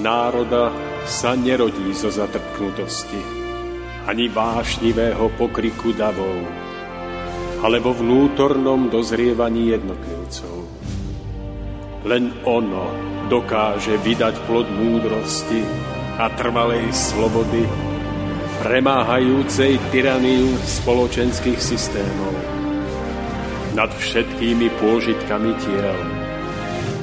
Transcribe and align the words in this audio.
Národa 0.00 0.72
sa 1.04 1.36
nerodí 1.36 1.92
zo 1.92 2.08
zatrpknutosti, 2.08 3.20
ani 4.08 4.32
vášnivého 4.32 5.28
pokriku 5.36 5.92
davov, 5.92 6.40
alebo 7.60 7.92
vnútornom 7.92 8.88
dozrievaní 8.88 9.76
jednotlivcov. 9.76 10.56
Len 12.08 12.32
ono 12.48 12.88
dokáže 13.28 14.00
vydať 14.00 14.40
plod 14.48 14.72
múdrosti 14.72 15.60
a 16.16 16.32
trvalej 16.32 16.88
slobody, 16.96 17.68
premáhajúcej 18.64 19.76
tyraniu 19.92 20.48
spoločenských 20.64 21.60
systémov 21.60 22.32
nad 23.76 23.92
všetkými 23.92 24.68
pôžitkami 24.80 25.52
tiel 25.60 26.19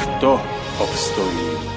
kto 0.00 0.40
obstojí. 0.78 1.69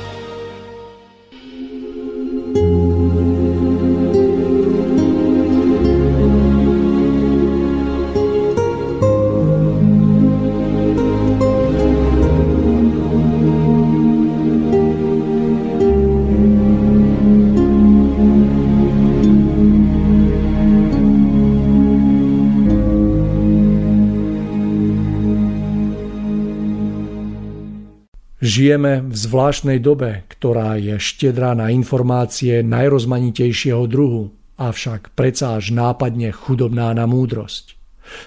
Žijeme 28.53 29.01
v 29.09 29.17
zvláštnej 29.17 29.81
dobe, 29.81 30.29
ktorá 30.29 30.77
je 30.77 31.01
štedrá 31.01 31.57
na 31.57 31.73
informácie 31.73 32.61
najrozmanitejšieho 32.61 33.89
druhu, 33.89 34.29
avšak 34.61 35.17
predsa 35.17 35.57
až 35.57 35.73
nápadne 35.73 36.29
chudobná 36.29 36.93
na 36.93 37.09
múdrosť. 37.09 37.73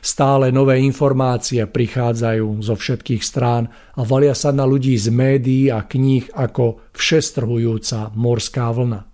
Stále 0.02 0.50
nové 0.50 0.82
informácie 0.82 1.62
prichádzajú 1.62 2.58
zo 2.58 2.74
všetkých 2.74 3.22
strán 3.22 3.70
a 3.94 4.02
valia 4.02 4.34
sa 4.34 4.50
na 4.50 4.66
ľudí 4.66 4.98
z 4.98 5.14
médií 5.14 5.70
a 5.70 5.86
kníh 5.86 6.26
ako 6.34 6.90
všestrhujúca 6.90 8.10
morská 8.18 8.74
vlna. 8.74 9.06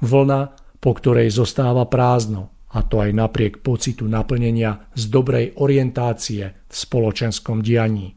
Vlna, 0.00 0.40
po 0.80 0.96
ktorej 0.96 1.28
zostáva 1.28 1.84
prázdno, 1.84 2.56
a 2.72 2.80
to 2.80 3.04
aj 3.04 3.12
napriek 3.12 3.60
pocitu 3.60 4.08
naplnenia 4.08 4.88
z 4.96 5.12
dobrej 5.12 5.60
orientácie 5.60 6.56
v 6.64 6.72
spoločenskom 6.72 7.60
dianí. 7.60 8.16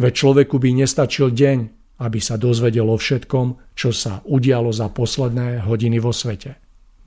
Veď 0.00 0.12
človeku 0.14 0.56
by 0.58 0.84
nestačil 0.84 1.32
deň, 1.32 1.58
aby 1.98 2.18
sa 2.22 2.38
dozvedel 2.38 2.86
o 2.86 2.96
všetkom, 2.96 3.74
čo 3.74 3.90
sa 3.90 4.22
udialo 4.22 4.70
za 4.70 4.86
posledné 4.90 5.66
hodiny 5.66 5.98
vo 5.98 6.14
svete. 6.14 6.56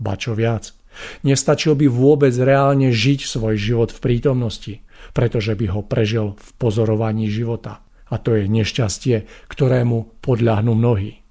Ba 0.01 0.19
čo 0.19 0.35
viac, 0.35 0.75
nestačil 1.23 1.79
by 1.79 1.88
vôbec 1.88 2.35
reálne 2.35 2.91
žiť 2.91 3.23
svoj 3.23 3.55
život 3.55 3.89
v 3.95 4.03
prítomnosti, 4.03 4.73
pretože 5.16 5.55
by 5.55 5.66
ho 5.72 5.81
prežil 5.85 6.35
v 6.35 6.47
pozorovaní 6.59 7.31
života. 7.31 7.79
A 8.11 8.19
to 8.19 8.35
je 8.35 8.51
nešťastie, 8.51 9.47
ktorému 9.47 10.19
podľahnú 10.19 10.75
mnohí. 10.75 11.23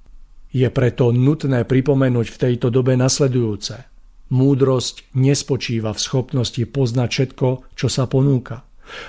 Je 0.50 0.66
preto 0.72 1.12
nutné 1.12 1.68
pripomenúť 1.68 2.26
v 2.32 2.40
tejto 2.40 2.72
dobe 2.72 2.96
nasledujúce. 2.96 3.86
Múdrosť 4.32 5.12
nespočíva 5.12 5.92
v 5.92 6.00
schopnosti 6.00 6.62
poznať 6.64 7.08
všetko, 7.10 7.48
čo 7.76 7.86
sa 7.92 8.08
ponúka, 8.08 8.64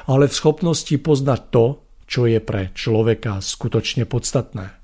ale 0.09 0.27
v 0.27 0.35
schopnosti 0.35 0.93
poznať 0.99 1.41
to, 1.53 1.65
čo 2.11 2.27
je 2.27 2.43
pre 2.43 2.75
človeka 2.75 3.39
skutočne 3.39 4.03
podstatné. 4.03 4.75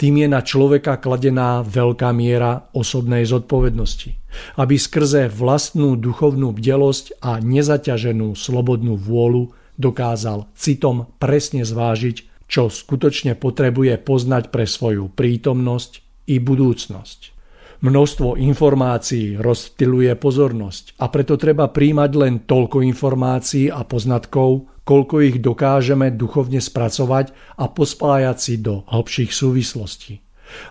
Tým 0.00 0.24
je 0.24 0.28
na 0.32 0.40
človeka 0.40 0.96
kladená 0.96 1.60
veľká 1.60 2.08
miera 2.16 2.72
osobnej 2.72 3.28
zodpovednosti, 3.28 4.16
aby 4.56 4.80
skrze 4.80 5.28
vlastnú 5.28 6.00
duchovnú 6.00 6.56
bdelosť 6.56 7.20
a 7.20 7.36
nezaťaženú 7.36 8.32
slobodnú 8.32 8.96
vôľu 8.96 9.52
dokázal 9.76 10.48
citom 10.56 11.12
presne 11.20 11.68
zvážiť, 11.68 12.48
čo 12.48 12.72
skutočne 12.72 13.36
potrebuje 13.36 14.00
poznať 14.00 14.48
pre 14.48 14.64
svoju 14.64 15.12
prítomnosť 15.12 16.24
i 16.32 16.40
budúcnosť. 16.40 17.37
Množstvo 17.78 18.34
informácií 18.42 19.38
rozptiluje 19.38 20.10
pozornosť 20.18 20.98
a 20.98 21.06
preto 21.14 21.38
treba 21.38 21.70
príjmať 21.70 22.10
len 22.18 22.34
toľko 22.42 22.82
informácií 22.82 23.70
a 23.70 23.86
poznatkov, 23.86 24.66
koľko 24.82 25.22
ich 25.22 25.38
dokážeme 25.38 26.10
duchovne 26.10 26.58
spracovať 26.58 27.30
a 27.54 27.70
pospájať 27.70 28.36
si 28.42 28.58
do 28.58 28.82
hĺbších 28.82 29.30
súvislostí. 29.30 30.18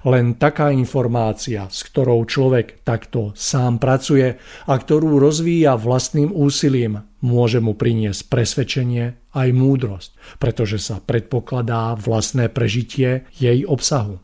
Len 0.03 0.35
taká 0.35 0.73
informácia, 0.73 1.69
s 1.69 1.85
ktorou 1.85 2.25
človek 2.25 2.81
takto 2.81 3.31
sám 3.37 3.77
pracuje 3.77 4.35
a 4.67 4.73
ktorú 4.73 5.21
rozvíja 5.21 5.77
vlastným 5.77 6.33
úsilím, 6.33 7.07
môže 7.23 7.61
mu 7.61 7.77
priniesť 7.77 8.27
presvedčenie 8.27 9.31
aj 9.31 9.49
múdrosť, 9.53 10.09
pretože 10.41 10.81
sa 10.81 10.97
predpokladá 10.99 11.93
vlastné 11.93 12.49
prežitie 12.49 13.29
jej 13.37 13.63
obsahu. 13.63 14.17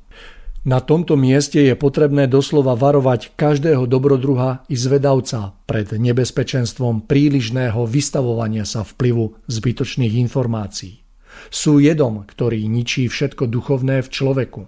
Na 0.64 0.80
tomto 0.80 1.20
mieste 1.20 1.60
je 1.60 1.76
potrebné 1.76 2.24
doslova 2.32 2.80
varovať 2.80 3.36
každého 3.36 3.84
dobrodruha 3.84 4.64
i 4.72 4.80
zvedavca 4.80 5.60
pred 5.68 5.92
nebezpečenstvom 5.92 7.04
prílišného 7.04 7.84
vystavovania 7.84 8.64
sa 8.64 8.88
vplyvu 8.88 9.44
zbytočných 9.52 10.16
informácií. 10.24 11.04
Sú 11.52 11.84
jedom, 11.84 12.24
ktorý 12.24 12.64
ničí 12.72 13.12
všetko 13.12 13.52
duchovné 13.52 14.08
v 14.08 14.08
človeku. 14.08 14.62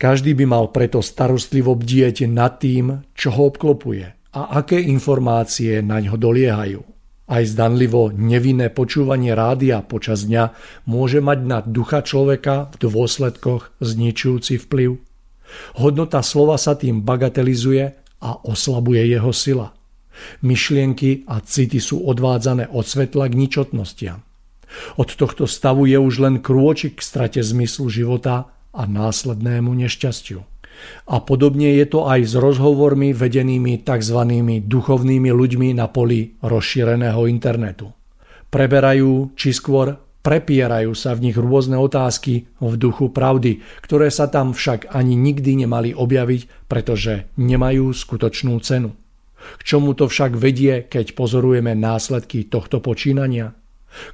Každý 0.00 0.32
by 0.32 0.44
mal 0.48 0.64
preto 0.72 1.04
starostlivo 1.04 1.76
bdieť 1.76 2.24
nad 2.24 2.56
tým, 2.56 3.04
čo 3.12 3.28
ho 3.36 3.52
obklopuje 3.52 4.32
a 4.32 4.64
aké 4.64 4.80
informácie 4.80 5.84
na 5.84 6.00
ňo 6.00 6.16
doliehajú. 6.16 6.80
Aj 7.24 7.44
zdanlivo 7.44 8.08
nevinné 8.16 8.72
počúvanie 8.72 9.36
rádia 9.36 9.84
počas 9.84 10.24
dňa 10.24 10.56
môže 10.88 11.20
mať 11.20 11.38
na 11.44 11.58
ducha 11.60 12.00
človeka 12.00 12.72
v 12.72 12.88
dôsledkoch 12.88 13.76
zničujúci 13.84 14.56
vplyv. 14.64 15.13
Hodnota 15.78 16.22
slova 16.24 16.58
sa 16.58 16.74
tým 16.74 17.02
bagatelizuje 17.02 17.84
a 18.24 18.30
oslabuje 18.48 19.04
jeho 19.10 19.32
sila. 19.32 19.76
Myšlienky 20.46 21.26
a 21.26 21.42
city 21.42 21.82
sú 21.82 22.06
odvádzané 22.06 22.70
od 22.70 22.86
svetla 22.86 23.28
k 23.28 23.34
ničotnostiam. 23.34 24.22
Od 24.98 25.08
tohto 25.14 25.46
stavu 25.46 25.86
je 25.86 25.98
už 25.98 26.14
len 26.22 26.36
krôčik 26.42 26.98
k 26.98 27.06
strate 27.06 27.40
zmyslu 27.42 27.90
života 27.90 28.50
a 28.74 28.82
následnému 28.86 29.70
nešťastiu. 29.70 30.42
A 31.06 31.16
podobne 31.22 31.70
je 31.78 31.86
to 31.86 32.10
aj 32.10 32.20
s 32.26 32.34
rozhovormi 32.34 33.14
vedenými 33.14 33.86
tzv. 33.86 34.18
duchovnými 34.66 35.30
ľuďmi 35.30 35.68
na 35.78 35.86
poli 35.86 36.34
rozšíreného 36.42 37.30
internetu. 37.30 37.94
Preberajú, 38.50 39.34
či 39.38 39.54
skôr 39.54 39.94
Prepierajú 40.24 40.96
sa 40.96 41.12
v 41.12 41.28
nich 41.28 41.36
rôzne 41.36 41.76
otázky 41.76 42.48
v 42.56 42.74
duchu 42.80 43.12
pravdy, 43.12 43.60
ktoré 43.84 44.08
sa 44.08 44.24
tam 44.24 44.56
však 44.56 44.88
ani 44.88 45.12
nikdy 45.20 45.68
nemali 45.68 45.92
objaviť, 45.92 46.64
pretože 46.64 47.28
nemajú 47.36 47.92
skutočnú 47.92 48.56
cenu. 48.64 48.96
K 49.60 49.60
čomu 49.60 49.92
to 49.92 50.08
však 50.08 50.32
vedie, 50.32 50.88
keď 50.88 51.12
pozorujeme 51.12 51.76
následky 51.76 52.48
tohto 52.48 52.80
počínania? 52.80 53.52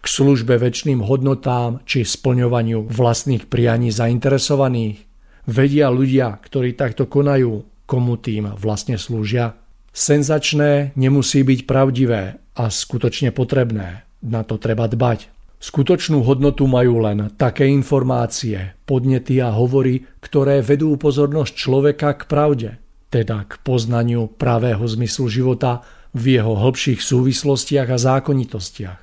K 0.03 0.05
službe 0.05 0.59
väčšným 0.59 0.99
hodnotám 0.99 1.87
či 1.87 2.03
splňovaniu 2.03 2.91
vlastných 2.91 3.47
prianí 3.47 3.95
zainteresovaných? 3.95 5.07
Vedia 5.47 5.95
ľudia, 5.95 6.43
ktorí 6.43 6.75
takto 6.75 7.07
konajú, 7.07 7.87
komu 7.87 8.19
tým 8.19 8.51
vlastne 8.59 8.99
slúžia? 8.99 9.55
Senzačné 9.95 10.91
nemusí 10.99 11.47
byť 11.47 11.71
pravdivé 11.71 12.43
a 12.59 12.65
skutočne 12.67 13.31
potrebné. 13.31 14.03
Na 14.27 14.43
to 14.43 14.59
treba 14.59 14.91
dbať. 14.91 15.40
Skutočnú 15.61 16.25
hodnotu 16.25 16.65
majú 16.65 17.05
len 17.05 17.37
také 17.37 17.69
informácie, 17.69 18.81
podnety 18.89 19.45
a 19.45 19.53
hovory, 19.53 20.09
ktoré 20.25 20.65
vedú 20.65 20.97
pozornosť 20.97 21.53
človeka 21.53 22.17
k 22.17 22.23
pravde, 22.25 22.71
teda 23.13 23.45
k 23.45 23.61
poznaniu 23.61 24.33
pravého 24.41 24.81
zmyslu 24.81 25.29
života 25.29 25.85
v 26.17 26.41
jeho 26.41 26.57
hĺbších 26.57 27.05
súvislostiach 27.05 27.93
a 27.93 28.01
zákonitostiach. 28.01 29.01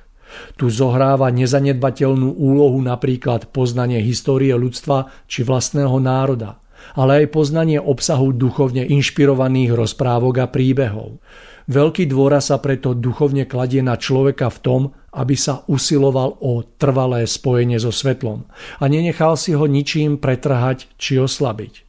Tu 0.58 0.66
zohráva 0.66 1.30
nezanedbateľnú 1.30 2.36
úlohu 2.36 2.82
napríklad 2.82 3.54
poznanie 3.54 4.02
histórie 4.02 4.52
ľudstva 4.52 5.14
či 5.30 5.46
vlastného 5.46 5.94
národa, 6.02 6.58
ale 6.98 7.22
aj 7.22 7.38
poznanie 7.38 7.78
obsahu 7.78 8.34
duchovne 8.34 8.82
inšpirovaných 8.82 9.78
rozprávok 9.78 10.34
a 10.42 10.46
príbehov. 10.50 11.22
Veľký 11.68 12.08
dôra 12.08 12.40
sa 12.40 12.56
preto 12.64 12.96
duchovne 12.96 13.44
kladie 13.44 13.84
na 13.84 14.00
človeka 14.00 14.48
v 14.48 14.58
tom, 14.64 14.82
aby 15.12 15.36
sa 15.36 15.68
usiloval 15.68 16.40
o 16.40 16.64
trvalé 16.64 17.28
spojenie 17.28 17.76
so 17.76 17.92
svetlom 17.92 18.48
a 18.80 18.84
nenechal 18.88 19.36
si 19.36 19.52
ho 19.52 19.68
ničím 19.68 20.16
pretrhať 20.16 20.88
či 20.96 21.20
oslabiť. 21.20 21.84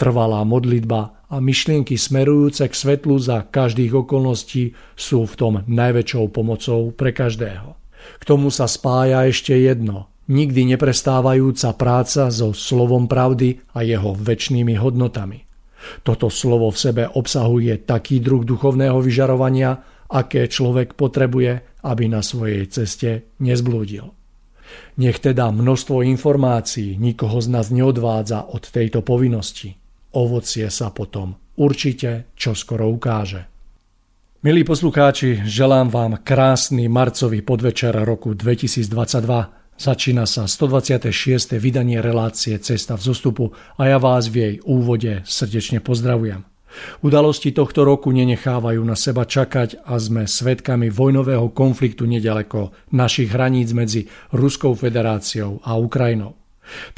Trvalá 0.00 0.48
modlitba 0.48 1.28
a 1.28 1.36
myšlienky 1.44 2.00
smerujúce 2.00 2.64
k 2.64 2.74
svetlu 2.74 3.20
za 3.20 3.44
každých 3.44 4.00
okolností 4.00 4.72
sú 4.96 5.28
v 5.28 5.34
tom 5.36 5.54
najväčšou 5.68 6.24
pomocou 6.32 6.88
pre 6.96 7.12
každého. 7.12 7.76
K 8.16 8.22
tomu 8.24 8.48
sa 8.48 8.64
spája 8.64 9.28
ešte 9.28 9.52
jedno, 9.52 10.08
nikdy 10.32 10.72
neprestávajúca 10.72 11.76
práca 11.76 12.32
so 12.32 12.56
slovom 12.56 13.04
pravdy 13.04 13.60
a 13.76 13.84
jeho 13.84 14.16
väčšnými 14.16 14.76
hodnotami. 14.80 15.47
Toto 16.02 16.30
slovo 16.32 16.70
v 16.70 16.78
sebe 16.78 17.02
obsahuje 17.08 17.84
taký 17.84 18.20
druh 18.22 18.44
duchovného 18.44 18.98
vyžarovania, 19.02 19.76
aké 20.08 20.48
človek 20.48 20.96
potrebuje, 20.96 21.82
aby 21.84 22.04
na 22.08 22.24
svojej 22.24 22.64
ceste 22.72 23.36
nezblúdil. 23.44 24.08
Nech 25.00 25.18
teda 25.20 25.48
množstvo 25.48 26.04
informácií 26.04 27.00
nikoho 27.00 27.40
z 27.40 27.48
nás 27.48 27.72
neodvádza 27.72 28.52
od 28.52 28.68
tejto 28.68 29.00
povinnosti. 29.00 29.72
Ovocie 30.16 30.68
sa 30.68 30.92
potom 30.92 31.36
určite 31.56 32.32
čoskoro 32.36 32.88
ukáže. 32.88 33.44
Milí 34.38 34.62
poslucháči, 34.62 35.42
želám 35.44 35.90
vám 35.90 36.12
krásny 36.22 36.86
marcový 36.86 37.42
podvečer 37.42 37.90
roku 38.06 38.34
2022. 38.34 39.57
Začína 39.78 40.26
sa 40.26 40.50
126. 40.50 41.54
vydanie 41.54 42.02
relácie 42.02 42.58
Cesta 42.58 42.98
v 42.98 43.02
zostupu 43.14 43.54
a 43.78 43.86
ja 43.86 44.02
vás 44.02 44.26
v 44.26 44.34
jej 44.34 44.54
úvode 44.66 45.22
srdečne 45.22 45.78
pozdravujem. 45.78 46.42
Udalosti 47.06 47.54
tohto 47.54 47.86
roku 47.86 48.10
nenechávajú 48.10 48.82
na 48.82 48.98
seba 48.98 49.22
čakať 49.22 49.86
a 49.86 49.94
sme 50.02 50.26
svedkami 50.26 50.90
vojnového 50.90 51.54
konfliktu 51.54 52.10
nedaleko 52.10 52.74
našich 52.90 53.30
hraníc 53.30 53.70
medzi 53.70 54.10
Ruskou 54.34 54.74
federáciou 54.74 55.62
a 55.62 55.78
Ukrajinou. 55.78 56.34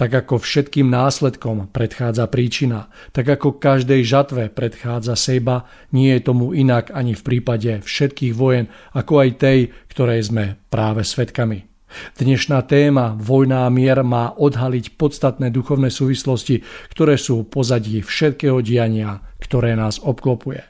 Tak 0.01 0.25
ako 0.25 0.41
všetkým 0.41 0.89
následkom 0.89 1.69
predchádza 1.69 2.33
príčina, 2.33 2.89
tak 3.13 3.29
ako 3.29 3.61
každej 3.61 4.09
žatve 4.09 4.49
predchádza 4.49 5.21
sejba, 5.21 5.69
nie 5.93 6.17
je 6.17 6.25
tomu 6.25 6.57
inak 6.57 6.97
ani 6.97 7.13
v 7.13 7.23
prípade 7.29 7.85
všetkých 7.85 8.33
vojen, 8.33 8.73
ako 8.97 9.21
aj 9.21 9.31
tej, 9.37 9.59
ktorej 9.93 10.33
sme 10.33 10.57
práve 10.73 11.05
svedkami. 11.05 11.70
Dnešná 12.19 12.63
téma 12.67 13.19
Vojna 13.19 13.67
a 13.67 13.71
mier 13.73 14.03
má 14.07 14.35
odhaliť 14.35 14.95
podstatné 14.95 15.51
duchovné 15.51 15.91
súvislosti, 15.91 16.63
ktoré 16.91 17.19
sú 17.19 17.47
pozadí 17.47 18.03
všetkého 18.03 18.63
diania, 18.63 19.23
ktoré 19.43 19.75
nás 19.75 19.99
obklopuje. 20.03 20.63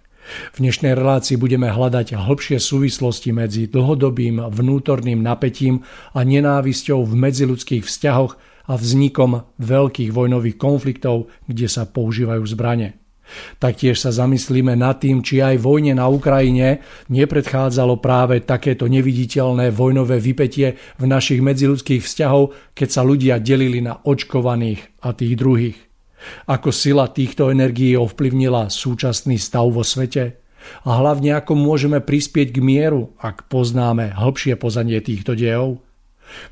V 0.55 0.57
dnešnej 0.63 0.95
relácii 0.95 1.41
budeme 1.41 1.73
hľadať 1.73 2.15
hĺbšie 2.15 2.63
súvislosti 2.63 3.35
medzi 3.35 3.67
dlhodobým 3.67 4.39
vnútorným 4.39 5.19
napätím 5.19 5.83
a 6.15 6.23
nenávisťou 6.23 7.03
v 7.03 7.13
medziludských 7.19 7.83
vzťahoch 7.83 8.39
a 8.71 8.73
vznikom 8.79 9.43
veľkých 9.59 10.15
vojnových 10.15 10.57
konfliktov, 10.61 11.33
kde 11.51 11.67
sa 11.67 11.89
používajú 11.89 12.47
zbranie. 12.47 13.00
Taktiež 13.59 14.01
sa 14.01 14.11
zamyslíme 14.15 14.75
nad 14.75 15.01
tým, 15.01 15.25
či 15.25 15.43
aj 15.43 15.61
vojne 15.61 15.97
na 15.97 16.07
Ukrajine 16.07 16.83
nepredchádzalo 17.09 17.99
práve 17.99 18.43
takéto 18.43 18.87
neviditeľné 18.87 19.71
vojnové 19.75 20.19
vypetie 20.19 20.79
v 20.99 21.05
našich 21.05 21.41
medziludských 21.41 22.03
vzťahov, 22.05 22.75
keď 22.75 22.89
sa 22.89 23.03
ľudia 23.03 23.37
delili 23.43 23.81
na 23.81 23.99
očkovaných 24.03 25.03
a 25.05 25.13
tých 25.17 25.35
druhých. 25.37 25.79
Ako 26.49 26.69
sila 26.69 27.09
týchto 27.09 27.49
energií 27.49 27.97
ovplyvnila 27.97 28.69
súčasný 28.69 29.41
stav 29.41 29.73
vo 29.73 29.81
svete? 29.81 30.41
A 30.85 31.01
hlavne 31.01 31.33
ako 31.41 31.57
môžeme 31.57 32.05
prispieť 32.05 32.53
k 32.53 32.61
mieru, 32.61 33.17
ak 33.17 33.49
poznáme 33.49 34.13
hĺbšie 34.13 34.61
pozadie 34.61 35.01
týchto 35.01 35.33
dejov? 35.33 35.81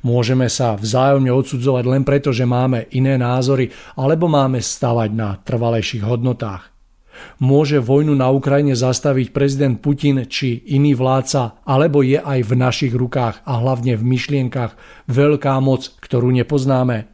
Môžeme 0.01 0.47
sa 0.51 0.75
vzájomne 0.75 1.31
odsudzovať 1.31 1.83
len 1.87 2.03
preto, 2.07 2.31
že 2.31 2.47
máme 2.47 2.87
iné 2.95 3.15
názory 3.19 3.71
alebo 3.95 4.31
máme 4.31 4.59
stavať 4.63 5.09
na 5.11 5.37
trvalejších 5.39 6.03
hodnotách. 6.03 6.69
Môže 7.39 7.83
vojnu 7.83 8.15
na 8.15 8.31
Ukrajine 8.31 8.79
zastaviť 8.79 9.35
prezident 9.35 9.75
Putin 9.75 10.23
či 10.27 10.63
iný 10.71 10.95
vládca, 10.95 11.63
alebo 11.67 11.99
je 11.99 12.15
aj 12.15 12.39
v 12.47 12.53
našich 12.55 12.93
rukách 12.95 13.43
a 13.43 13.59
hlavne 13.59 13.99
v 13.99 14.03
myšlienkach 14.07 14.79
veľká 15.11 15.59
moc, 15.59 15.91
ktorú 15.99 16.31
nepoznáme? 16.31 17.11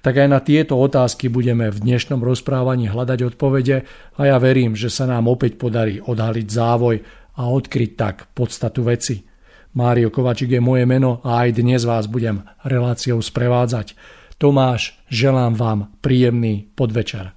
Tak 0.00 0.14
aj 0.16 0.28
na 0.30 0.38
tieto 0.38 0.78
otázky 0.78 1.26
budeme 1.26 1.66
v 1.68 1.82
dnešnom 1.82 2.22
rozprávaní 2.22 2.86
hľadať 2.88 3.34
odpovede 3.34 3.76
a 4.14 4.20
ja 4.22 4.38
verím, 4.38 4.78
že 4.78 4.86
sa 4.86 5.04
nám 5.10 5.26
opäť 5.26 5.58
podarí 5.58 5.98
odhaliť 5.98 6.46
závoj 6.46 7.02
a 7.34 7.42
odkryť 7.50 7.90
tak 7.98 8.16
podstatu 8.32 8.86
veci. 8.86 9.33
Mário 9.74 10.06
Kovačik 10.06 10.54
je 10.54 10.62
moje 10.62 10.86
meno 10.86 11.18
a 11.26 11.42
aj 11.42 11.58
dnes 11.58 11.82
vás 11.82 12.06
budem 12.06 12.46
reláciou 12.62 13.18
sprevádzať. 13.18 13.98
Tomáš, 14.38 14.94
želám 15.10 15.58
vám 15.58 15.90
príjemný 15.98 16.70
podvečer. 16.78 17.34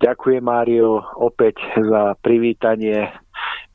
Ďakujem 0.00 0.40
Mário 0.40 1.04
opäť 1.20 1.60
za 1.76 2.16
privítanie. 2.24 3.12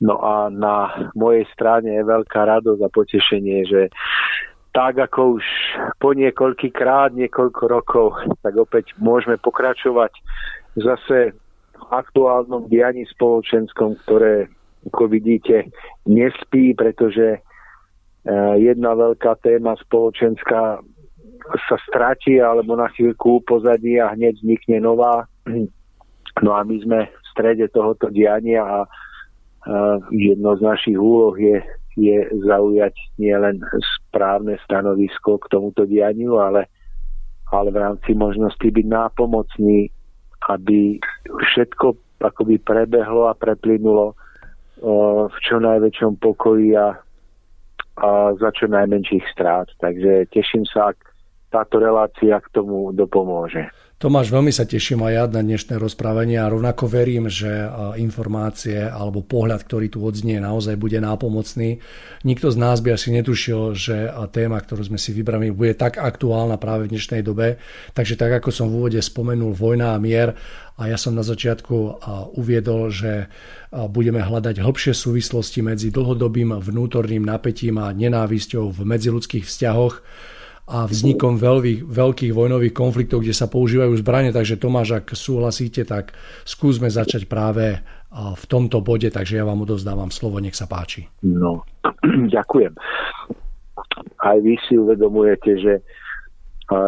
No 0.02 0.18
a 0.18 0.50
na 0.50 1.08
mojej 1.14 1.46
strane 1.54 1.94
je 1.94 2.10
veľká 2.10 2.58
radosť 2.58 2.82
a 2.82 2.90
potešenie, 2.90 3.70
že 3.70 3.94
tak 4.74 4.98
ako 4.98 5.38
už 5.38 5.46
po 6.02 6.18
niekoľký 6.18 6.74
krát, 6.74 7.14
niekoľko 7.14 7.64
rokov, 7.70 8.18
tak 8.42 8.58
opäť 8.58 8.98
môžeme 8.98 9.38
pokračovať 9.38 10.10
zase 10.74 11.38
v 11.78 11.84
aktuálnom 11.94 12.66
dianí 12.66 13.06
spoločenskom, 13.14 14.02
ktoré, 14.10 14.50
ako 14.90 15.06
vidíte, 15.06 15.70
nespí, 16.10 16.74
pretože 16.74 17.46
jedna 18.58 18.98
veľká 18.98 19.38
téma 19.46 19.78
spoločenská 19.86 20.82
sa 21.70 21.78
stratí 21.86 22.42
alebo 22.42 22.74
na 22.74 22.90
chvíľku 22.94 23.46
pozadí 23.46 24.02
a 24.02 24.14
hneď 24.14 24.42
vznikne 24.42 24.82
nová. 24.82 25.26
No 26.44 26.52
a 26.52 26.68
my 26.68 26.76
sme 26.84 27.08
v 27.08 27.26
strede 27.32 27.72
tohoto 27.72 28.12
diania 28.12 28.60
a 28.60 28.80
eh, 28.84 29.98
jedno 30.12 30.52
z 30.60 30.68
našich 30.68 31.00
úloh 31.00 31.32
je, 31.40 31.64
je 31.96 32.28
zaujať 32.44 32.92
nielen 33.16 33.64
správne 34.04 34.60
stanovisko 34.68 35.40
k 35.40 35.48
tomuto 35.48 35.88
dianiu, 35.88 36.36
ale, 36.44 36.68
ale 37.56 37.72
v 37.72 37.80
rámci 37.80 38.12
možnosti 38.20 38.68
byť 38.68 38.84
nápomocný, 38.84 39.88
aby 40.52 41.00
všetko 41.24 42.20
akoby 42.20 42.60
prebehlo 42.60 43.32
a 43.32 43.40
preplynulo 43.40 44.12
eh, 44.12 45.32
v 45.32 45.38
čo 45.40 45.64
najväčšom 45.64 46.20
pokoji 46.20 46.76
a 46.76 47.00
a 47.96 48.36
za 48.36 48.52
čo 48.52 48.68
najmenších 48.68 49.24
strát. 49.32 49.72
Takže 49.80 50.28
teším 50.32 50.68
sa, 50.68 50.92
ak 50.92 51.00
táto 51.52 51.80
relácia 51.80 52.40
k 52.44 52.48
tomu 52.52 52.92
dopomôže. 52.92 53.72
Tomáš, 53.96 54.28
veľmi 54.28 54.52
sa 54.52 54.68
teším 54.68 55.08
aj 55.08 55.14
ja 55.16 55.24
na 55.24 55.40
dnešné 55.40 55.80
rozprávanie 55.80 56.36
a 56.36 56.52
rovnako 56.52 56.84
verím, 56.92 57.32
že 57.32 57.48
informácie 57.96 58.76
alebo 58.76 59.24
pohľad, 59.24 59.64
ktorý 59.64 59.88
tu 59.88 60.04
odznie, 60.04 60.36
naozaj 60.44 60.76
bude 60.76 61.00
nápomocný. 61.00 61.80
Nikto 62.28 62.52
z 62.52 62.58
nás 62.60 62.84
by 62.84 63.00
asi 63.00 63.16
netušil, 63.16 63.72
že 63.72 64.12
téma, 64.36 64.60
ktorú 64.60 64.84
sme 64.84 65.00
si 65.00 65.16
vybrali, 65.16 65.48
bude 65.56 65.80
tak 65.80 65.96
aktuálna 65.96 66.60
práve 66.60 66.92
v 66.92 67.00
dnešnej 67.00 67.24
dobe. 67.24 67.56
Takže 67.96 68.20
tak, 68.20 68.44
ako 68.44 68.52
som 68.52 68.68
v 68.68 68.84
úvode 68.84 69.00
spomenul, 69.00 69.56
vojna 69.56 69.96
a 69.96 69.98
mier 70.04 70.36
a 70.76 70.92
ja 70.92 71.00
som 71.00 71.16
na 71.16 71.24
začiatku 71.24 72.04
uviedol, 72.36 72.92
že 72.92 73.32
budeme 73.72 74.20
hľadať 74.20 74.60
hĺbšie 74.60 74.92
súvislosti 74.92 75.64
medzi 75.64 75.88
dlhodobým 75.88 76.52
vnútorným 76.52 77.24
napätím 77.24 77.80
a 77.80 77.96
nenávisťou 77.96 78.76
v 78.76 78.80
medziludských 78.84 79.48
vzťahoch 79.48 80.04
a 80.66 80.90
vznikom 80.90 81.38
veľkých, 81.38 81.86
veľkých 81.86 82.34
vojnových 82.34 82.74
konfliktov, 82.74 83.22
kde 83.22 83.38
sa 83.38 83.46
používajú 83.46 83.94
zbranie. 84.02 84.34
Takže 84.34 84.58
Tomáš, 84.58 84.98
ak 84.98 85.14
súhlasíte, 85.14 85.86
tak 85.86 86.18
skúsme 86.42 86.90
začať 86.90 87.30
práve 87.30 87.86
v 88.16 88.44
tomto 88.50 88.82
bode, 88.82 89.12
takže 89.12 89.38
ja 89.38 89.46
vám 89.46 89.62
odovzdávam 89.62 90.10
slovo, 90.10 90.42
nech 90.42 90.58
sa 90.58 90.66
páči. 90.66 91.06
No, 91.22 91.62
ďakujem. 92.36 92.74
Aj 94.26 94.38
vy 94.42 94.58
si 94.66 94.74
uvedomujete, 94.80 95.52
že 95.62 95.74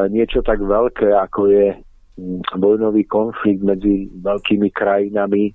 niečo 0.10 0.42
tak 0.42 0.58
veľké, 0.58 1.14
ako 1.14 1.42
je 1.54 1.68
vojnový 2.58 3.06
konflikt 3.06 3.62
medzi 3.62 4.10
veľkými 4.10 4.74
krajinami, 4.74 5.54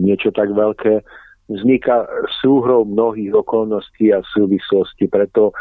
niečo 0.00 0.32
tak 0.32 0.48
veľké, 0.56 1.04
vzniká 1.50 2.06
súhrou 2.40 2.86
mnohých 2.86 3.34
okolností 3.34 4.14
a 4.14 4.24
súvislostí. 4.32 5.10
Preto 5.10 5.52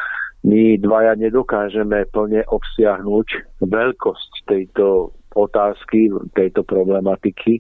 my 0.44 0.80
dvaja 0.80 1.20
nedokážeme 1.20 2.08
plne 2.16 2.48
obsiahnuť 2.48 3.28
veľkosť 3.60 4.32
tejto 4.48 5.12
otázky, 5.36 6.10
tejto 6.34 6.64
problematiky, 6.64 7.60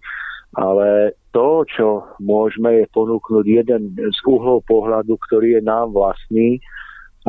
ale 0.57 1.13
to, 1.29 1.61
čo 1.69 1.87
môžeme, 2.17 2.81
je 2.81 2.85
ponúknuť 2.89 3.45
jeden 3.45 3.93
z 3.93 4.19
uhlov 4.25 4.65
pohľadu, 4.65 5.13
ktorý 5.29 5.59
je 5.59 5.61
nám 5.61 5.93
vlastný 5.93 6.57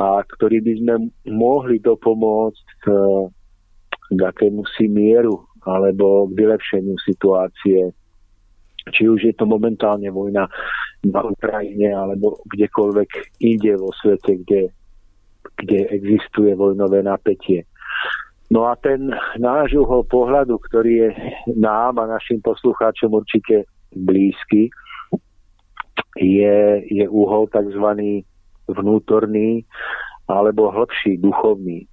a 0.00 0.24
ktorý 0.24 0.64
by 0.64 0.72
sme 0.80 0.94
mohli 1.28 1.76
dopomôcť 1.82 2.66
k, 2.80 2.84
k 4.16 4.20
akému 4.22 4.64
si 4.78 4.88
mieru 4.88 5.44
alebo 5.68 6.30
k 6.30 6.40
vylepšeniu 6.40 6.96
situácie. 7.04 7.92
Či 8.88 9.02
už 9.04 9.20
je 9.28 9.34
to 9.36 9.44
momentálne 9.44 10.08
vojna 10.08 10.48
na 11.04 11.20
Ukrajine 11.20 11.92
alebo 11.92 12.40
kdekoľvek 12.48 13.40
inde 13.44 13.76
vo 13.76 13.92
svete, 14.00 14.40
kde, 14.40 14.72
kde 15.56 15.88
existuje 15.92 16.54
vojnové 16.54 17.02
napätie. 17.02 17.64
No 18.50 18.66
a 18.66 18.74
ten 18.74 19.14
náš 19.38 19.78
uhol 19.78 20.02
pohľadu, 20.10 20.58
ktorý 20.58 20.92
je 21.06 21.10
nám 21.54 22.02
a 22.02 22.10
našim 22.10 22.42
poslucháčom 22.42 23.14
určite 23.14 23.62
blízky, 23.94 24.74
je, 26.18 26.82
je 26.90 27.06
uhol 27.06 27.46
tzv. 27.46 27.86
vnútorný 28.66 29.62
alebo 30.26 30.74
hĺbší, 30.74 31.22
duchovný. 31.22 31.86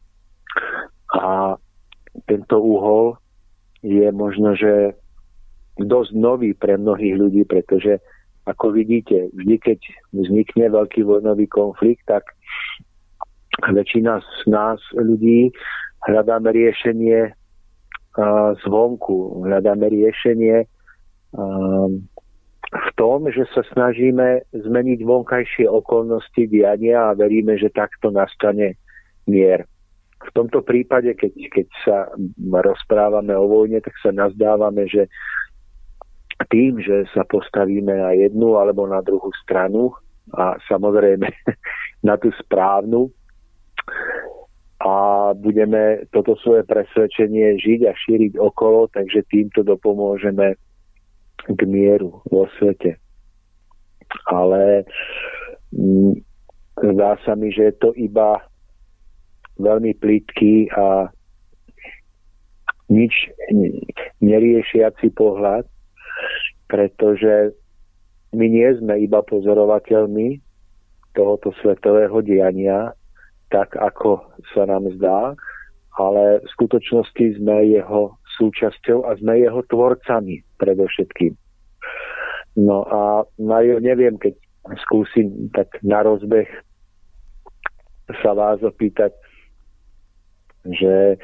A 1.13 1.57
tento 2.25 2.57
uhol 2.57 3.21
je 3.85 4.09
možno, 4.09 4.57
že 4.57 4.97
dosť 5.77 6.11
nový 6.17 6.57
pre 6.57 6.77
mnohých 6.77 7.15
ľudí, 7.17 7.45
pretože 7.45 8.01
ako 8.49 8.73
vidíte, 8.73 9.29
vždy 9.37 9.55
keď 9.61 9.79
vznikne 10.15 10.65
veľký 10.73 11.05
vojnový 11.05 11.45
konflikt, 11.45 12.01
tak 12.09 12.25
väčšina 13.65 14.21
z 14.21 14.41
nás 14.49 14.79
ľudí 14.93 15.49
hľadáme 16.05 16.53
riešenie 16.53 17.33
zvonku, 18.65 19.45
hľadáme 19.45 19.89
riešenie 19.89 20.65
v 22.67 22.89
tom, 22.97 23.29
že 23.29 23.45
sa 23.53 23.61
snažíme 23.73 24.43
zmeniť 24.51 24.99
vonkajšie 25.05 25.65
okolnosti 25.69 26.43
diania 26.49 27.13
a 27.13 27.17
veríme, 27.17 27.55
že 27.55 27.73
takto 27.73 28.09
nastane 28.09 28.75
mier. 29.29 29.63
V 30.17 30.29
tomto 30.33 30.65
prípade, 30.65 31.13
keď, 31.13 31.31
keď 31.53 31.67
sa 31.85 31.97
rozprávame 32.41 33.37
o 33.37 33.45
vojne, 33.45 33.79
tak 33.85 33.93
sa 34.01 34.09
nazdávame, 34.09 34.89
že 34.89 35.05
tým, 36.49 36.81
že 36.81 37.05
sa 37.13 37.21
postavíme 37.25 37.93
na 37.93 38.11
jednu 38.17 38.57
alebo 38.57 38.89
na 38.89 39.01
druhú 39.05 39.29
stranu 39.45 39.93
a 40.33 40.57
samozrejme 40.65 41.29
na 42.07 42.17
tú 42.17 42.33
správnu 42.41 43.13
a 44.77 44.93
budeme 45.33 46.05
toto 46.13 46.37
svoje 46.39 46.61
presvedčenie 46.63 47.57
žiť 47.57 47.79
a 47.89 47.93
šíriť 47.97 48.33
okolo, 48.37 48.87
takže 48.93 49.25
týmto 49.25 49.65
dopomôžeme 49.65 50.53
k 51.49 51.59
mieru 51.65 52.21
vo 52.29 52.45
svete. 52.55 53.01
Ale 54.29 54.85
mm, 55.73 56.13
zdá 56.93 57.17
sa 57.25 57.33
mi, 57.33 57.49
že 57.49 57.73
je 57.73 57.75
to 57.81 57.89
iba 57.97 58.37
veľmi 59.57 59.97
plitký 59.97 60.69
a 60.77 61.09
nič 62.87 63.11
neriešiaci 64.23 65.11
pohľad, 65.11 65.67
pretože 66.71 67.57
my 68.31 68.45
nie 68.47 68.69
sme 68.77 69.01
iba 69.01 69.19
pozorovateľmi 69.25 70.39
tohoto 71.17 71.51
svetového 71.59 72.21
diania, 72.21 72.93
tak 73.49 73.75
ako 73.79 74.23
sa 74.53 74.67
nám 74.67 74.91
zdá, 74.99 75.33
ale 75.97 76.43
v 76.43 76.47
skutočnosti 76.53 77.41
sme 77.41 77.73
jeho 77.73 78.13
súčasťou 78.37 79.07
a 79.09 79.17
sme 79.17 79.41
jeho 79.41 79.65
tvorcami 79.65 80.45
predovšetkým. 80.61 81.33
No 82.57 82.85
a 82.85 83.25
Mario, 83.41 83.81
neviem, 83.81 84.17
keď 84.17 84.37
skúsim 84.85 85.49
tak 85.53 85.79
na 85.81 86.03
rozbeh 86.03 86.49
sa 88.23 88.31
vás 88.33 88.61
opýtať, 88.63 89.13
že 90.67 91.17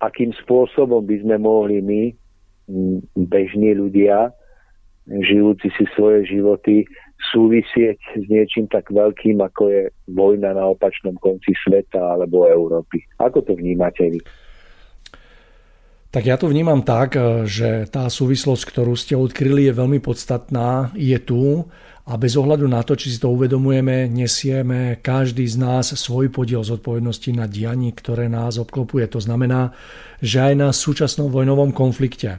akým 0.00 0.32
spôsobom 0.44 1.04
by 1.04 1.16
sme 1.24 1.36
mohli 1.40 1.80
my, 1.80 2.02
bežní 3.16 3.76
ľudia, 3.76 4.32
žijúci 5.08 5.68
si 5.76 5.84
svoje 5.92 6.24
životy, 6.28 6.88
súvisieť 7.32 7.98
s 8.20 8.24
niečím 8.28 8.68
tak 8.68 8.92
veľkým, 8.92 9.40
ako 9.40 9.62
je 9.72 9.82
vojna 10.12 10.52
na 10.52 10.64
opačnom 10.68 11.16
konci 11.20 11.56
sveta 11.64 12.16
alebo 12.20 12.48
Európy. 12.48 13.00
Ako 13.20 13.40
to 13.44 13.56
vnímate 13.56 14.04
vy? 14.04 14.20
Tak 16.14 16.22
ja 16.30 16.38
to 16.38 16.46
vnímam 16.46 16.86
tak, 16.86 17.18
že 17.42 17.90
tá 17.90 18.06
súvislosť, 18.06 18.62
ktorú 18.70 18.94
ste 18.94 19.18
odkryli, 19.18 19.66
je 19.66 19.74
veľmi 19.74 19.98
podstatná, 19.98 20.94
je 20.94 21.18
tu 21.18 21.66
a 22.06 22.14
bez 22.14 22.38
ohľadu 22.38 22.70
na 22.70 22.86
to, 22.86 22.94
či 22.94 23.10
si 23.10 23.18
to 23.18 23.34
uvedomujeme, 23.34 24.06
nesieme 24.06 25.02
každý 25.02 25.42
z 25.48 25.58
nás 25.58 25.90
svoj 25.90 26.30
podiel 26.30 26.62
zodpovednosti 26.62 27.34
na 27.34 27.50
dianí, 27.50 27.90
ktoré 27.90 28.30
nás 28.30 28.62
obklopuje. 28.62 29.10
To 29.10 29.18
znamená, 29.18 29.74
že 30.22 30.38
aj 30.38 30.54
na 30.54 30.68
súčasnom 30.70 31.34
vojnovom 31.34 31.74
konflikte 31.74 32.38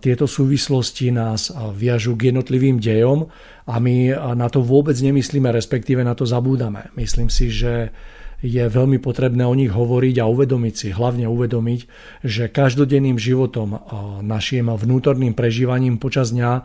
tieto 0.00 0.24
súvislosti 0.24 1.12
nás 1.12 1.52
viažú 1.76 2.16
k 2.16 2.32
jednotlivým 2.32 2.80
dejom 2.80 3.28
a 3.68 3.74
my 3.76 4.16
na 4.32 4.48
to 4.48 4.64
vôbec 4.64 4.96
nemyslíme, 4.96 5.52
respektíve 5.52 6.00
na 6.00 6.16
to 6.16 6.24
zabúdame. 6.24 6.88
Myslím 6.96 7.28
si, 7.28 7.52
že 7.52 7.92
je 8.38 8.64
veľmi 8.64 9.02
potrebné 9.02 9.42
o 9.42 9.52
nich 9.52 9.68
hovoriť 9.68 10.22
a 10.22 10.30
uvedomiť 10.30 10.74
si, 10.78 10.88
hlavne 10.94 11.26
uvedomiť, 11.26 11.80
že 12.22 12.46
každodenným 12.46 13.18
životom, 13.18 13.82
našim 14.22 14.70
vnútorným 14.70 15.34
prežívaním 15.34 15.98
počas 15.98 16.30
dňa 16.30 16.62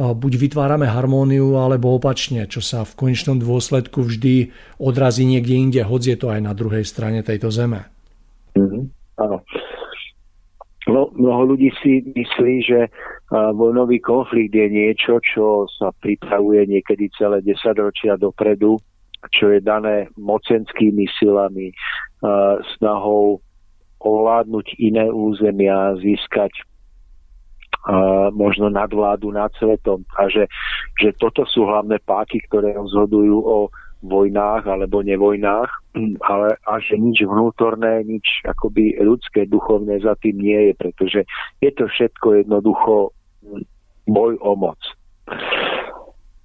buď 0.00 0.32
vytvárame 0.40 0.88
harmóniu, 0.88 1.60
alebo 1.60 1.92
opačne, 1.92 2.48
čo 2.48 2.64
sa 2.64 2.88
v 2.88 2.96
konečnom 2.96 3.36
dôsledku 3.36 4.00
vždy 4.00 4.48
odrazí 4.80 5.28
niekde 5.28 5.60
inde, 5.60 5.80
hoď 5.84 6.02
je 6.02 6.16
to 6.16 6.26
aj 6.32 6.40
na 6.40 6.56
druhej 6.56 6.88
strane 6.88 7.20
tejto 7.20 7.52
zeme. 7.52 7.84
Mm-hmm. 8.56 8.82
Áno. 9.20 9.44
No, 10.90 11.14
mnoho 11.14 11.54
ľudí 11.54 11.70
si 11.78 12.02
myslí, 12.02 12.54
že 12.66 12.90
vojnový 13.30 14.02
konflikt 14.02 14.50
je 14.50 14.66
niečo, 14.66 15.22
čo 15.22 15.70
sa 15.78 15.94
pripravuje 16.02 16.66
niekedy 16.66 17.06
celé 17.14 17.38
10 17.46 17.54
ročia 17.78 18.18
dopredu, 18.18 18.74
čo 19.30 19.54
je 19.54 19.62
dané 19.62 20.10
mocenskými 20.18 21.06
silami, 21.14 21.70
snahou 22.74 23.38
ovládnuť 24.02 24.66
iné 24.82 25.06
územia, 25.12 25.94
získať 26.02 26.50
možno 28.34 28.68
nadvládu 28.68 29.30
nad 29.30 29.54
svetom. 29.56 30.02
A 30.18 30.26
že, 30.26 30.50
že 30.98 31.14
toto 31.16 31.46
sú 31.46 31.64
hlavné 31.64 32.02
páky, 32.02 32.42
ktoré 32.50 32.74
rozhodujú 32.74 33.36
o 33.40 33.70
vojnách 34.02 34.64
alebo 34.64 35.04
nevojnách, 35.04 35.70
ale 36.32 36.56
a 36.64 36.80
že 36.80 36.96
nič 36.96 37.24
vnútorné, 37.24 38.04
nič 38.04 38.44
akoby 38.48 38.96
ľudské, 39.00 39.44
duchovné 39.46 40.00
za 40.00 40.16
tým 40.20 40.40
nie 40.40 40.70
je, 40.70 40.72
pretože 40.76 41.20
je 41.60 41.70
to 41.72 41.88
všetko 41.88 42.44
jednoducho 42.44 43.12
boj 44.08 44.32
o 44.40 44.52
moc. 44.56 44.80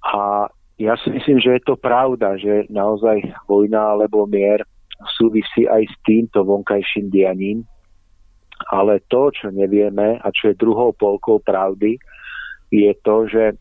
A 0.06 0.46
ja 0.76 0.94
si 1.00 1.08
myslím, 1.10 1.40
že 1.40 1.56
je 1.56 1.62
to 1.64 1.74
pravda, 1.80 2.36
že 2.36 2.68
naozaj 2.68 3.24
vojna 3.48 3.96
alebo 3.96 4.28
mier 4.28 4.62
súvisí 5.16 5.64
aj 5.64 5.88
s 5.88 5.96
týmto 6.04 6.44
vonkajším 6.44 7.08
dianím, 7.08 7.64
ale 8.72 9.04
to, 9.12 9.28
čo 9.32 9.52
nevieme 9.52 10.16
a 10.20 10.28
čo 10.32 10.52
je 10.52 10.60
druhou 10.60 10.92
polkou 10.96 11.40
pravdy, 11.44 12.00
je 12.72 12.92
to, 13.04 13.28
že 13.28 13.56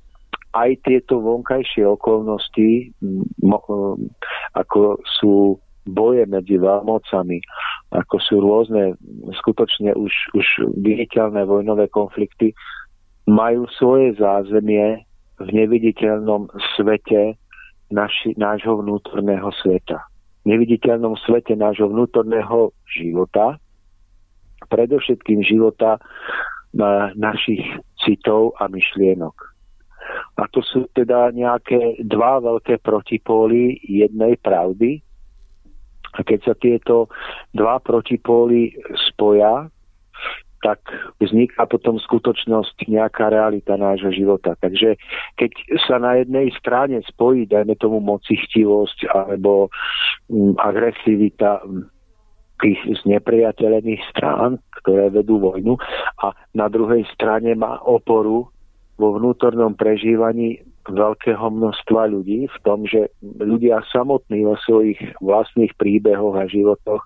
aj 0.56 0.88
tieto 0.88 1.20
vonkajšie 1.20 1.84
okolnosti, 1.84 2.96
ako 4.56 5.04
sú 5.20 5.60
boje 5.86 6.26
medzi 6.26 6.58
veľmocami, 6.58 7.38
ako 7.94 8.16
sú 8.18 8.36
rôzne 8.42 8.98
skutočne 9.44 9.94
už, 9.94 10.12
už 10.34 10.48
viditeľné 10.82 11.46
vojnové 11.46 11.92
konflikty, 11.94 12.56
majú 13.30 13.70
svoje 13.78 14.18
zázemie 14.18 15.06
v 15.38 15.50
neviditeľnom 15.52 16.50
svete 16.74 17.38
naši, 17.92 18.34
nášho 18.40 18.82
vnútorného 18.82 19.52
sveta. 19.62 20.02
V 20.46 20.56
neviditeľnom 20.56 21.20
svete 21.26 21.54
nášho 21.58 21.90
vnútorného 21.90 22.74
života, 22.90 23.60
predovšetkým 24.72 25.46
života 25.46 26.02
na 26.74 27.14
našich 27.14 27.62
citov 28.02 28.58
a 28.58 28.66
myšlienok. 28.70 29.55
A 30.36 30.52
to 30.52 30.60
sú 30.60 30.92
teda 30.92 31.32
nejaké 31.32 32.04
dva 32.04 32.44
veľké 32.44 32.84
protipóly 32.84 33.80
jednej 33.88 34.36
pravdy. 34.40 35.00
A 36.16 36.24
keď 36.24 36.40
sa 36.44 36.54
tieto 36.56 37.12
dva 37.56 37.80
protipóly 37.80 38.76
spoja, 39.12 39.72
tak 40.66 40.82
vzniká 41.22 41.70
potom 41.70 42.02
skutočnosť 42.02 42.90
nejaká 42.90 43.30
realita 43.30 43.78
nášho 43.78 44.10
života. 44.10 44.58
Takže 44.58 44.98
keď 45.38 45.52
sa 45.86 46.02
na 46.02 46.18
jednej 46.18 46.50
strane 46.58 47.06
spojí, 47.06 47.46
dajme 47.46 47.78
tomu 47.78 48.02
mocichtivosť 48.02 49.14
alebo 49.14 49.70
m, 50.26 50.58
agresivita 50.58 51.62
tých 52.66 52.82
znepriateľených 53.06 54.02
strán, 54.10 54.58
ktoré 54.82 55.14
vedú 55.14 55.38
vojnu 55.38 55.78
a 56.24 56.34
na 56.58 56.66
druhej 56.72 57.06
strane 57.14 57.54
má 57.54 57.78
oporu 57.86 58.50
vo 58.96 59.16
vnútornom 59.20 59.76
prežívaní 59.76 60.64
veľkého 60.86 61.50
množstva 61.50 62.14
ľudí 62.14 62.46
v 62.46 62.58
tom, 62.62 62.86
že 62.86 63.10
ľudia 63.22 63.82
samotní 63.90 64.46
vo 64.46 64.56
svojich 64.64 65.00
vlastných 65.20 65.74
príbehoch 65.76 66.38
a 66.38 66.46
životoch 66.46 67.02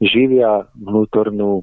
živia 0.00 0.64
vnútornú 0.74 1.62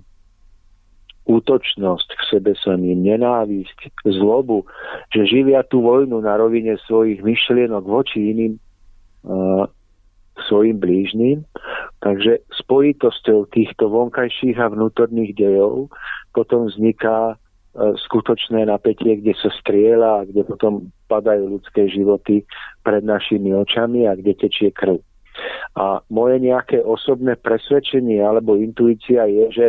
útočnosť, 1.25 2.07
v 2.13 2.23
sebe 2.29 2.51
samým, 2.53 3.01
nenávisť, 3.01 4.05
zlobu, 4.05 4.69
že 5.09 5.25
živia 5.25 5.65
tú 5.65 5.81
vojnu 5.81 6.21
na 6.21 6.37
rovine 6.37 6.77
svojich 6.85 7.25
myšlienok 7.25 7.81
voči 7.81 8.29
iným 8.29 8.53
uh, 9.25 9.65
svojim 10.45 10.77
blížnym. 10.77 11.41
Takže 12.05 12.45
spojitosťou 12.61 13.49
týchto 13.49 13.89
vonkajších 13.89 14.61
a 14.61 14.69
vnútorných 14.69 15.33
dejov 15.33 15.89
potom 16.37 16.69
vzniká 16.69 17.41
skutočné 17.75 18.71
napätie, 18.71 19.19
kde 19.19 19.35
sa 19.35 19.51
strieľa 19.59 20.23
a 20.23 20.25
kde 20.27 20.47
potom 20.47 20.95
padajú 21.11 21.59
ľudské 21.59 21.91
životy 21.91 22.47
pred 22.87 23.03
našimi 23.03 23.51
očami 23.51 24.07
a 24.07 24.15
kde 24.15 24.31
tečie 24.35 24.71
krv. 24.71 25.03
A 25.75 25.99
moje 26.07 26.39
nejaké 26.39 26.79
osobné 26.79 27.35
presvedčenie 27.35 28.23
alebo 28.23 28.55
intuícia 28.55 29.27
je, 29.27 29.45
že 29.51 29.65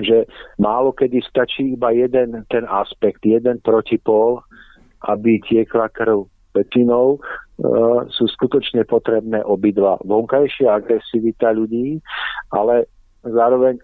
že 0.00 0.24
málo 0.56 0.94
kedy 0.96 1.20
stačí 1.20 1.76
iba 1.76 1.92
jeden 1.92 2.46
ten 2.48 2.64
aspekt, 2.64 3.20
jeden 3.26 3.60
protipól, 3.60 4.40
aby 5.04 5.42
tiekla 5.44 5.92
krv. 5.92 6.24
Väčšinou 6.50 7.14
e, 7.14 7.18
sú 8.10 8.24
skutočne 8.26 8.86
potrebné 8.86 9.42
obidva. 9.44 9.98
Vonkajšia 10.02 10.82
agresivita 10.82 11.54
ľudí, 11.54 12.02
ale 12.54 12.90
zároveň 13.22 13.82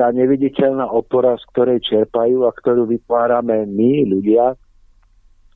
tá 0.00 0.08
neviditeľná 0.16 0.88
opora, 0.88 1.36
z 1.36 1.44
ktorej 1.52 1.84
čerpajú 1.84 2.48
a 2.48 2.56
ktorú 2.56 2.88
vytvárame 2.88 3.68
my, 3.68 4.08
ľudia, 4.08 4.56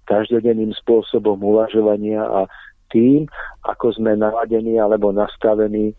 každodenným 0.04 0.76
spôsobom 0.84 1.40
uvažovania 1.40 2.20
a 2.20 2.44
tým, 2.92 3.24
ako 3.64 3.96
sme 3.96 4.12
naladení 4.20 4.76
alebo 4.76 5.16
nastavení 5.16 5.96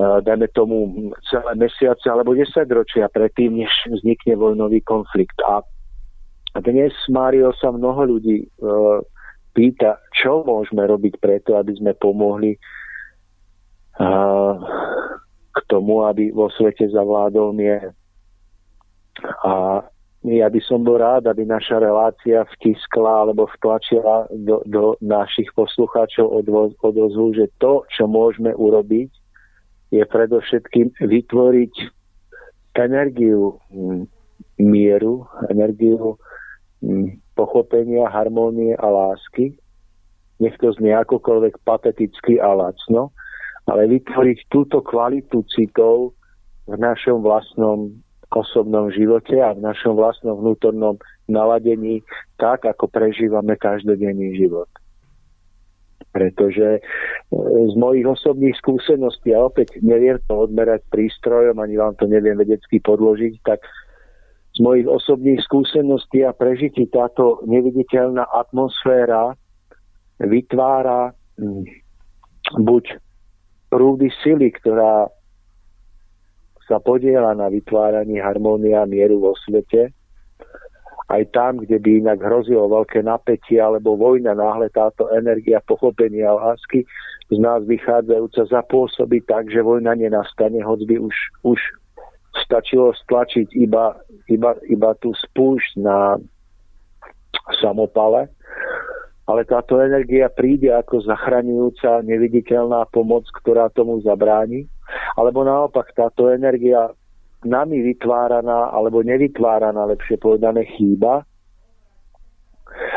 dajme 0.00 0.48
tomu 0.56 1.10
celé 1.28 1.52
mesiace 1.60 2.08
alebo 2.08 2.32
10 2.32 2.48
ročia 2.72 3.08
predtým, 3.12 3.60
než 3.60 3.72
vznikne 3.88 4.36
vojnový 4.36 4.80
konflikt. 4.80 5.36
A 5.44 5.60
dnes, 6.64 6.92
Mário, 7.12 7.52
sa 7.60 7.68
mnoho 7.68 8.16
ľudí 8.16 8.48
uh, 8.64 9.04
pýta, 9.52 10.00
čo 10.16 10.40
môžeme 10.40 10.88
robiť 10.88 11.20
preto, 11.20 11.60
aby 11.60 11.76
sme 11.76 11.92
pomohli 12.00 12.56
k 15.50 15.58
tomu, 15.66 16.06
aby 16.06 16.30
vo 16.30 16.50
svete 16.50 16.86
zavládol 16.88 17.52
mier. 17.52 17.92
A 19.44 19.84
ja 20.20 20.52
by 20.52 20.60
som 20.60 20.84
bol 20.84 21.00
rád, 21.00 21.32
aby 21.32 21.48
naša 21.48 21.80
relácia 21.80 22.44
vtiskla 22.56 23.24
alebo 23.24 23.48
vtlačila 23.56 24.28
do, 24.44 24.60
do 24.68 24.92
našich 25.00 25.48
poslucháčov 25.56 26.28
odozvu, 26.84 27.32
že 27.32 27.48
to, 27.56 27.88
čo 27.88 28.04
môžeme 28.04 28.52
urobiť, 28.52 29.10
je 29.90 30.04
predovšetkým 30.04 30.92
vytvoriť 31.00 31.74
energiu 32.76 33.58
mm, 33.72 34.02
mieru, 34.60 35.26
energiu 35.48 36.20
mm, 36.84 37.34
pochopenia, 37.34 38.06
harmónie 38.12 38.76
a 38.76 38.86
lásky. 38.86 39.56
Nech 40.40 40.56
to 40.60 40.72
znie 40.76 40.96
akokoľvek 40.96 41.60
pateticky 41.64 42.40
a 42.40 42.52
lacno, 42.52 43.12
ale 43.68 43.90
vytvoriť 43.90 44.48
túto 44.48 44.80
kvalitu 44.80 45.44
citov 45.50 46.16
v 46.70 46.76
našom 46.78 47.20
vlastnom 47.20 47.92
osobnom 48.30 48.94
živote 48.94 49.42
a 49.42 49.58
v 49.58 49.60
našom 49.60 49.98
vlastnom 49.98 50.38
vnútornom 50.38 51.02
naladení 51.26 52.02
tak, 52.38 52.62
ako 52.62 52.86
prežívame 52.86 53.58
každodenný 53.58 54.38
život. 54.38 54.70
Pretože 56.10 56.78
e, 56.78 56.80
z 57.70 57.74
mojich 57.74 58.06
osobných 58.06 58.54
skúseností, 58.58 59.34
a 59.34 59.46
opäť 59.46 59.78
neviem 59.82 60.18
to 60.30 60.46
odmerať 60.46 60.86
prístrojom, 60.90 61.58
ani 61.58 61.74
vám 61.78 61.94
to 61.98 62.06
neviem 62.06 62.38
vedecky 62.38 62.78
podložiť, 62.82 63.34
tak 63.42 63.62
z 64.54 64.58
mojich 64.62 64.86
osobných 64.86 65.42
skúseností 65.46 66.26
a 66.26 66.34
prežití 66.34 66.90
táto 66.90 67.42
neviditeľná 67.46 68.26
atmosféra 68.26 69.38
vytvára 70.18 71.14
mm, 71.38 71.62
buď 72.58 72.98
prúdy 73.70 74.10
sily, 74.20 74.50
ktorá 74.50 75.08
sa 76.66 76.78
podiela 76.78 77.34
na 77.34 77.50
vytváraní 77.50 78.18
harmónia 78.22 78.82
a 78.82 78.90
mieru 78.90 79.18
vo 79.18 79.34
svete, 79.46 79.90
aj 81.10 81.22
tam, 81.34 81.58
kde 81.58 81.82
by 81.82 81.90
inak 82.06 82.22
hrozilo 82.22 82.70
veľké 82.70 83.02
napätie 83.02 83.58
alebo 83.58 83.98
vojna, 83.98 84.38
náhle 84.38 84.70
táto 84.70 85.10
energia 85.10 85.58
pochopenia 85.66 86.30
a 86.30 86.38
lásky 86.38 86.86
z 87.30 87.38
nás 87.38 87.62
vychádzajúca 87.66 88.42
zapôsobí 88.46 89.22
tak, 89.26 89.50
že 89.50 89.62
vojna 89.62 89.94
nenastane, 89.94 90.62
hoď 90.62 90.80
by 90.86 90.96
už, 90.98 91.16
už 91.46 91.60
stačilo 92.46 92.94
stlačiť 93.06 93.54
iba, 93.54 93.98
iba, 94.30 94.54
iba 94.66 94.90
tú 94.98 95.14
spúšť 95.14 95.78
na 95.82 96.18
samopale, 97.62 98.30
ale 99.30 99.46
táto 99.46 99.78
energia 99.78 100.26
príde 100.26 100.74
ako 100.74 101.06
zachraňujúca 101.06 102.02
neviditeľná 102.02 102.90
pomoc, 102.90 103.30
ktorá 103.38 103.70
tomu 103.70 104.02
zabráni, 104.02 104.66
alebo 105.14 105.46
naopak 105.46 105.94
táto 105.94 106.26
energia 106.34 106.90
nami 107.46 107.78
vytváraná 107.78 108.74
alebo 108.74 109.06
nevytváraná, 109.06 109.86
lepšie 109.86 110.18
povedané, 110.18 110.66
chýba. 110.74 111.22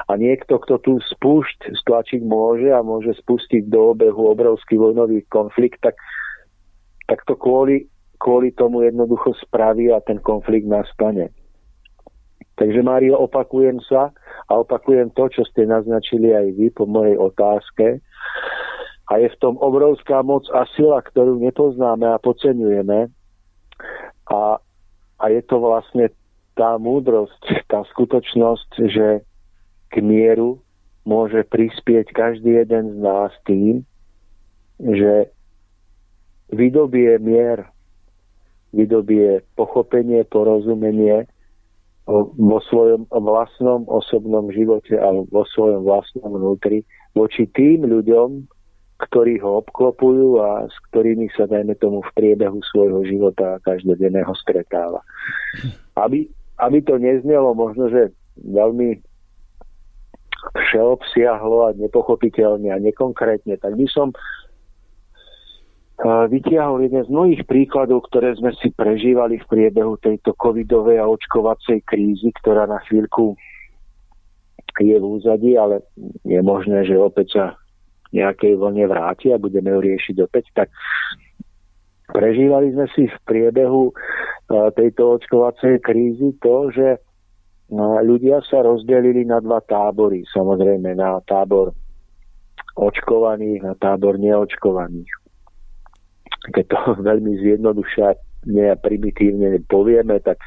A 0.09 0.11
niekto, 0.17 0.57
kto 0.57 0.81
tu 0.81 0.91
spúšť 0.97 1.77
stlačiť 1.85 2.21
môže 2.25 2.73
a 2.73 2.81
môže 2.81 3.13
spustiť 3.13 3.69
do 3.69 3.93
obehu 3.93 4.33
obrovský 4.33 4.77
vojnový 4.77 5.21
konflikt, 5.29 5.85
tak, 5.85 5.97
tak 7.05 7.21
to 7.29 7.37
kvôli, 7.37 7.85
kvôli 8.17 8.53
tomu 8.57 8.81
jednoducho 8.81 9.37
spraví 9.37 9.93
a 9.93 10.01
ten 10.01 10.17
konflikt 10.17 10.65
nastane. 10.65 11.29
Takže 12.55 12.85
Mário, 12.85 13.17
opakujem 13.17 13.81
sa 13.89 14.13
a 14.45 14.51
opakujem 14.61 15.09
to, 15.17 15.25
čo 15.33 15.41
ste 15.49 15.65
naznačili 15.65 16.29
aj 16.29 16.47
vy 16.53 16.67
po 16.69 16.85
mojej 16.85 17.17
otázke. 17.17 17.97
A 19.09 19.13
je 19.19 19.27
v 19.33 19.39
tom 19.41 19.57
obrovská 19.57 20.21
moc 20.21 20.45
a 20.53 20.63
sila, 20.77 21.01
ktorú 21.01 21.41
nepoznáme 21.41 22.05
a 22.07 22.21
podceňujeme. 22.21 23.09
A, 24.29 24.41
a 25.19 25.25
je 25.27 25.41
to 25.49 25.59
vlastne 25.59 26.13
tá 26.53 26.77
múdrosť, 26.77 27.65
tá 27.65 27.81
skutočnosť, 27.89 28.69
že 28.85 29.25
k 29.89 29.95
mieru 29.99 30.61
môže 31.03 31.43
prispieť 31.49 32.13
každý 32.13 32.63
jeden 32.63 32.95
z 32.95 32.97
nás 33.01 33.33
tým, 33.43 33.81
že 34.77 35.33
vydobie 36.53 37.17
mier, 37.17 37.65
vydobie 38.71 39.41
pochopenie, 39.57 40.23
porozumenie 40.29 41.27
vo 42.07 42.59
svojom 42.67 43.07
vlastnom 43.07 43.87
osobnom 43.87 44.51
živote 44.51 44.99
a 44.99 45.07
vo 45.11 45.43
svojom 45.55 45.87
vlastnom 45.87 46.35
vnútri 46.35 46.83
voči 47.15 47.47
tým 47.55 47.87
ľuďom, 47.87 48.43
ktorí 49.07 49.39
ho 49.39 49.63
obklopujú 49.63 50.39
a 50.43 50.67
s 50.67 50.75
ktorými 50.91 51.31
sa, 51.35 51.47
dajme 51.47 51.75
tomu, 51.79 52.03
v 52.03 52.11
priebehu 52.15 52.59
svojho 52.75 53.07
života 53.07 53.59
každodenného 53.63 54.31
stretáva. 54.35 54.99
Aby, 55.95 56.27
aby 56.59 56.77
to 56.83 56.99
neznelo 56.99 57.55
možno, 57.55 57.87
že 57.87 58.11
veľmi 58.41 58.99
všeobsiahlo 60.53 61.71
a 61.71 61.75
nepochopiteľne 61.79 62.67
a 62.67 62.83
nekonkrétne, 62.83 63.55
tak 63.63 63.79
by 63.79 63.87
som 63.87 64.11
vytiahol 66.01 66.89
jeden 66.89 67.05
z 67.05 67.09
mnohých 67.09 67.43
príkladov, 67.45 68.09
ktoré 68.09 68.33
sme 68.33 68.49
si 68.57 68.73
prežívali 68.73 69.37
v 69.37 69.49
priebehu 69.49 70.01
tejto 70.01 70.33
covidovej 70.33 70.97
a 70.97 71.05
očkovacej 71.05 71.85
krízy, 71.85 72.33
ktorá 72.41 72.65
na 72.65 72.81
chvíľku 72.89 73.37
je 74.81 74.97
v 74.97 75.05
úzadí, 75.05 75.53
ale 75.53 75.85
je 76.25 76.41
možné, 76.41 76.81
že 76.89 76.97
opäť 76.97 77.27
sa 77.37 77.45
nejakej 78.09 78.57
vlne 78.57 78.89
vráti 78.89 79.29
a 79.29 79.41
budeme 79.41 79.69
ju 79.73 79.79
riešiť 79.85 80.15
opäť, 80.25 80.45
tak 80.53 80.67
prežívali 82.09 82.73
sme 82.73 82.89
si 82.93 83.09
v 83.09 83.17
priebehu 83.25 83.89
e, 83.89 83.93
tejto 84.73 85.21
očkovacej 85.21 85.81
krízy 85.81 86.33
to, 86.41 86.69
že 86.73 86.87
e, 86.97 86.99
ľudia 88.05 88.41
sa 88.45 88.65
rozdelili 88.65 89.25
na 89.25 89.41
dva 89.41 89.61
tábory. 89.65 90.25
Samozrejme 90.29 90.93
na 90.93 91.21
tábor 91.25 91.73
očkovaných, 92.77 93.61
na 93.61 93.73
tábor 93.77 94.17
neočkovaných. 94.17 95.22
Keď 96.51 96.65
to 96.67 96.77
veľmi 97.09 97.39
zjednodušene 97.39 98.63
a 98.67 98.75
primitívne 98.75 99.55
povieme, 99.71 100.19
tak 100.19 100.41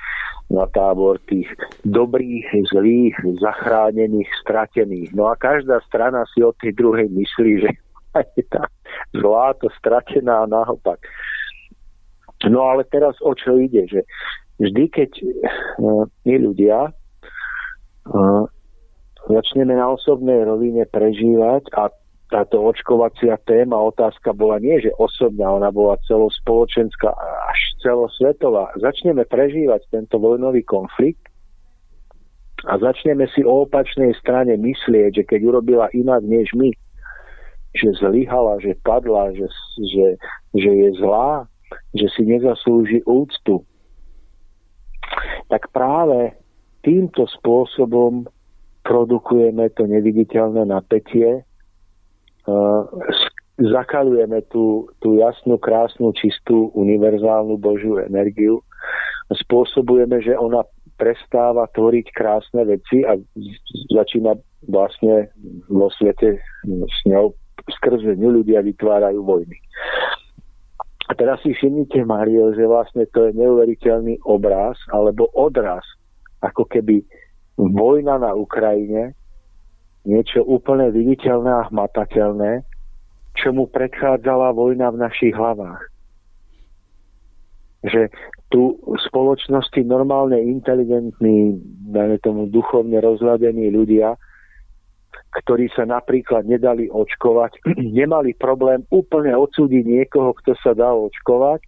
na 0.46 0.62
tábor 0.70 1.18
tých 1.26 1.50
dobrých, 1.82 2.46
zlých, 2.70 3.16
zachránených, 3.42 4.30
stratených. 4.46 5.10
No 5.10 5.26
a 5.26 5.34
každá 5.34 5.82
strana 5.90 6.22
si 6.30 6.42
od 6.42 6.54
tej 6.62 6.70
druhej 6.78 7.10
myslí, 7.10 7.52
že 7.66 7.70
je 8.38 8.44
tá 8.46 8.70
zlá, 9.10 9.58
to 9.58 9.66
stratená 9.74 10.46
a 10.46 10.50
naopak. 10.50 11.02
No 12.46 12.62
ale 12.68 12.86
teraz 12.86 13.18
o 13.24 13.34
čo 13.34 13.58
ide, 13.58 13.90
že 13.90 14.06
vždy, 14.62 14.84
keď 14.92 15.10
uh, 15.82 16.04
my 16.22 16.34
ľudia 16.38 16.94
uh, 16.94 18.44
začneme 19.26 19.74
na 19.74 19.90
osobnej 19.90 20.46
rovine 20.46 20.86
prežívať 20.86 21.66
a 21.74 21.90
táto 22.26 22.58
očkovacia 22.58 23.38
téma, 23.46 23.78
otázka 23.78 24.34
bola 24.34 24.58
nie, 24.58 24.82
že 24.82 24.90
osobná, 24.98 25.46
ona 25.46 25.70
bola 25.70 25.94
celospoločenská 26.10 27.14
až 27.46 27.60
celosvetová, 27.78 28.74
začneme 28.82 29.22
prežívať 29.30 29.86
tento 29.94 30.18
vojnový 30.18 30.66
konflikt 30.66 31.22
a 32.66 32.74
začneme 32.82 33.30
si 33.30 33.46
o 33.46 33.62
opačnej 33.62 34.10
strane 34.18 34.58
myslieť, 34.58 35.22
že 35.22 35.24
keď 35.24 35.40
urobila 35.46 35.86
inak 35.94 36.26
než 36.26 36.50
my, 36.58 36.74
že 37.78 37.94
zlyhala, 38.02 38.58
že 38.58 38.74
padla, 38.82 39.30
že, 39.30 39.46
že, 39.78 40.18
že 40.50 40.70
je 40.72 40.88
zlá, 40.98 41.46
že 41.94 42.10
si 42.18 42.26
nezaslúži 42.26 43.06
úctu, 43.06 43.62
tak 45.46 45.70
práve 45.70 46.34
týmto 46.82 47.30
spôsobom 47.38 48.26
produkujeme 48.82 49.70
to 49.78 49.86
neviditeľné 49.86 50.66
napätie, 50.66 51.45
zakalujeme 53.56 54.44
tú, 54.52 54.86
tú 55.00 55.16
jasnú, 55.16 55.56
krásnu, 55.56 56.12
čistú, 56.12 56.70
univerzálnu 56.76 57.56
Božiu 57.56 57.98
energiu. 57.98 58.60
Spôsobujeme, 59.32 60.22
že 60.22 60.36
ona 60.38 60.62
prestáva 60.96 61.68
tvoriť 61.72 62.06
krásne 62.12 62.64
veci 62.64 63.04
a 63.04 63.16
začína 63.92 64.36
vlastne 64.68 65.28
vo 65.68 65.92
svete 65.92 66.40
s 66.64 66.98
ňou 67.04 67.36
skrze 67.80 68.16
ňu 68.16 68.42
ľudia 68.42 68.62
vytvárajú 68.62 69.20
vojny. 69.24 69.58
A 71.06 71.12
teraz 71.14 71.38
si 71.42 71.54
všimnite, 71.54 72.02
Mario, 72.02 72.50
že 72.54 72.66
vlastne 72.66 73.06
to 73.14 73.30
je 73.30 73.38
neuveriteľný 73.38 74.18
obraz 74.26 74.74
alebo 74.90 75.30
odraz, 75.38 75.86
ako 76.42 76.66
keby 76.66 77.06
vojna 77.56 78.18
na 78.18 78.34
Ukrajine, 78.34 79.14
niečo 80.06 80.46
úplne 80.46 80.88
viditeľné 80.94 81.50
a 81.50 81.66
hmatateľné, 81.68 82.62
čomu 83.36 83.68
predchádzala 83.68 84.54
vojna 84.54 84.94
v 84.94 85.00
našich 85.02 85.34
hlavách. 85.34 85.82
Že 87.84 88.08
tu 88.48 88.78
v 88.80 88.98
spoločnosti 89.10 89.82
normálne 89.84 90.38
inteligentní, 90.40 91.60
dajme 91.92 92.16
tomu 92.22 92.48
duchovne 92.48 93.02
rozhľadení 93.02 93.68
ľudia, 93.74 94.16
ktorí 95.42 95.68
sa 95.76 95.84
napríklad 95.84 96.48
nedali 96.48 96.88
očkovať, 96.88 97.60
nemali 98.00 98.32
problém 98.38 98.86
úplne 98.88 99.36
odsúdiť 99.36 99.84
niekoho, 99.84 100.32
kto 100.40 100.56
sa 100.62 100.72
dal 100.72 100.96
očkovať 101.10 101.60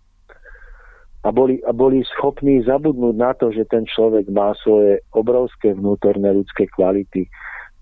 a 1.26 1.34
boli, 1.34 1.60
a 1.66 1.74
boli 1.74 2.06
schopní 2.16 2.62
zabudnúť 2.62 3.16
na 3.18 3.34
to, 3.34 3.50
že 3.50 3.66
ten 3.68 3.84
človek 3.84 4.30
má 4.30 4.54
svoje 4.62 5.02
obrovské 5.12 5.74
vnútorné 5.74 6.30
ľudské 6.30 6.70
kvality, 6.70 7.26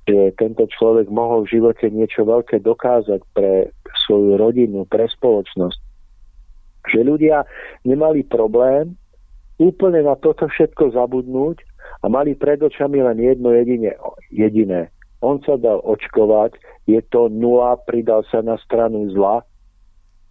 že 0.06 0.38
tento 0.38 0.70
človek 0.70 1.10
mohol 1.10 1.42
v 1.44 1.58
živote 1.58 1.90
niečo 1.90 2.22
veľké 2.22 2.62
dokázať 2.62 3.20
pre 3.34 3.74
svoju 4.06 4.38
rodinu, 4.38 4.86
pre 4.86 5.10
spoločnosť. 5.10 5.78
Že 6.94 7.00
ľudia 7.02 7.42
nemali 7.82 8.22
problém 8.22 8.94
úplne 9.58 10.06
na 10.06 10.14
toto 10.14 10.46
všetko 10.46 10.94
zabudnúť 10.94 11.58
a 12.02 12.06
mali 12.06 12.38
pred 12.38 12.62
očami 12.62 13.02
len 13.02 13.18
jedno 13.18 13.50
jedine, 13.50 13.98
jediné. 14.30 14.94
On 15.24 15.42
sa 15.42 15.58
dal 15.58 15.82
očkovať, 15.82 16.54
je 16.86 17.02
to 17.10 17.26
nula, 17.26 17.74
pridal 17.88 18.22
sa 18.30 18.44
na 18.46 18.54
stranu 18.62 19.10
zla 19.10 19.42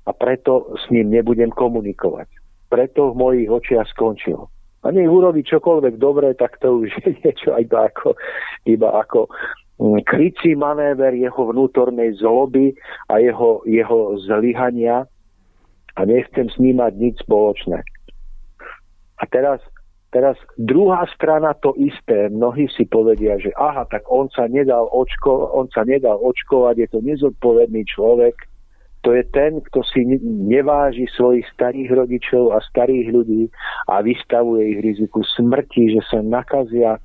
a 0.05 0.11
preto 0.15 0.71
s 0.77 0.87
ním 0.87 1.11
nebudem 1.11 1.51
komunikovať. 1.51 2.31
Preto 2.71 3.11
v 3.11 3.19
mojich 3.19 3.49
očiach 3.51 3.91
skončil. 3.91 4.47
A 4.85 4.93
nech 4.93 5.09
urobí 5.09 5.41
čokoľvek 5.41 5.97
dobré, 5.97 6.37
tak 6.37 6.61
to 6.61 6.85
už 6.85 6.93
je 7.01 7.11
niečo 7.25 7.57
iba 7.57 7.89
ako, 7.89 8.13
iba 8.69 8.93
ako 9.01 9.25
krycí 9.79 10.55
manéver 10.55 11.11
jeho 11.13 11.51
vnútornej 11.51 12.15
zloby 12.15 12.71
a 13.11 13.19
jeho, 13.19 13.59
jeho 13.67 14.15
zlyhania 14.23 15.03
a 15.95 16.01
nechcem 16.05 16.47
s 16.47 16.55
ním 16.59 16.79
mať 16.79 16.93
nič 16.95 17.15
spoločné. 17.23 17.83
A 19.15 19.23
teraz, 19.31 19.63
teraz 20.11 20.35
druhá 20.59 21.07
strana 21.11 21.55
to 21.59 21.75
isté. 21.79 22.27
Mnohí 22.31 22.67
si 22.71 22.87
povedia, 22.87 23.39
že 23.39 23.51
aha, 23.55 23.87
tak 23.87 24.03
on 24.11 24.27
sa 24.31 24.47
nedal, 24.47 24.87
očko, 24.91 25.51
on 25.55 25.67
sa 25.71 25.87
nedal 25.87 26.19
očkovať, 26.19 26.75
je 26.79 26.87
to 26.91 26.99
nezodpovedný 27.03 27.83
človek, 27.87 28.35
to 29.05 29.13
je 29.13 29.21
ten, 29.29 29.61
kto 29.61 29.85
si 29.85 30.01
neváži 30.25 31.05
svojich 31.13 31.45
starých 31.53 31.93
rodičov 31.93 32.57
a 32.57 32.59
starých 32.73 33.13
ľudí 33.13 33.43
a 33.85 34.01
vystavuje 34.01 34.73
ich 34.73 34.79
riziku 34.81 35.21
smrti, 35.21 35.93
že 35.93 36.01
sa 36.09 36.25
nakazia. 36.25 36.97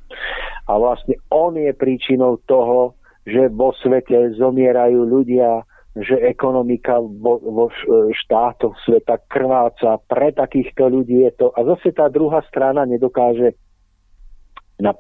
A 0.65 0.73
vlastne 0.81 1.21
on 1.29 1.61
je 1.61 1.77
príčinou 1.77 2.41
toho, 2.49 2.97
že 3.29 3.53
vo 3.53 3.77
svete 3.77 4.33
zomierajú 4.41 5.05
ľudia, 5.05 5.61
že 5.93 6.17
ekonomika 6.25 6.97
vo, 7.05 7.37
vo 7.37 7.69
štátoch 8.17 8.81
sveta 8.89 9.21
krváca. 9.29 10.01
Pre 10.09 10.33
takýchto 10.33 10.89
ľudí 10.89 11.29
je 11.29 11.37
to... 11.37 11.53
A 11.53 11.69
zase 11.69 11.93
tá 11.93 12.09
druhá 12.09 12.41
strana 12.49 12.89
nedokáže 12.89 13.61
na 14.81 14.97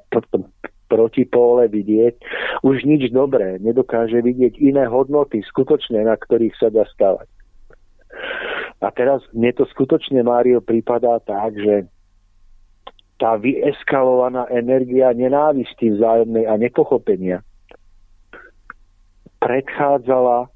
protipóle 0.90 1.70
vidieť 1.70 2.18
už 2.66 2.83
nič 2.83 3.14
dobré, 3.14 3.62
nedokáže 3.62 4.18
vidieť 4.18 4.59
iné 4.59 4.90
hodnoty 4.90 5.46
skutočné, 5.46 6.03
na 6.03 6.18
ktorých 6.18 6.59
sa 6.59 6.68
dá 6.74 6.83
stavať. 6.90 7.31
A 8.83 8.90
teraz 8.90 9.22
mne 9.31 9.55
to 9.55 9.64
skutočne, 9.70 10.26
Mário, 10.26 10.59
prípadá 10.59 11.22
tak, 11.22 11.55
že 11.55 11.87
tá 13.20 13.37
vyeskalovaná 13.37 14.48
energia 14.50 15.12
nenávisti 15.12 15.92
vzájomnej 15.94 16.48
a 16.48 16.57
nepochopenia 16.57 17.44
predchádzala 19.40 20.48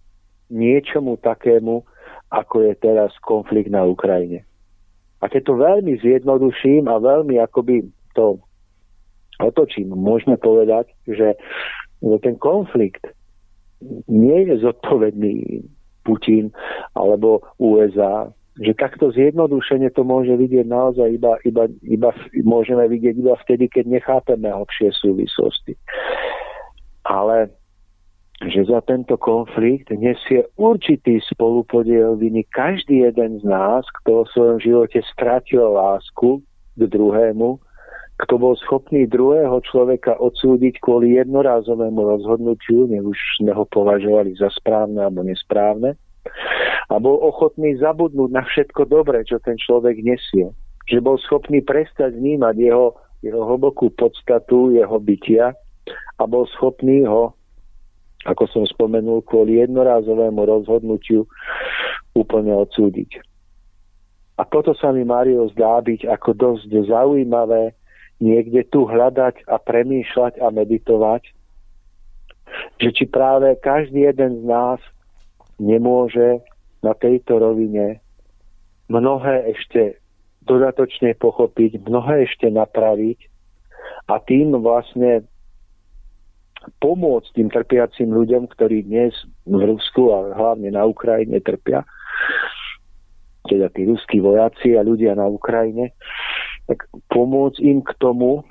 niečomu 0.52 1.16
takému, 1.20 1.84
ako 2.32 2.56
je 2.68 2.72
teraz 2.80 3.12
konflikt 3.24 3.72
na 3.72 3.84
Ukrajine. 3.84 4.44
A 5.24 5.28
keď 5.28 5.42
to 5.48 5.54
veľmi 5.56 5.92
zjednoduším 6.04 6.84
a 6.88 7.00
veľmi 7.00 7.40
akoby 7.40 7.88
to 8.12 8.40
otočím, 9.40 9.94
môžeme 9.94 10.36
povedať, 10.36 10.90
že 11.08 11.34
ten 12.22 12.36
konflikt 12.36 13.02
nie 14.08 14.48
je 14.48 14.60
zodpovedný 14.60 15.64
Putin 16.04 16.52
alebo 16.92 17.40
USA, 17.58 18.28
že 18.60 18.76
takto 18.76 19.10
zjednodušene 19.10 19.90
to 19.90 20.06
môže 20.06 20.30
vidieť 20.30 20.68
naozaj 20.68 21.18
iba, 21.18 21.40
iba, 21.42 21.66
iba 21.82 22.10
môžeme 22.46 22.86
vidieť 22.86 23.14
iba 23.18 23.34
vtedy, 23.42 23.66
keď 23.66 23.98
nechápeme 23.98 24.46
hlbšie 24.46 24.94
súvislosti. 24.94 25.74
Ale 27.02 27.50
že 28.42 28.66
za 28.66 28.82
tento 28.84 29.14
konflikt 29.16 29.88
nesie 29.94 30.44
určitý 30.58 31.22
spolupodiel 31.22 32.18
viny 32.18 32.44
každý 32.50 33.06
jeden 33.06 33.40
z 33.40 33.44
nás, 33.46 33.86
kto 34.02 34.26
v 34.26 34.32
svojom 34.34 34.58
živote 34.60 35.00
stratil 35.06 35.74
lásku 35.74 36.42
k 36.76 36.80
druhému, 36.90 37.62
kto 38.14 38.38
bol 38.38 38.54
schopný 38.54 39.10
druhého 39.10 39.58
človeka 39.66 40.14
odsúdiť 40.22 40.78
kvôli 40.78 41.18
jednorázovému 41.18 41.98
rozhodnutiu, 41.98 42.86
nech 42.86 43.02
už 43.02 43.18
sme 43.42 43.50
ho 43.50 43.66
považovali 43.66 44.38
za 44.38 44.54
správne 44.54 45.02
alebo 45.02 45.26
nesprávne, 45.26 45.98
a 46.88 46.94
bol 47.02 47.18
ochotný 47.20 47.74
zabudnúť 47.80 48.30
na 48.30 48.46
všetko 48.46 48.86
dobré, 48.86 49.26
čo 49.26 49.42
ten 49.42 49.58
človek 49.58 49.98
nesie. 50.04 50.52
Že 50.86 50.98
bol 51.00 51.16
schopný 51.20 51.64
prestať 51.64 52.14
vnímať 52.14 52.54
jeho, 52.60 52.94
jeho 53.24 53.42
hlbokú 53.44 53.90
podstatu, 53.96 54.70
jeho 54.72 54.96
bytia 55.00 55.56
a 56.20 56.22
bol 56.28 56.46
schopný 56.54 57.02
ho, 57.08 57.34
ako 58.24 58.44
som 58.48 58.64
spomenul, 58.68 59.24
kvôli 59.26 59.60
jednorázovému 59.60 60.38
rozhodnutiu 60.44 61.26
úplne 62.14 62.52
odsúdiť. 62.52 63.20
A 64.38 64.42
toto 64.46 64.74
sa 64.74 64.90
mi, 64.90 65.06
Mario, 65.06 65.50
zdá 65.54 65.78
byť 65.82 66.10
ako 66.10 66.30
dosť 66.34 66.70
zaujímavé 66.88 67.74
niekde 68.24 68.64
tu 68.72 68.88
hľadať 68.88 69.44
a 69.44 69.60
premýšľať 69.60 70.40
a 70.40 70.48
meditovať, 70.48 71.22
že 72.80 72.88
či 72.96 73.04
práve 73.04 73.52
každý 73.60 74.08
jeden 74.08 74.40
z 74.40 74.44
nás 74.48 74.80
nemôže 75.60 76.40
na 76.80 76.96
tejto 76.96 77.36
rovine 77.36 78.00
mnohé 78.88 79.52
ešte 79.52 80.00
dodatočne 80.44 81.16
pochopiť, 81.16 81.84
mnohé 81.84 82.28
ešte 82.28 82.48
napraviť 82.48 83.18
a 84.08 84.20
tým 84.20 84.52
vlastne 84.60 85.24
pomôcť 86.80 87.28
tým 87.36 87.48
trpiacim 87.52 88.08
ľuďom, 88.08 88.48
ktorí 88.52 88.88
dnes 88.88 89.12
v 89.44 89.60
Rusku 89.60 90.12
a 90.12 90.32
hlavne 90.32 90.72
na 90.72 90.84
Ukrajine 90.88 91.40
trpia, 91.40 91.84
teda 93.48 93.68
tí 93.72 93.84
ruskí 93.84 94.20
vojaci 94.20 94.76
a 94.76 94.84
ľudia 94.84 95.16
na 95.16 95.28
Ukrajine, 95.28 95.92
tak 96.64 96.88
pomôcť 97.12 97.58
im 97.60 97.84
k 97.84 97.92
tomu, 98.00 98.44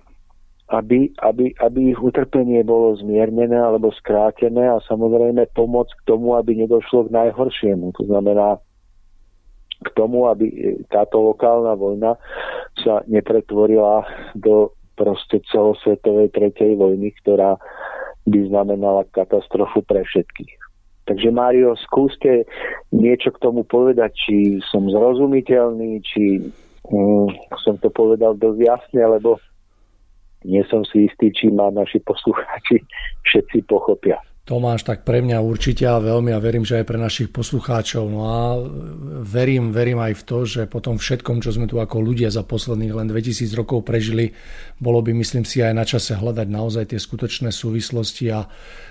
aby, 0.70 1.14
aby, 1.22 1.54
aby 1.60 1.94
ich 1.94 2.00
utrpenie 2.00 2.66
bolo 2.66 2.98
zmiernené 2.98 3.58
alebo 3.58 3.94
skrátené 3.94 4.70
a 4.70 4.82
samozrejme 4.86 5.52
pomôcť 5.54 5.94
k 6.02 6.06
tomu, 6.08 6.34
aby 6.34 6.58
nedošlo 6.58 7.10
k 7.10 7.14
najhoršiemu. 7.14 7.94
To 8.00 8.04
znamená 8.10 8.58
k 9.84 9.90
tomu, 9.94 10.32
aby 10.32 10.80
táto 10.88 11.20
lokálna 11.20 11.76
vojna 11.76 12.16
sa 12.80 13.04
nepretvorila 13.06 14.08
do 14.34 14.72
proste 14.96 15.44
celosvetovej 15.52 16.32
tretej 16.32 16.80
vojny, 16.80 17.12
ktorá 17.22 17.60
by 18.24 18.40
znamenala 18.48 19.04
katastrofu 19.12 19.84
pre 19.84 20.06
všetkých. 20.08 20.64
Takže 21.04 21.36
Mário, 21.36 21.76
skúste 21.84 22.48
niečo 22.96 23.36
k 23.36 23.42
tomu 23.44 23.68
povedať, 23.68 24.16
či 24.16 24.64
som 24.72 24.88
zrozumiteľný, 24.88 26.00
či 26.00 26.48
um, 26.90 27.30
som 27.64 27.80
to 27.80 27.88
povedal 27.94 28.36
dosť 28.36 28.60
jasne, 28.60 29.02
lebo 29.06 29.40
nie 30.44 30.64
som 30.68 30.84
si 30.84 31.08
istý, 31.08 31.32
či 31.32 31.48
ma 31.52 31.72
naši 31.72 32.04
poslucháči 32.04 32.84
všetci 33.24 33.64
pochopia. 33.68 34.20
Tomáš, 34.44 34.84
tak 34.84 35.08
pre 35.08 35.24
mňa 35.24 35.40
určite 35.40 35.88
a 35.88 36.04
veľmi 36.04 36.36
a 36.36 36.44
verím, 36.44 36.68
že 36.68 36.84
aj 36.84 36.88
pre 36.92 37.00
našich 37.00 37.32
poslucháčov. 37.32 38.12
No 38.12 38.28
a 38.28 38.60
verím, 39.24 39.72
verím 39.72 40.04
aj 40.04 40.20
v 40.20 40.24
to, 40.28 40.38
že 40.44 40.62
po 40.68 40.84
tom 40.84 41.00
všetkom, 41.00 41.40
čo 41.40 41.56
sme 41.56 41.64
tu 41.64 41.80
ako 41.80 42.04
ľudia 42.04 42.28
za 42.28 42.44
posledných 42.44 42.92
len 42.92 43.08
2000 43.08 43.40
rokov 43.56 43.88
prežili, 43.88 44.36
bolo 44.84 45.00
by, 45.00 45.16
myslím 45.16 45.48
si, 45.48 45.64
aj 45.64 45.72
na 45.72 45.88
čase 45.88 46.20
hľadať 46.20 46.48
naozaj 46.52 46.92
tie 46.92 47.00
skutočné 47.00 47.56
súvislosti 47.56 48.36
a 48.36 48.44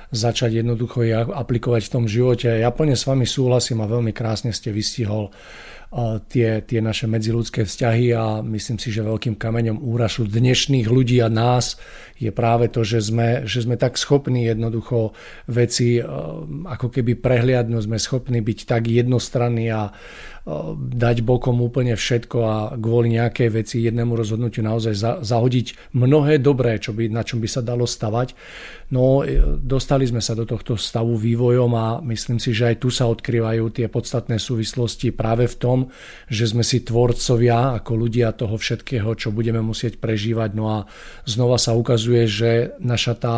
začať 0.09 0.64
jednoducho 0.64 1.05
ich 1.05 1.12
aplikovať 1.12 1.85
v 1.85 1.92
tom 2.00 2.05
živote. 2.09 2.48
Ja 2.48 2.72
plne 2.72 2.96
s 2.96 3.05
vami 3.05 3.28
súhlasím 3.28 3.85
a 3.85 3.92
veľmi 3.92 4.16
krásne 4.16 4.57
ste 4.57 4.72
vystihol 4.72 5.37
tie, 6.28 6.64
tie 6.64 6.81
naše 6.81 7.05
medziludské 7.05 7.68
vzťahy 7.68 8.16
a 8.16 8.40
myslím 8.40 8.81
si, 8.81 8.88
že 8.88 9.05
veľkým 9.05 9.37
kameňom 9.37 9.85
úrašu 9.85 10.24
dnešných 10.24 10.88
ľudí 10.88 11.20
a 11.20 11.28
nás 11.28 11.76
je 12.16 12.33
práve 12.33 12.72
to, 12.72 12.81
že 12.81 13.12
sme, 13.12 13.44
že 13.44 13.68
sme 13.68 13.76
tak 13.76 14.00
schopní 14.00 14.48
jednoducho 14.48 15.12
veci 15.52 16.00
ako 16.64 16.88
keby 16.88 17.20
prehliadnúť, 17.20 17.85
sme 17.85 17.98
schopní 18.00 18.40
byť 18.40 18.59
tak 18.64 18.88
jednostranní 18.88 19.68
a 19.68 19.92
dať 20.76 21.22
bokom 21.22 21.62
úplne 21.62 21.94
všetko 21.94 22.38
a 22.42 22.57
kvôli 22.74 23.14
nejakej 23.14 23.48
veci 23.62 23.76
jednému 23.87 24.18
rozhodnutiu 24.18 24.66
naozaj 24.66 25.22
zahodiť 25.22 25.94
mnohé 25.94 26.42
dobré, 26.42 26.83
čo 26.83 26.90
by, 26.90 27.07
na 27.07 27.22
čom 27.22 27.38
by 27.38 27.46
sa 27.46 27.62
dalo 27.62 27.87
stavať. 27.87 28.35
No, 28.90 29.22
e, 29.22 29.38
dostali 29.62 30.02
sme 30.02 30.18
sa 30.18 30.35
do 30.35 30.42
tohto 30.42 30.74
stavu 30.74 31.14
vývojom 31.14 31.70
a 31.78 31.87
myslím 32.02 32.42
si, 32.42 32.50
že 32.50 32.74
aj 32.74 32.76
tu 32.83 32.90
sa 32.90 33.07
odkrývajú 33.07 33.70
tie 33.70 33.87
podstatné 33.87 34.42
súvislosti 34.42 35.14
práve 35.14 35.46
v 35.46 35.57
tom, 35.57 35.78
že 36.26 36.50
sme 36.50 36.66
si 36.66 36.83
tvorcovia 36.83 37.78
ako 37.78 37.92
ľudia 37.94 38.35
toho 38.35 38.59
všetkého, 38.59 39.14
čo 39.14 39.31
budeme 39.31 39.62
musieť 39.62 40.02
prežívať. 40.02 40.59
No 40.59 40.74
a 40.74 40.78
znova 41.22 41.57
sa 41.57 41.72
ukazuje, 41.78 42.26
že 42.26 42.74
naša 42.83 43.14
tá 43.14 43.37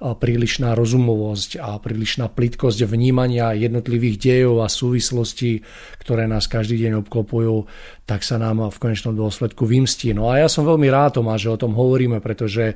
prílišná 0.00 0.76
rozumovosť 0.76 1.56
a 1.56 1.80
prílišná 1.80 2.28
plitkosť 2.28 2.84
vnímania 2.84 3.56
jednotlivých 3.56 4.16
dejov 4.20 4.60
a 4.60 4.68
súvislostí, 4.68 5.64
ktoré 6.04 6.28
nás 6.28 6.45
každý 6.48 6.80
deň 6.86 7.06
obklopujú, 7.06 7.66
tak 8.08 8.22
sa 8.22 8.40
nám 8.40 8.70
v 8.70 8.80
konečnom 8.80 9.14
dôsledku 9.14 9.66
vymstí. 9.66 10.14
No 10.16 10.30
a 10.30 10.42
ja 10.42 10.48
som 10.48 10.66
veľmi 10.66 10.88
rád, 10.90 11.20
Tomáš, 11.20 11.46
že 11.46 11.54
o 11.54 11.60
tom 11.60 11.74
hovoríme, 11.74 12.18
pretože 12.18 12.74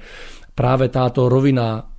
práve 0.55 0.93
táto 0.93 1.31
rovina 1.31 1.91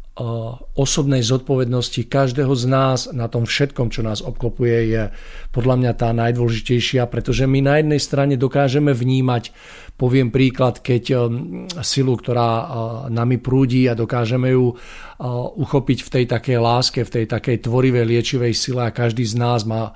osobnej 0.75 1.23
zodpovednosti 1.23 2.03
každého 2.05 2.51
z 2.51 2.65
nás 2.67 3.07
na 3.15 3.31
tom 3.31 3.47
všetkom, 3.47 3.89
čo 3.89 4.03
nás 4.03 4.19
obklopuje, 4.19 4.91
je 4.91 5.03
podľa 5.55 5.75
mňa 5.79 5.91
tá 5.95 6.11
najdôležitejšia, 6.11 7.07
pretože 7.07 7.47
my 7.47 7.63
na 7.63 7.79
jednej 7.79 8.01
strane 8.03 8.35
dokážeme 8.35 8.91
vnímať, 8.91 9.55
poviem 9.95 10.27
príklad, 10.27 10.83
keď 10.83 11.03
um, 11.15 11.19
silu, 11.79 12.19
ktorá 12.19 12.49
uh, 12.51 12.65
nami 13.07 13.39
prúdi 13.39 13.87
a 13.87 13.95
dokážeme 13.95 14.51
ju 14.51 14.75
uchopiť 15.55 15.99
v 16.03 16.09
tej 16.09 16.25
takej 16.27 16.57
láske, 16.59 16.99
v 17.07 17.13
tej 17.21 17.25
takej 17.29 17.63
tvorivej 17.63 18.03
liečivej 18.03 18.51
sile 18.51 18.89
a 18.89 18.91
každý 18.91 19.23
z 19.23 19.39
nás 19.39 19.63
má 19.63 19.95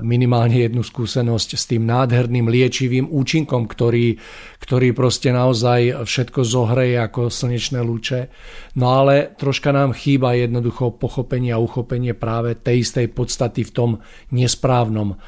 minimálne 0.00 0.64
jednu 0.64 0.80
skúsenosť 0.80 1.50
s 1.52 1.64
tým 1.68 1.84
nádherným 1.84 2.48
liečivým 2.48 3.04
účinkom, 3.12 3.68
ktorý, 3.68 4.16
ktorý 4.64 4.96
proste 4.96 5.28
naozaj 5.28 6.08
všetko 6.08 6.40
zohreje 6.40 6.96
ako 6.96 7.28
slnečné 7.28 7.84
lúče. 7.84 8.32
No 8.80 9.04
ale 9.04 9.36
troška 9.36 9.68
nám 9.68 9.92
chýba 9.92 10.32
jednoducho 10.40 10.96
pochopenie 10.96 11.52
a 11.52 11.60
uchopenie 11.60 12.16
práve 12.16 12.56
tej 12.56 12.80
istej 12.80 13.12
podstaty 13.12 13.68
v 13.68 13.74
tom 13.76 13.90
nesprávnom 14.32 15.20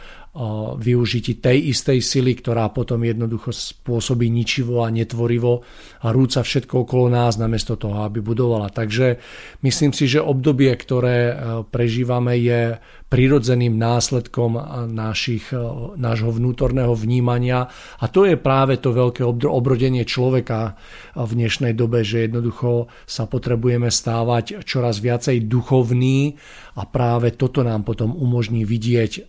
využití 0.78 1.42
tej 1.42 1.74
istej 1.74 1.98
sily, 1.98 2.38
ktorá 2.38 2.70
potom 2.70 3.02
jednoducho 3.02 3.50
spôsobí 3.50 4.30
ničivo 4.30 4.86
a 4.86 4.88
netvorivo 4.94 5.66
a 6.06 6.14
rúca 6.14 6.46
všetko 6.46 6.86
okolo 6.86 7.10
nás 7.10 7.34
namiesto 7.34 7.74
toho, 7.74 8.06
aby 8.06 8.22
budovala. 8.22 8.70
Takže 8.70 9.18
myslím 9.66 9.90
si, 9.90 10.06
že 10.06 10.22
obdobie, 10.22 10.70
ktoré 10.70 11.18
e, 11.26 11.34
prežívame, 11.66 12.38
je 12.38 12.78
prirodzeným 13.10 13.74
následkom 13.74 14.54
našich, 14.86 15.50
e, 15.50 15.58
nášho 15.98 16.30
vnútorného 16.30 16.94
vnímania 16.94 17.66
a 17.98 18.06
to 18.06 18.22
je 18.22 18.38
práve 18.38 18.78
to 18.78 18.94
veľké 18.94 19.26
obrodenie 19.50 20.06
človeka 20.06 20.78
v 21.18 21.30
dnešnej 21.34 21.74
dobe, 21.74 22.06
že 22.06 22.30
jednoducho 22.30 22.86
sa 23.10 23.26
potrebujeme 23.26 23.90
stávať 23.90 24.62
čoraz 24.62 25.02
viacej 25.02 25.50
duchovný 25.50 26.38
a 26.78 26.86
práve 26.86 27.34
toto 27.34 27.66
nám 27.66 27.82
potom 27.82 28.14
umožní 28.14 28.62
vidieť 28.62 29.12
e, 29.18 29.20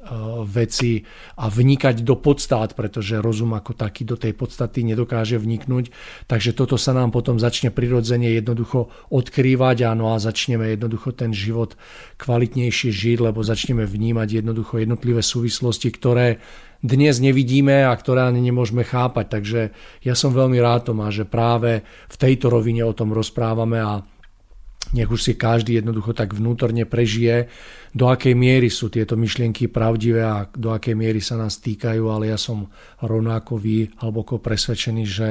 veci 0.45 1.01
a 1.41 1.49
vnikať 1.49 2.05
do 2.05 2.21
podstát, 2.21 2.77
pretože 2.77 3.17
rozum 3.17 3.57
ako 3.57 3.73
taký 3.73 4.05
do 4.05 4.13
tej 4.13 4.37
podstaty 4.37 4.85
nedokáže 4.85 5.41
vniknúť. 5.41 5.89
Takže 6.29 6.53
toto 6.53 6.77
sa 6.77 6.93
nám 6.93 7.09
potom 7.09 7.41
začne 7.41 7.73
prirodzene 7.73 8.29
jednoducho 8.37 8.93
odkrývať 9.09 9.89
áno, 9.89 10.13
a 10.13 10.21
začneme 10.21 10.69
jednoducho 10.77 11.17
ten 11.17 11.33
život 11.33 11.73
kvalitnejšie 12.21 12.93
žiť, 12.93 13.17
lebo 13.25 13.41
začneme 13.41 13.89
vnímať 13.89 14.45
jednoducho 14.45 14.77
jednotlivé 14.77 15.25
súvislosti, 15.25 15.89
ktoré 15.89 16.37
dnes 16.85 17.17
nevidíme 17.17 17.89
a 17.89 17.93
ktoré 17.97 18.29
ani 18.29 18.45
nemôžeme 18.45 18.85
chápať. 18.85 19.25
Takže 19.25 19.61
ja 20.05 20.13
som 20.13 20.37
veľmi 20.37 20.61
rád, 20.61 20.93
Tomáš, 20.93 21.25
že 21.25 21.25
práve 21.25 21.81
v 21.85 22.15
tejto 22.17 22.53
rovine 22.53 22.85
o 22.85 22.93
tom 22.93 23.09
rozprávame 23.09 23.81
a 23.81 24.05
nech 24.97 25.09
už 25.09 25.21
si 25.21 25.33
každý 25.37 25.77
jednoducho 25.77 26.11
tak 26.17 26.33
vnútorne 26.33 26.89
prežije, 26.89 27.49
do 27.93 28.09
akej 28.09 28.33
miery 28.33 28.67
sú 28.67 28.89
tieto 28.89 29.13
myšlienky 29.13 29.69
pravdivé 29.69 30.25
a 30.25 30.49
do 30.49 30.73
akej 30.73 30.97
miery 30.97 31.21
sa 31.21 31.37
nás 31.37 31.61
týkajú, 31.61 32.01
ale 32.09 32.33
ja 32.33 32.37
som 32.39 32.65
rovnako 32.99 33.61
vy 33.61 33.93
hlboko 34.01 34.41
presvedčený, 34.41 35.03
že 35.05 35.29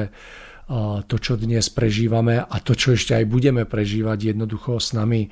to, 1.11 1.17
čo 1.19 1.35
dnes 1.35 1.67
prežívame 1.67 2.39
a 2.39 2.57
to, 2.63 2.79
čo 2.79 2.95
ešte 2.95 3.19
aj 3.19 3.27
budeme 3.27 3.67
prežívať, 3.67 4.33
jednoducho 4.33 4.79
s 4.79 4.95
nami 4.95 5.27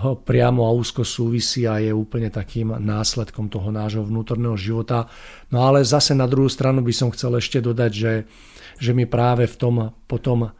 priamo 0.00 0.64
a 0.64 0.72
úzko 0.72 1.04
súvisí 1.04 1.68
a 1.68 1.76
je 1.76 1.92
úplne 1.92 2.32
takým 2.32 2.72
následkom 2.80 3.52
toho 3.52 3.68
nášho 3.68 4.02
vnútorného 4.02 4.56
života. 4.56 5.06
No 5.52 5.68
ale 5.68 5.84
zase 5.84 6.16
na 6.16 6.24
druhú 6.24 6.48
stranu 6.48 6.80
by 6.80 6.92
som 6.96 7.12
chcel 7.12 7.36
ešte 7.36 7.60
dodať, 7.60 7.92
že, 7.92 8.14
že 8.80 8.90
my 8.96 9.04
práve 9.04 9.44
v 9.44 9.56
tom 9.56 9.74
potom 10.08 10.52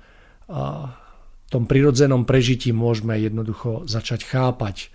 tom 1.52 1.68
prirodzenom 1.68 2.24
prežití 2.24 2.72
môžeme 2.72 3.16
jednoducho 3.20 3.84
začať 3.84 4.24
chápať 4.24 4.88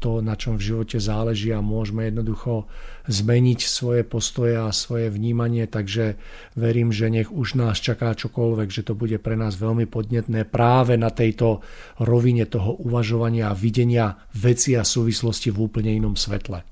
to, 0.00 0.24
na 0.24 0.32
čom 0.32 0.56
v 0.56 0.72
živote 0.72 0.96
záleží 0.96 1.52
a 1.52 1.60
môžeme 1.60 2.08
jednoducho 2.08 2.64
zmeniť 3.04 3.60
svoje 3.68 4.00
postoje 4.00 4.56
a 4.56 4.72
svoje 4.72 5.12
vnímanie, 5.12 5.68
takže 5.68 6.16
verím, 6.56 6.88
že 6.88 7.12
nech 7.12 7.28
už 7.28 7.60
nás 7.60 7.76
čaká 7.76 8.16
čokoľvek, 8.16 8.68
že 8.72 8.88
to 8.88 8.96
bude 8.96 9.20
pre 9.20 9.36
nás 9.36 9.60
veľmi 9.60 9.84
podnetné 9.84 10.48
práve 10.48 10.96
na 10.96 11.12
tejto 11.12 11.60
rovine 12.00 12.48
toho 12.48 12.80
uvažovania 12.80 13.52
a 13.52 13.58
videnia 13.58 14.16
veci 14.32 14.72
a 14.72 14.88
súvislosti 14.88 15.52
v 15.52 15.60
úplne 15.60 15.92
inom 15.92 16.16
svetle. 16.16 16.64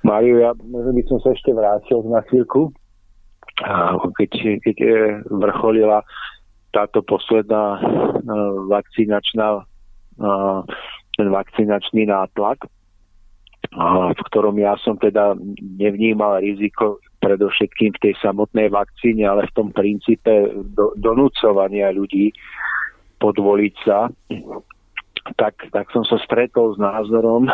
Mário, 0.00 0.40
ja 0.40 0.56
možno 0.56 0.96
by 0.96 1.02
som 1.04 1.18
sa 1.20 1.36
ešte 1.36 1.52
vrátil 1.52 2.00
na 2.08 2.24
chvíľku, 2.32 2.72
keď, 4.16 4.30
keď 4.64 4.76
vrcholila 5.28 6.00
táto 6.72 7.04
posledná 7.04 7.76
no, 8.24 8.68
vakcinačná, 8.72 9.68
ten 11.18 11.28
vakcinačný 11.30 12.10
nátlak, 12.10 12.66
v 14.14 14.20
ktorom 14.30 14.56
ja 14.58 14.78
som 14.80 14.96
teda 14.98 15.34
nevnímal 15.78 16.40
riziko 16.42 17.02
predovšetkým 17.18 17.94
v 17.98 18.02
tej 18.02 18.14
samotnej 18.22 18.70
vakcíne, 18.70 19.26
ale 19.26 19.50
v 19.50 19.54
tom 19.54 19.68
princípe 19.74 20.54
do, 20.72 20.94
donúcovania 20.94 21.90
ľudí 21.90 22.30
podvoliť 23.18 23.74
sa, 23.82 24.06
tak, 25.34 25.58
tak 25.74 25.90
som 25.90 26.06
sa 26.06 26.16
stretol 26.22 26.72
s 26.74 26.78
názorom 26.78 27.50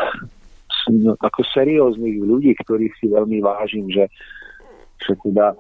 no, 0.93 1.13
ako 1.19 1.41
serióznych 1.49 2.21
ľudí, 2.21 2.53
ktorých 2.61 2.95
si 3.01 3.09
veľmi 3.09 3.41
vážim, 3.41 3.89
že, 3.89 4.07
že 5.01 5.17
teda 5.25 5.57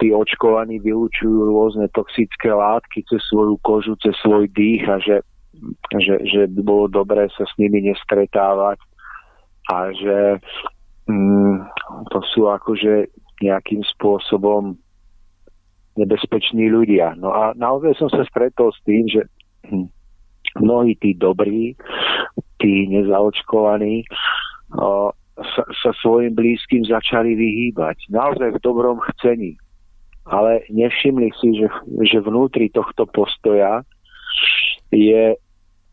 tí 0.00 0.10
očkovaní 0.10 0.80
vylúčujú 0.80 1.46
rôzne 1.52 1.86
toxické 1.92 2.50
látky 2.50 3.04
cez 3.06 3.20
svoju 3.28 3.60
kožu, 3.60 3.94
cez 4.00 4.16
svoj 4.24 4.48
dých 4.50 4.82
a 4.88 4.96
že, 4.98 5.16
že, 5.98 6.14
že 6.24 6.40
by 6.46 6.60
bolo 6.62 6.84
dobré 6.86 7.26
sa 7.34 7.44
s 7.44 7.52
nimi 7.58 7.82
nestretávať 7.84 8.78
a 9.70 9.90
že 9.94 10.18
mm, 11.10 11.56
to 12.10 12.18
sú 12.34 12.48
akože 12.48 13.10
nejakým 13.40 13.82
spôsobom 13.96 14.76
nebezpeční 15.98 16.70
ľudia. 16.70 17.18
No 17.18 17.34
a 17.34 17.52
naozaj 17.56 17.98
som 17.98 18.08
sa 18.08 18.22
stretol 18.24 18.70
s 18.70 18.80
tým, 18.86 19.04
že 19.10 19.22
hm, 19.66 19.88
mnohí 20.60 20.94
tí 20.96 21.14
dobrí, 21.14 21.74
tí 22.62 22.86
nezaočkovaní, 22.88 24.06
o, 24.76 25.12
sa, 25.40 25.62
sa 25.82 25.90
svojim 26.00 26.36
blízkym 26.36 26.84
začali 26.84 27.34
vyhýbať. 27.34 28.12
Naozaj 28.12 28.60
v 28.60 28.62
dobrom 28.62 29.00
chcení. 29.14 29.56
Ale 30.28 30.62
nevšimli 30.70 31.32
si, 31.40 31.58
že, 31.58 31.66
že 32.06 32.22
vnútri 32.22 32.70
tohto 32.70 33.08
postoja 33.08 33.82
je 34.90 35.34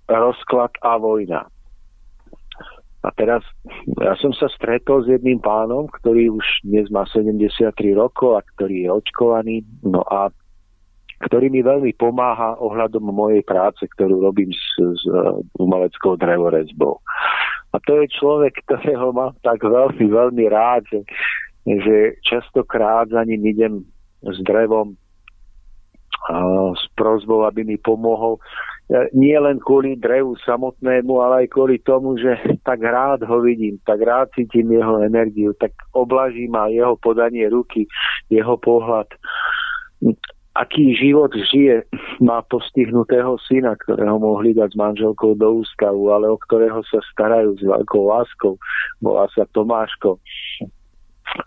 rozklad 0.09 0.73
a 0.81 0.97
vojna. 0.97 1.45
A 3.05 3.09
teraz 3.15 3.45
ja 4.01 4.17
som 4.19 4.33
sa 4.35 4.51
stretol 4.51 5.05
s 5.05 5.07
jedným 5.07 5.39
pánom, 5.39 5.87
ktorý 6.01 6.33
už 6.33 6.45
dnes 6.65 6.91
má 6.91 7.07
73 7.07 7.71
rokov 7.95 8.35
a 8.35 8.41
ktorý 8.43 8.83
je 8.83 8.89
očkovaný. 8.91 9.55
No 9.85 10.03
a 10.03 10.33
ktorý 11.17 11.49
mi 11.49 11.65
veľmi 11.65 11.97
pomáha 11.97 12.59
ohľadom 12.61 13.09
mojej 13.09 13.41
práce, 13.41 13.81
ktorú 13.97 14.21
robím 14.21 14.53
s, 14.53 14.65
s 14.77 15.03
umeleckou 15.57 16.13
drevorezbou. 16.19 17.01
A 17.73 17.81
to 17.81 18.01
je 18.01 18.13
človek, 18.13 18.61
ktorého 18.65 19.13
mám 19.13 19.33
tak 19.41 19.65
veľmi, 19.65 20.05
veľmi 20.07 20.45
rád, 20.49 20.85
že, 20.89 21.01
že 21.65 21.95
častokrát 22.21 23.09
za 23.09 23.21
ním 23.25 23.43
idem 23.49 23.73
s 24.21 24.37
drevom 24.45 24.93
a 26.27 26.35
s 26.75 26.83
prozbou, 26.97 27.45
aby 27.47 27.63
mi 27.63 27.77
pomohol. 27.79 28.41
Nie 29.11 29.35
len 29.43 29.59
kvôli 29.59 29.99
drevu 29.99 30.39
samotnému, 30.47 31.19
ale 31.19 31.43
aj 31.43 31.47
kvôli 31.51 31.75
tomu, 31.83 32.15
že 32.15 32.39
tak 32.63 32.79
rád 32.79 33.27
ho 33.27 33.43
vidím, 33.43 33.75
tak 33.83 33.99
rád 33.99 34.31
cítim 34.31 34.71
jeho 34.71 35.03
energiu, 35.03 35.51
tak 35.59 35.75
oblaží 35.91 36.47
ma 36.47 36.71
jeho 36.71 36.95
podanie 36.95 37.51
ruky, 37.51 37.83
jeho 38.31 38.55
pohľad 38.55 39.11
aký 40.57 40.97
život 40.97 41.29
žije, 41.53 41.85
má 42.17 42.41
postihnutého 42.49 43.37
syna, 43.45 43.77
ktorého 43.77 44.17
mohli 44.17 44.57
dať 44.57 44.73
s 44.73 44.79
manželkou 44.79 45.37
do 45.37 45.61
ústavu, 45.61 46.09
ale 46.09 46.33
o 46.33 46.37
ktorého 46.41 46.81
sa 46.89 46.97
starajú 47.13 47.53
s 47.61 47.61
veľkou 47.61 48.03
láskou. 48.09 48.57
Volá 48.97 49.29
sa 49.37 49.45
Tomáško. 49.53 50.17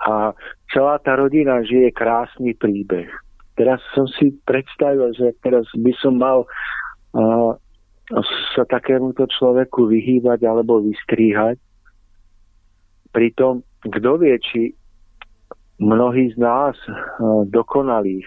A 0.07 0.31
celá 0.71 1.03
tá 1.03 1.19
rodina 1.19 1.59
žije 1.67 1.91
krásny 1.91 2.55
príbeh. 2.55 3.11
Teraz 3.59 3.83
som 3.93 4.07
si 4.07 4.31
predstavil, 4.47 5.11
že 5.19 5.35
teraz 5.43 5.67
by 5.75 5.93
som 5.99 6.17
mal 6.17 6.47
sa 8.55 8.63
takémuto 8.67 9.27
človeku 9.27 9.87
vyhýbať 9.91 10.47
alebo 10.47 10.83
vystríhať. 10.83 11.59
Pritom, 13.11 13.67
kto 13.87 14.11
vie, 14.23 14.35
či 14.39 14.71
mnohí 15.83 16.31
z 16.35 16.37
nás 16.39 16.79
uh, 16.87 17.43
dokonalých 17.51 18.27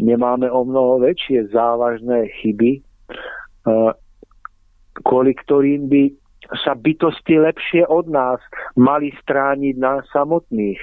nemáme 0.00 0.48
o 0.48 0.64
mnoho 0.64 1.04
väčšie 1.04 1.52
závažné 1.52 2.32
chyby, 2.40 2.80
kvôli 5.04 5.32
ktorým 5.36 5.88
by 5.92 6.02
sa 6.64 6.78
bytosti 6.78 7.36
lepšie 7.42 7.82
od 7.90 8.06
nás 8.08 8.40
mali 8.78 9.12
strániť 9.20 9.74
na 9.76 10.00
samotných. 10.14 10.78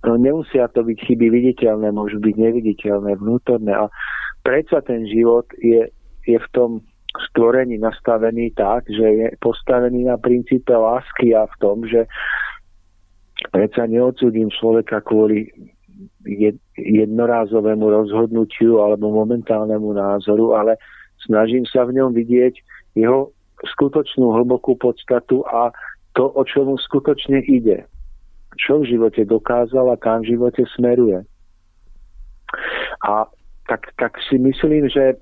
No, 0.00 0.16
nemusia 0.16 0.68
to 0.72 0.80
byť 0.80 0.98
chyby 1.08 1.28
viditeľné, 1.28 1.92
môžu 1.92 2.20
byť 2.24 2.34
neviditeľné, 2.36 3.20
vnútorné. 3.20 3.72
A 3.76 3.92
predsa 4.42 4.80
ten 4.84 5.06
život 5.06 5.46
je, 5.58 5.88
je 6.26 6.38
v 6.38 6.48
tom 6.52 6.70
stvorení 7.30 7.78
nastavený 7.78 8.54
tak, 8.54 8.86
že 8.86 9.02
je 9.02 9.26
postavený 9.42 10.06
na 10.06 10.16
princípe 10.16 10.70
lásky 10.70 11.34
a 11.34 11.46
v 11.46 11.54
tom, 11.58 11.82
že 11.82 12.06
predsa 13.50 13.90
neodsudím 13.90 14.52
človeka 14.52 15.02
kvôli 15.02 15.50
jednorázovému 16.78 17.82
rozhodnutiu 17.82 18.80
alebo 18.80 19.10
momentálnemu 19.10 19.90
názoru, 19.96 20.54
ale 20.56 20.76
snažím 21.24 21.66
sa 21.66 21.84
v 21.84 22.00
ňom 22.00 22.14
vidieť 22.14 22.54
jeho 22.96 23.32
skutočnú 23.76 24.32
hlbokú 24.40 24.76
podstatu 24.80 25.44
a 25.44 25.72
to, 26.16 26.32
o 26.32 26.42
čo 26.44 26.64
mu 26.64 26.80
skutočne 26.80 27.44
ide. 27.44 27.84
Čo 28.58 28.82
v 28.82 28.96
živote 28.96 29.22
dokázal 29.28 29.94
a 29.94 30.00
kam 30.00 30.24
v 30.24 30.36
živote 30.36 30.64
smeruje. 30.74 31.22
A 33.06 33.28
tak, 33.70 33.94
tak 33.94 34.18
si 34.26 34.34
myslím, 34.42 34.90
že 34.90 35.14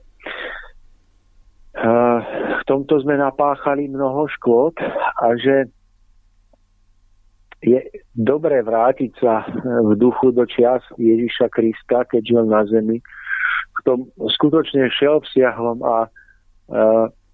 v 1.78 2.62
tomto 2.66 2.98
sme 3.04 3.20
napáchali 3.20 3.86
mnoho 3.86 4.26
škôd 4.34 4.74
a 5.20 5.26
že 5.38 5.70
je 7.58 7.78
dobre 8.14 8.62
vrátiť 8.62 9.12
sa 9.18 9.42
v 9.62 9.98
duchu 9.98 10.30
do 10.30 10.46
čias 10.46 10.82
Ježiša 10.94 11.50
Krista, 11.50 12.06
keď 12.06 12.22
žil 12.22 12.44
na 12.46 12.62
zemi, 12.70 13.02
v 13.78 13.80
tom 13.86 13.98
skutočne 14.38 14.90
všeobsiahlom 14.90 15.82
a 15.82 16.06
e, 16.06 16.08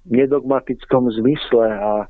nedogmatickom 0.09 1.09
zmysle 1.13 1.69
a 1.73 2.09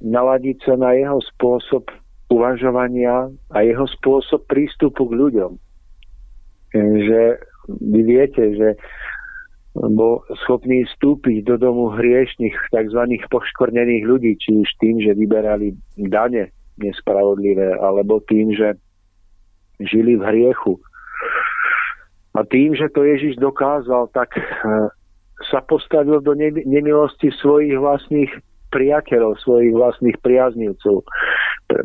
naladiť 0.00 0.56
sa 0.64 0.74
na 0.80 0.96
jeho 0.96 1.20
spôsob 1.32 1.88
uvažovania 2.32 3.32
a 3.52 3.58
jeho 3.64 3.84
spôsob 4.00 4.44
prístupu 4.48 5.08
k 5.08 5.16
ľuďom. 5.16 5.52
Že 6.76 7.20
vy 7.68 8.00
viete, 8.02 8.42
že 8.54 8.68
bol 9.76 10.24
schopný 10.46 10.88
vstúpiť 10.88 11.44
do 11.44 11.60
domu 11.60 11.92
hriešných, 11.92 12.56
tzv. 12.72 13.02
poškornených 13.28 14.04
ľudí, 14.08 14.32
či 14.40 14.56
už 14.56 14.68
tým, 14.80 15.04
že 15.04 15.12
vyberali 15.12 15.76
dane 16.08 16.48
nespravodlivé, 16.80 17.76
alebo 17.76 18.24
tým, 18.24 18.56
že 18.56 18.76
žili 19.80 20.16
v 20.16 20.24
hriechu. 20.24 20.80
A 22.36 22.44
tým, 22.44 22.76
že 22.76 22.88
to 22.92 23.04
Ježiš 23.04 23.40
dokázal, 23.40 24.12
tak 24.12 24.36
e, 24.36 24.40
sa 25.52 25.60
postavil 25.64 26.20
do 26.20 26.36
nemilosti 26.64 27.32
svojich 27.40 27.76
vlastných 27.76 28.32
priateľov, 28.72 29.40
svojich 29.40 29.72
vlastných 29.72 30.16
priaznivcov, 30.20 31.04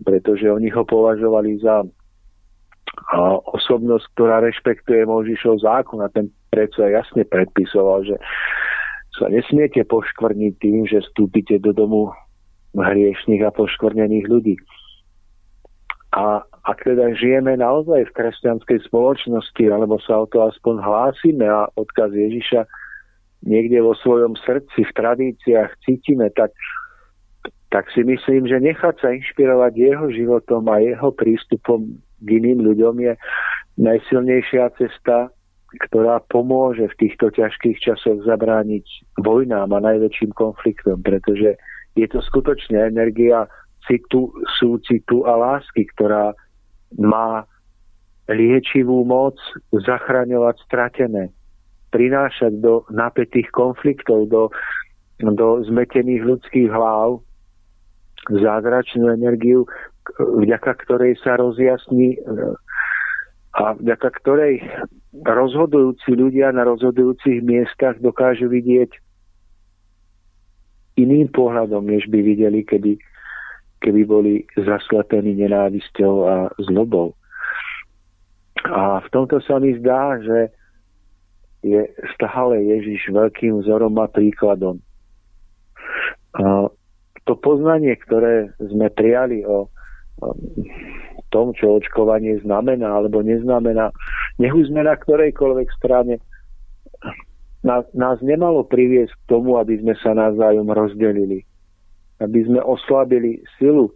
pretože 0.04 0.48
oni 0.52 0.68
ho 0.72 0.84
považovali 0.84 1.60
za 1.64 1.88
osobnosť, 3.56 4.06
ktorá 4.16 4.40
rešpektuje 4.46 5.04
Možišov 5.04 5.66
zákon 5.66 6.00
a 6.06 6.12
ten 6.14 6.30
predsa 6.54 6.88
jasne 6.88 7.26
predpisoval, 7.28 8.08
že 8.08 8.16
sa 9.18 9.28
nesmiete 9.28 9.84
poškvrniť 9.84 10.54
tým, 10.62 10.88
že 10.88 11.04
vstúpite 11.04 11.60
do 11.60 11.76
domu 11.76 12.14
hriešných 12.78 13.44
a 13.44 13.52
poškvrnených 13.52 14.26
ľudí. 14.32 14.56
A 16.12 16.44
ak 16.68 16.84
teda 16.84 17.16
žijeme 17.16 17.56
naozaj 17.56 18.12
v 18.12 18.16
kresťanskej 18.16 18.88
spoločnosti, 18.88 19.64
alebo 19.72 20.00
sa 20.04 20.24
o 20.24 20.28
to 20.28 20.44
aspoň 20.44 20.84
hlásime 20.84 21.48
a 21.48 21.72
odkaz 21.80 22.12
Ježiša 22.12 22.68
niekde 23.48 23.80
vo 23.82 23.96
svojom 23.98 24.36
srdci, 24.44 24.86
v 24.86 24.96
tradíciách 24.96 25.72
cítime, 25.88 26.30
tak, 26.36 26.52
tak 27.72 27.88
si 27.96 28.04
myslím, 28.04 28.46
že 28.46 28.60
nechať 28.60 28.96
sa 29.00 29.16
inšpirovať 29.16 29.74
jeho 29.74 30.06
životom 30.12 30.68
a 30.70 30.84
jeho 30.84 31.10
prístupom 31.16 32.00
k 32.22 32.28
iným 32.42 32.62
ľuďom 32.62 32.96
je 33.02 33.14
najsilnejšia 33.82 34.78
cesta, 34.78 35.34
ktorá 35.88 36.20
pomôže 36.28 36.92
v 36.92 37.08
týchto 37.08 37.32
ťažkých 37.32 37.80
časoch 37.80 38.28
zabrániť 38.28 39.18
vojnám 39.24 39.72
a 39.72 39.80
najväčším 39.80 40.36
konfliktom, 40.36 41.00
pretože 41.00 41.56
je 41.96 42.08
to 42.08 42.20
skutočne 42.20 42.76
energia 42.76 43.48
citu, 43.88 44.32
súcitu 44.60 45.24
a 45.24 45.36
lásky, 45.40 45.88
ktorá 45.96 46.36
má 47.00 47.48
liečivú 48.28 49.04
moc 49.08 49.40
zachraňovať 49.72 50.56
stratené, 50.68 51.32
prinášať 51.92 52.60
do 52.60 52.84
napätých 52.92 53.48
konfliktov, 53.52 54.28
do, 54.28 54.52
do 55.20 55.64
zmetených 55.68 56.24
ľudských 56.24 56.70
hlav 56.72 57.24
zázračnú 58.32 59.12
energiu, 59.12 59.66
vďaka 60.20 60.72
ktorej 60.86 61.18
sa 61.22 61.38
rozjasní 61.38 62.18
a 63.52 63.76
vďaka 63.76 64.10
ktorej 64.22 64.64
rozhodujúci 65.14 66.16
ľudia 66.16 66.56
na 66.56 66.64
rozhodujúcich 66.66 67.44
miestach 67.44 68.00
dokážu 68.00 68.48
vidieť 68.48 68.92
iným 71.00 71.32
pohľadom, 71.32 71.88
než 71.88 72.08
by 72.08 72.20
videli, 72.24 72.64
keby 72.64 73.00
keby 73.82 74.02
boli 74.06 74.34
zaslepení 74.54 75.34
nenávisťou 75.42 76.14
a 76.30 76.36
zlobou. 76.70 77.18
A 78.70 79.02
v 79.02 79.08
tomto 79.10 79.42
sa 79.42 79.58
mi 79.58 79.74
zdá, 79.82 80.22
že 80.22 80.54
je 81.66 81.82
stále 82.14 82.62
Ježiš 82.62 83.10
veľkým 83.10 83.66
vzorom 83.66 83.98
a 83.98 84.06
príkladom. 84.06 84.78
A 86.38 86.70
to 87.26 87.34
poznanie, 87.38 87.98
ktoré 88.06 88.54
sme 88.62 88.94
prijali 88.94 89.42
o 89.46 89.70
tom, 91.32 91.56
čo 91.56 91.80
očkovanie 91.80 92.38
znamená 92.44 93.02
alebo 93.02 93.24
neznamená, 93.24 93.90
nech 94.38 94.52
už 94.52 94.70
sme 94.70 94.84
na 94.84 95.00
ktorejkoľvek 95.00 95.68
strane, 95.80 96.20
nás, 97.64 97.86
nás 97.96 98.18
nemalo 98.20 98.68
priviesť 98.68 99.16
k 99.16 99.28
tomu, 99.32 99.58
aby 99.58 99.80
sme 99.80 99.94
sa 100.02 100.12
navzájom 100.14 100.68
rozdelili. 100.70 101.48
Aby 102.22 102.46
sme 102.46 102.60
oslabili 102.62 103.42
silu, 103.58 103.90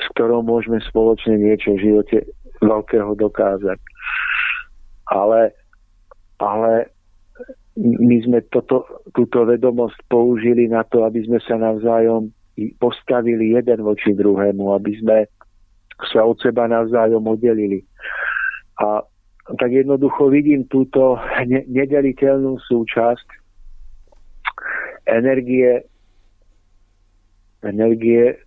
s 0.00 0.04
ktorou 0.16 0.42
môžeme 0.42 0.82
spoločne 0.82 1.38
niečo 1.38 1.76
v 1.78 1.82
živote 1.86 2.18
veľkého 2.62 3.14
dokázať. 3.14 3.78
Ale, 5.10 5.54
ale 6.38 6.90
my 7.78 8.16
sme 8.22 8.38
toto, 8.50 8.86
túto 9.14 9.46
vedomosť 9.46 9.98
použili 10.06 10.66
na 10.70 10.86
to, 10.86 11.02
aby 11.06 11.22
sme 11.26 11.38
sa 11.42 11.58
navzájom 11.58 12.30
postavili 12.78 13.56
jeden 13.56 13.80
voči 13.82 14.12
druhému, 14.12 14.74
aby 14.76 14.92
sme 15.00 15.18
sa 16.08 16.24
od 16.24 16.36
seba 16.40 16.68
navzájom 16.68 17.24
oddelili. 17.24 17.84
A 18.80 19.04
tak 19.58 19.70
jednoducho 19.72 20.30
vidím 20.30 20.64
túto 20.70 21.18
nedeliteľnú 21.68 22.60
súčasť 22.64 23.28
energie 25.10 25.84
energie 27.60 28.40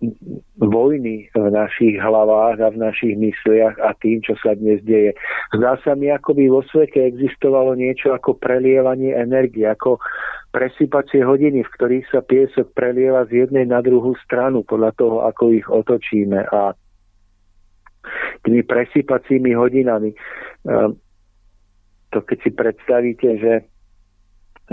vojny 0.57 1.30
v 1.30 1.45
našich 1.53 2.01
hlavách 2.01 2.57
a 2.57 2.74
v 2.74 2.82
našich 2.82 3.14
mysliach 3.14 3.78
a 3.78 3.93
tým, 4.01 4.26
čo 4.26 4.34
sa 4.41 4.57
dnes 4.57 4.82
deje. 4.82 5.14
Zdá 5.53 5.78
sa 5.86 5.93
mi, 5.93 6.09
ako 6.09 6.34
by 6.34 6.43
vo 6.49 6.61
svete 6.66 7.05
existovalo 7.05 7.78
niečo 7.78 8.09
ako 8.09 8.41
prelievanie 8.41 9.14
energie, 9.14 9.70
ako 9.70 10.01
presypacie 10.49 11.22
hodiny, 11.22 11.61
v 11.61 11.74
ktorých 11.78 12.05
sa 12.09 12.26
piesok 12.26 12.74
prelieva 12.74 13.26
z 13.30 13.45
jednej 13.45 13.70
na 13.70 13.82
druhú 13.86 14.18
stranu 14.26 14.66
podľa 14.66 14.91
toho, 14.97 15.18
ako 15.30 15.43
ich 15.53 15.68
otočíme. 15.70 16.49
A 16.49 16.74
tými 18.45 18.66
presypacími 18.66 19.53
hodinami, 19.53 20.14
ehm, 20.66 20.97
to 22.14 22.20
keď 22.22 22.38
si 22.41 22.51
predstavíte, 22.53 23.30
že 23.41 23.53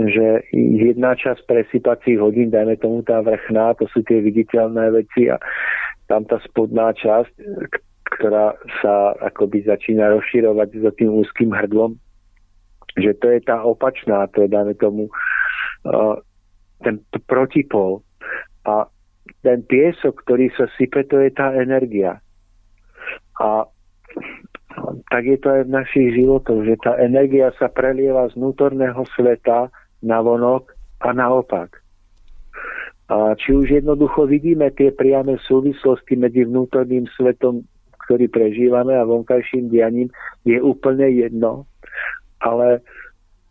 že 0.07 0.47
jedna 0.55 1.13
časť 1.13 1.45
presypacích 1.45 2.17
hodín, 2.17 2.49
dajme 2.49 2.79
tomu 2.79 3.03
tá 3.03 3.19
vrchná, 3.21 3.75
to 3.77 3.85
sú 3.91 4.01
tie 4.07 4.23
viditeľné 4.23 4.89
veci 4.95 5.29
a 5.29 5.37
tam 6.07 6.25
tá 6.25 6.39
spodná 6.47 6.95
časť, 6.95 7.33
ktorá 8.15 8.55
sa 8.83 9.15
akoby 9.19 9.63
začína 9.67 10.11
rozširovať 10.17 10.69
za 10.79 10.91
tým 10.95 11.11
úzkým 11.15 11.51
hrdlom, 11.51 11.95
že 12.99 13.15
to 13.19 13.31
je 13.31 13.39
tá 13.43 13.63
opačná, 13.63 14.27
to 14.35 14.43
je, 14.43 14.49
dajme 14.51 14.75
tomu, 14.75 15.07
ten 16.83 16.99
protipol. 17.27 18.03
A 18.67 18.85
ten 19.41 19.65
piesok, 19.65 20.21
ktorý 20.27 20.53
sa 20.53 20.69
sype, 20.77 21.01
to 21.07 21.17
je 21.17 21.31
tá 21.33 21.55
energia. 21.55 22.21
A 23.41 23.65
tak 25.09 25.23
je 25.25 25.37
to 25.39 25.47
aj 25.49 25.61
v 25.67 25.73
našich 25.73 26.07
životoch, 26.15 26.61
že 26.63 26.75
tá 26.83 26.95
energia 26.99 27.51
sa 27.57 27.67
prelieva 27.67 28.29
z 28.29 28.37
vnútorného 28.37 29.03
sveta 29.17 29.71
na 30.01 30.21
vonok 30.21 30.73
a 31.01 31.13
naopak. 31.13 31.81
A 33.11 33.35
či 33.35 33.51
už 33.51 33.67
jednoducho 33.83 34.23
vidíme 34.23 34.71
tie 34.71 34.95
priame 34.95 35.35
súvislosti 35.43 36.15
medzi 36.15 36.47
vnútorným 36.47 37.11
svetom, 37.11 37.67
ktorý 38.07 38.31
prežívame 38.31 38.95
a 38.95 39.03
vonkajším 39.03 39.67
dianím, 39.67 40.07
je 40.47 40.57
úplne 40.63 41.11
jedno, 41.11 41.67
ale 42.39 42.79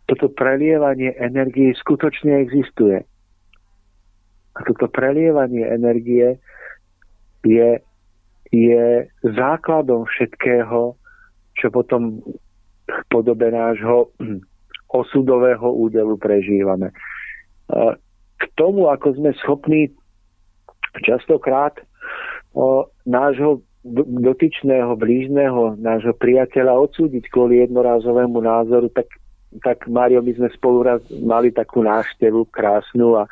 toto 0.09 0.33
prelievanie 0.33 1.13
energie 1.15 1.71
skutočne 1.77 2.41
existuje. 2.41 3.05
A 4.51 4.59
toto 4.67 4.91
prelievanie 4.91 5.63
energie 5.63 6.35
je, 7.47 7.79
je 8.51 8.85
základom 9.23 10.03
všetkého, 10.09 10.99
čo 11.55 11.67
potom 11.71 12.19
v 12.91 13.03
podobe 13.07 13.47
nášho 13.47 14.11
osudového 14.91 15.71
údelu 15.71 16.19
prežívame. 16.19 16.91
K 18.37 18.43
tomu, 18.59 18.91
ako 18.91 19.15
sme 19.15 19.31
schopní 19.39 19.91
častokrát 20.99 21.79
o 22.51 22.91
nášho 23.07 23.63
dotyčného, 24.21 24.93
blížneho, 24.93 25.79
nášho 25.79 26.13
priateľa 26.13 26.77
odsúdiť 26.85 27.31
kvôli 27.33 27.63
jednorázovému 27.65 28.43
názoru, 28.43 28.91
tak, 28.93 29.09
tak 29.65 29.89
Mário, 29.89 30.21
my 30.21 30.35
sme 30.37 30.49
spolu 30.53 30.85
raz 30.85 31.01
mali 31.09 31.49
takú 31.49 31.81
návštevu 31.81 32.45
krásnu 32.53 33.17
a 33.17 33.25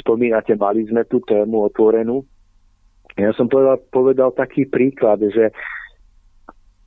spomínate, 0.00 0.56
mali 0.56 0.88
sme 0.88 1.04
tú 1.04 1.20
tému 1.20 1.68
otvorenú. 1.68 2.24
Ja 3.18 3.34
som 3.36 3.50
povedal, 3.50 3.76
povedal 3.92 4.30
taký 4.32 4.64
príklad, 4.64 5.20
že, 5.20 5.52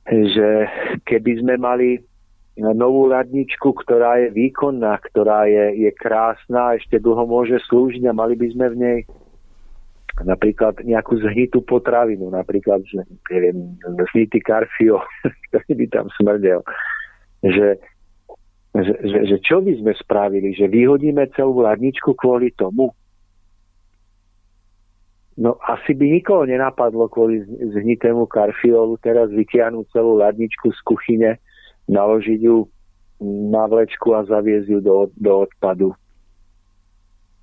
že 0.08 0.48
keby 1.06 1.44
sme 1.44 1.54
mali 1.60 2.02
novú 2.54 3.10
radničku, 3.10 3.74
ktorá 3.82 4.22
je 4.22 4.28
výkonná, 4.30 4.94
ktorá 5.10 5.50
je, 5.50 5.86
je 5.86 5.90
krásna, 5.90 6.78
ešte 6.78 7.02
dlho 7.02 7.26
môže 7.26 7.58
slúžiť 7.66 8.06
a 8.06 8.14
mali 8.14 8.38
by 8.38 8.46
sme 8.54 8.66
v 8.70 8.76
nej 8.78 8.98
napríklad 10.22 10.78
nejakú 10.86 11.18
zhnitú 11.18 11.66
potravinu, 11.66 12.30
napríklad, 12.30 12.86
neviem, 13.34 13.74
zhnitý 14.14 14.38
karfio, 14.38 15.02
ktorý 15.50 15.70
by 15.74 15.86
tam 15.90 16.06
smrdel. 16.14 16.62
Že, 17.42 17.68
že, 18.78 18.92
že, 19.02 19.18
že 19.34 19.36
čo 19.42 19.58
by 19.58 19.74
sme 19.74 19.92
spravili? 19.98 20.54
Že 20.54 20.70
vyhodíme 20.70 21.26
celú 21.34 21.66
ladničku 21.66 22.14
kvôli 22.14 22.54
tomu? 22.54 22.94
No 25.34 25.58
asi 25.66 25.98
by 25.98 26.06
nikoho 26.06 26.46
nenapadlo 26.46 27.10
kvôli 27.10 27.42
zhnitému 27.74 28.30
karfiolu 28.30 28.94
teraz 29.02 29.34
vytiahnuť 29.34 29.90
celú 29.90 30.22
ladničku 30.22 30.70
z 30.70 30.80
kuchyne 30.86 31.42
naložiť 31.88 32.40
ju 32.40 32.68
na 33.52 33.64
vlečku 33.70 34.12
a 34.16 34.26
zaviesť 34.26 34.68
ju 34.68 34.78
do, 34.80 34.96
do 35.16 35.48
odpadu. 35.48 35.94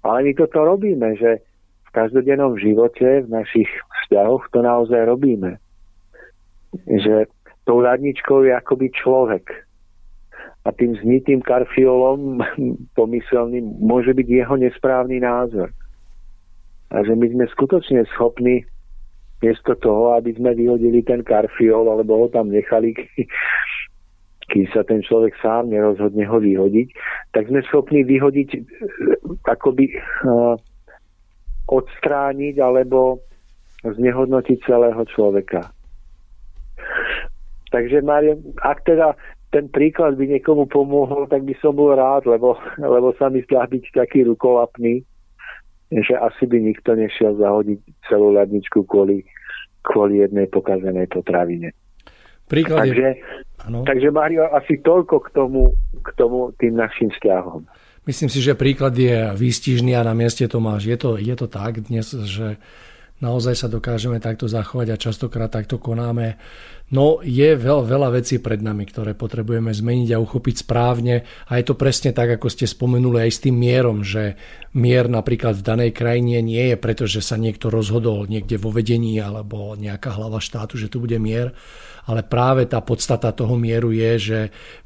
Ale 0.02 0.26
my 0.26 0.32
toto 0.34 0.66
robíme, 0.66 1.14
že 1.18 1.46
v 1.88 1.90
každodennom 1.94 2.58
živote, 2.58 3.26
v 3.26 3.30
našich 3.30 3.70
vzťahoch 4.06 4.50
to 4.50 4.60
naozaj 4.66 5.06
robíme. 5.06 5.62
Že 6.88 7.30
tou 7.68 7.84
radničkou 7.84 8.48
je 8.48 8.52
akoby 8.56 8.88
človek. 8.96 9.46
A 10.62 10.70
tým 10.74 10.98
znitým 11.02 11.42
karfiolom 11.42 12.42
pomyselným 12.98 13.82
môže 13.82 14.14
byť 14.14 14.28
jeho 14.28 14.56
nesprávny 14.58 15.22
názor. 15.22 15.70
A 16.92 17.08
že 17.08 17.16
my 17.16 17.28
sme 17.32 17.46
skutočne 17.48 18.04
schopní 18.12 18.68
miesto 19.42 19.74
toho, 19.80 20.14
aby 20.14 20.38
sme 20.38 20.54
vyhodili 20.54 21.02
ten 21.02 21.26
karfiol, 21.26 21.90
alebo 21.90 22.26
ho 22.26 22.28
tam 22.30 22.54
nechali, 22.54 22.94
kým 24.52 24.68
sa 24.76 24.84
ten 24.84 25.00
človek 25.00 25.32
sám 25.40 25.72
nerozhodne 25.72 26.28
ho 26.28 26.38
vyhodiť, 26.44 26.88
tak 27.32 27.48
sme 27.48 27.64
schopní 27.64 28.04
vyhodiť, 28.04 28.50
e, 28.52 28.60
akoby 29.48 29.96
uh, 30.28 30.60
odstrániť 31.72 32.60
alebo 32.60 33.24
znehodnotiť 33.88 34.58
celého 34.68 35.02
človeka. 35.08 35.72
Takže 37.72 38.04
Mário, 38.04 38.36
ak 38.60 38.84
teda 38.84 39.16
ten 39.56 39.72
príklad 39.72 40.20
by 40.20 40.28
niekomu 40.28 40.68
pomohol, 40.68 41.28
tak 41.32 41.48
by 41.48 41.56
som 41.64 41.76
bol 41.76 41.96
rád, 41.96 42.28
lebo, 42.28 42.60
lebo 42.80 43.16
sa 43.16 43.32
mi 43.32 43.40
zdá 43.48 43.64
byť 43.64 43.96
taký 43.96 44.28
rukolapný, 44.28 45.04
že 45.92 46.16
asi 46.16 46.48
by 46.48 46.60
nikto 46.60 46.96
nešiel 46.96 47.36
zahodiť 47.40 47.80
celú 48.08 48.36
ladničku 48.36 48.84
kvôli, 48.88 49.24
kvôli 49.84 50.24
jednej 50.24 50.48
pokazenej 50.48 51.08
potravine. 51.12 51.76
Príklad 52.48 52.92
takže, 52.92 53.16
je... 53.70 53.86
takže 53.86 54.10
Mario, 54.10 54.50
asi 54.50 54.82
toľko 54.82 55.16
k 55.26 55.28
tomu, 55.36 55.62
k 56.02 56.10
tomu 56.18 56.50
tým 56.58 56.80
našim 56.80 57.14
vzťahom. 57.14 57.68
Myslím 58.02 58.34
si, 58.34 58.42
že 58.42 58.58
príklad 58.58 58.98
je 58.98 59.30
výstižný 59.38 59.94
a 59.94 60.02
na 60.02 60.18
mieste 60.18 60.42
to 60.50 60.58
máš. 60.58 60.90
Je 60.90 60.98
to, 60.98 61.22
je 61.22 61.36
to 61.38 61.46
tak 61.46 61.86
dnes, 61.86 62.10
že 62.10 62.58
naozaj 63.22 63.54
sa 63.54 63.68
dokážeme 63.70 64.18
takto 64.18 64.50
zachovať 64.50 64.88
a 64.90 64.98
častokrát 64.98 65.54
takto 65.54 65.78
konáme. 65.78 66.42
No 66.92 67.24
je 67.24 67.56
veľa, 67.56 67.88
veľa 67.88 68.10
vecí 68.20 68.42
pred 68.42 68.60
nami, 68.60 68.84
ktoré 68.84 69.16
potrebujeme 69.16 69.72
zmeniť 69.72 70.12
a 70.12 70.20
uchopiť 70.20 70.66
správne 70.68 71.24
a 71.48 71.52
je 71.56 71.64
to 71.64 71.80
presne 71.80 72.12
tak, 72.12 72.36
ako 72.36 72.52
ste 72.52 72.68
spomenuli 72.68 73.24
aj 73.24 73.32
s 73.32 73.40
tým 73.48 73.56
mierom, 73.56 74.04
že 74.04 74.36
mier 74.76 75.08
napríklad 75.08 75.56
v 75.56 75.64
danej 75.64 75.92
krajine 75.96 76.44
nie 76.44 76.74
je 76.74 76.76
preto, 76.76 77.08
že 77.08 77.24
sa 77.24 77.40
niekto 77.40 77.72
rozhodol 77.72 78.28
niekde 78.28 78.60
vo 78.60 78.76
vedení 78.76 79.16
alebo 79.24 79.78
nejaká 79.80 80.12
hlava 80.12 80.44
štátu, 80.44 80.76
že 80.76 80.92
tu 80.92 81.00
bude 81.00 81.16
mier, 81.16 81.56
ale 82.10 82.26
práve 82.26 82.66
tá 82.66 82.82
podstata 82.82 83.30
toho 83.36 83.54
mieru 83.60 83.94
je, 83.94 84.12
že 84.18 84.40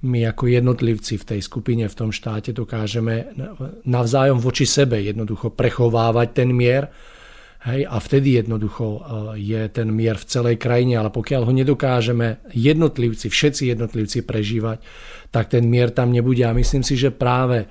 my 0.03 0.27
ako 0.31 0.51
jednotlivci 0.51 1.15
v 1.21 1.27
tej 1.35 1.41
skupine, 1.43 1.87
v 1.87 1.95
tom 1.95 2.11
štáte 2.11 2.51
dokážeme 2.51 3.31
navzájom 3.87 4.41
voči 4.43 4.67
sebe 4.67 4.99
jednoducho 4.99 5.55
prechovávať 5.55 6.27
ten 6.35 6.49
mier 6.51 6.91
Hej, 7.65 7.81
a 7.89 7.97
vtedy 7.97 8.37
jednoducho 8.37 8.85
e, 8.85 8.99
je 9.41 9.61
ten 9.73 9.89
mier 9.89 10.21
v 10.21 10.29
celej 10.29 10.61
krajine, 10.61 11.01
ale 11.01 11.09
pokiaľ 11.09 11.49
ho 11.49 11.53
nedokážeme 11.53 12.45
jednotlivci, 12.53 13.25
všetci 13.25 13.73
jednotlivci 13.73 14.21
prežívať, 14.21 14.85
tak 15.33 15.49
ten 15.49 15.65
mier 15.65 15.89
tam 15.89 16.13
nebude. 16.13 16.45
A 16.45 16.53
myslím 16.53 16.85
si, 16.85 16.93
že 16.93 17.09
práve 17.09 17.65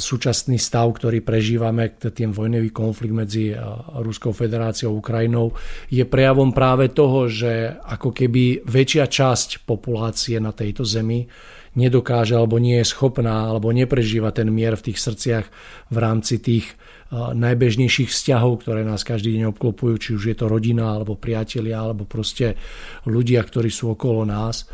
súčasný 0.00 0.56
stav, 0.56 0.88
ktorý 0.96 1.20
prežívame, 1.20 1.92
ten 2.00 2.32
vojnový 2.32 2.72
konflikt 2.72 3.12
medzi 3.12 3.52
eh, 3.52 3.60
Ruskou 4.00 4.32
federáciou 4.32 4.96
a 4.96 4.98
Ukrajinou, 4.98 5.52
je 5.92 6.04
prejavom 6.08 6.56
práve 6.56 6.88
toho, 6.88 7.28
že 7.28 7.68
ako 7.84 8.16
keby 8.16 8.64
väčšia 8.64 9.04
časť 9.04 9.68
populácie 9.68 10.40
na 10.40 10.56
tejto 10.56 10.88
zemi 10.88 11.28
nedokáže 11.76 12.38
alebo 12.38 12.56
nie 12.56 12.80
je 12.80 12.86
schopná 12.86 13.50
alebo 13.50 13.74
neprežíva 13.74 14.30
ten 14.30 14.48
mier 14.48 14.78
v 14.78 14.88
tých 14.88 14.98
srdciach 15.02 15.46
v 15.92 15.96
rámci 16.00 16.40
tých 16.40 16.72
eh, 16.72 17.36
najbežnejších 17.36 18.08
vzťahov, 18.08 18.64
ktoré 18.64 18.88
nás 18.88 19.04
každý 19.04 19.36
deň 19.36 19.52
obklopujú, 19.52 19.94
či 20.00 20.10
už 20.16 20.32
je 20.32 20.36
to 20.40 20.48
rodina 20.48 20.96
alebo 20.96 21.20
priatelia 21.20 21.76
alebo 21.76 22.08
proste 22.08 22.56
ľudia, 23.04 23.44
ktorí 23.44 23.68
sú 23.68 23.92
okolo 23.92 24.24
nás. 24.24 24.64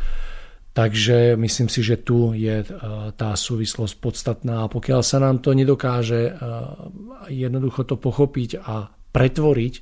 Takže 0.71 1.35
myslím 1.35 1.67
si, 1.67 1.83
že 1.83 1.99
tu 1.99 2.31
je 2.31 2.63
e, 2.63 2.67
tá 3.11 3.35
súvislosť 3.35 3.99
podstatná 3.99 4.63
a 4.63 4.71
pokiaľ 4.71 5.01
sa 5.03 5.19
nám 5.19 5.43
to 5.43 5.51
nedokáže 5.51 6.31
e, 6.31 6.33
jednoducho 7.27 7.83
to 7.83 7.99
pochopiť 7.99 8.63
a 8.63 8.87
pretvoriť, 9.11 9.73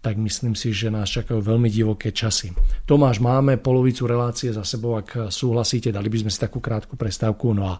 tak 0.00 0.16
myslím 0.16 0.56
si, 0.56 0.72
že 0.72 0.88
nás 0.88 1.12
čakajú 1.12 1.38
veľmi 1.38 1.68
divoké 1.68 2.10
časy. 2.16 2.50
Tomáš, 2.88 3.20
máme 3.20 3.60
polovicu 3.60 4.08
relácie 4.08 4.50
za 4.50 4.64
sebou, 4.64 4.96
ak 4.96 5.28
súhlasíte, 5.28 5.92
dali 5.92 6.08
by 6.08 6.26
sme 6.26 6.30
si 6.32 6.40
takú 6.40 6.58
krátku 6.58 6.96
prestávku, 6.96 7.52
no 7.52 7.68
a 7.68 7.76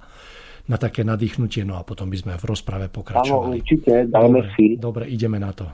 na 0.71 0.79
také 0.79 1.03
nadýchnutie, 1.03 1.67
no 1.67 1.75
a 1.75 1.83
potom 1.83 2.07
by 2.07 2.17
sme 2.21 2.33
v 2.39 2.45
rozprave 2.47 2.87
pokračovali. 2.87 3.59
Áno, 3.59 3.65
určite, 3.65 4.07
dajme 4.07 4.39
dobre, 4.39 4.55
si. 4.55 4.67
Dobre, 4.79 5.05
ideme 5.11 5.43
na 5.43 5.51
to. 5.51 5.67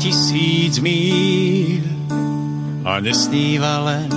Tisíc 0.00 0.80
míl 0.80 1.84
a 2.88 3.04
nesníva 3.04 3.84
len 3.84 4.08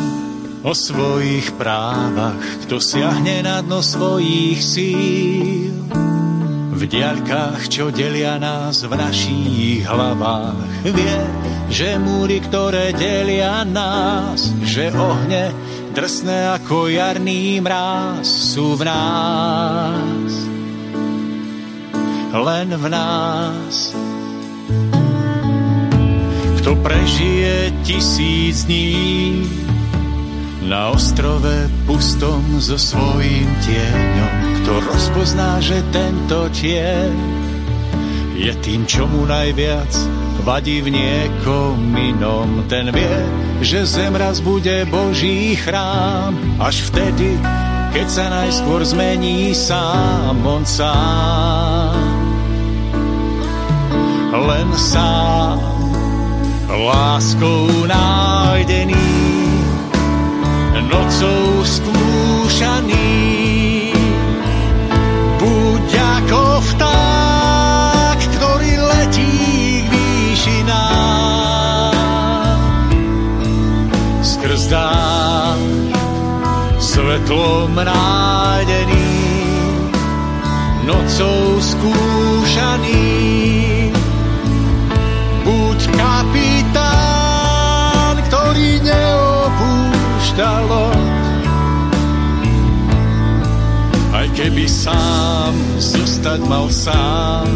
o 0.64 0.72
svojich 0.72 1.60
právach, 1.60 2.40
kto 2.64 2.80
siahne 2.80 3.44
na 3.44 3.60
dno 3.60 3.84
svojich 3.84 4.64
síl. 4.64 5.76
V 6.72 6.82
diaľkách, 6.88 7.68
čo 7.68 7.92
delia 7.92 8.40
nás 8.40 8.88
v 8.88 8.96
našich 8.96 9.84
hlavách, 9.84 10.88
vie, 10.88 11.20
že 11.68 12.00
múry, 12.00 12.40
ktoré 12.40 12.96
delia 12.96 13.68
nás, 13.68 14.56
že 14.64 14.88
ohne 14.88 15.52
drsné 15.92 16.64
ako 16.64 16.88
jarný 16.88 17.60
mráz 17.60 18.56
sú 18.56 18.80
v 18.80 18.88
nás. 18.88 20.32
Len 22.34 22.72
v 22.72 22.86
nás 22.88 23.92
kto 26.64 26.80
prežije 26.80 27.76
tisíc 27.84 28.64
dní 28.64 29.44
na 30.64 30.96
ostrove 30.96 31.68
pustom 31.84 32.40
so 32.64 32.80
svojím 32.80 33.52
tieňom, 33.68 34.64
kto 34.64 34.72
rozpozná, 34.88 35.60
že 35.60 35.84
tento 35.92 36.48
tieň 36.56 37.12
je 38.40 38.54
tým, 38.64 38.88
čo 38.88 39.12
mu 39.12 39.28
najviac 39.28 39.92
vadí 40.48 40.80
v 40.80 40.96
niekom 40.96 41.84
inom. 42.00 42.64
Ten 42.72 42.96
vie, 42.96 43.18
že 43.60 43.84
zem 43.84 44.16
raz 44.16 44.40
bude 44.40 44.88
Boží 44.88 45.60
chrám, 45.60 46.32
až 46.64 46.80
vtedy, 46.88 47.44
keď 47.92 48.08
sa 48.08 48.32
najskôr 48.32 48.88
zmení 48.88 49.52
sám 49.52 50.40
on 50.48 50.64
sám. 50.64 52.08
Len 54.32 54.72
sám 54.80 55.73
láskou 56.74 57.70
nájdený, 57.86 59.10
nocou 60.90 61.62
skúšaný. 61.62 63.14
Buď 65.38 65.90
ako 65.94 66.42
vták, 66.74 68.18
ktorý 68.40 68.74
letí 68.82 69.86
k 69.86 69.88
výšinám. 69.94 70.74
Skrz 74.26 74.66
dám 74.74 75.62
svetlom 76.82 77.78
nájdený, 77.78 79.14
nocou 80.90 81.62
skúšaný. 81.62 83.43
Neopúšťalo. 90.34 90.86
Aj 94.14 94.28
keby 94.34 94.66
sám 94.66 95.54
zostať 95.78 96.40
mal 96.50 96.66
sám. 96.70 97.50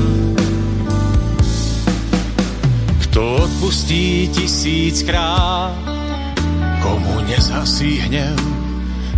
Kto 3.07 3.49
odpustí 3.49 4.29
tisíckrát, 4.29 5.73
komu 6.85 7.25
nezhasí 7.25 7.97
hnev, 8.09 8.37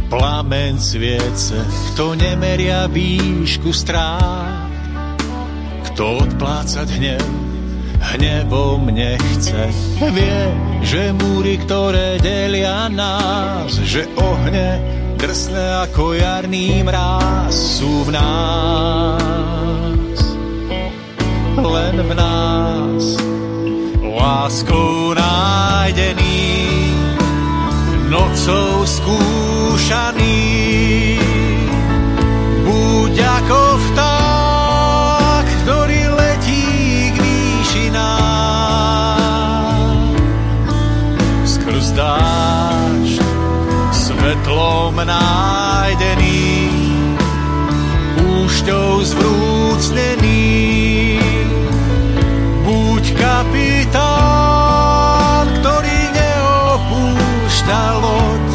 plamen 0.07 0.80
sviece, 0.80 1.60
kto 1.93 2.16
nemeria 2.16 2.88
výšku 2.88 3.76
strát, 3.76 4.72
kto 5.91 6.24
odplácať 6.24 6.88
hnev, 6.95 7.49
hnevom 8.16 8.89
nechce. 8.89 9.70
Vie, 9.99 10.41
že 10.82 11.14
múry, 11.14 11.57
ktoré 11.62 12.18
delia 12.18 12.89
nás, 12.89 13.78
že 13.86 14.10
ohne 14.18 14.82
drsné 15.20 15.89
ako 15.89 16.16
jarný 16.16 16.82
mráz 16.82 17.53
sú 17.53 18.07
v 18.07 18.16
nás. 18.16 19.20
Len 21.60 21.95
v 21.99 22.12
nás 22.16 23.03
láskou 24.20 25.14
nájdený, 25.16 26.47
nocou 28.10 28.88
skúšaný. 28.88 30.39
Buď 32.64 33.14
ako 33.20 33.60
vták, 33.78 34.09
dáš 42.00 43.20
svetlom 43.91 44.95
nájdený, 45.04 46.72
púšťou 48.16 49.04
zvrúcnený. 49.04 50.47
Buď 52.64 53.04
kapitán, 53.20 54.64
ktorý 55.60 56.00
neopúšťa 56.16 57.84
loď, 58.00 58.47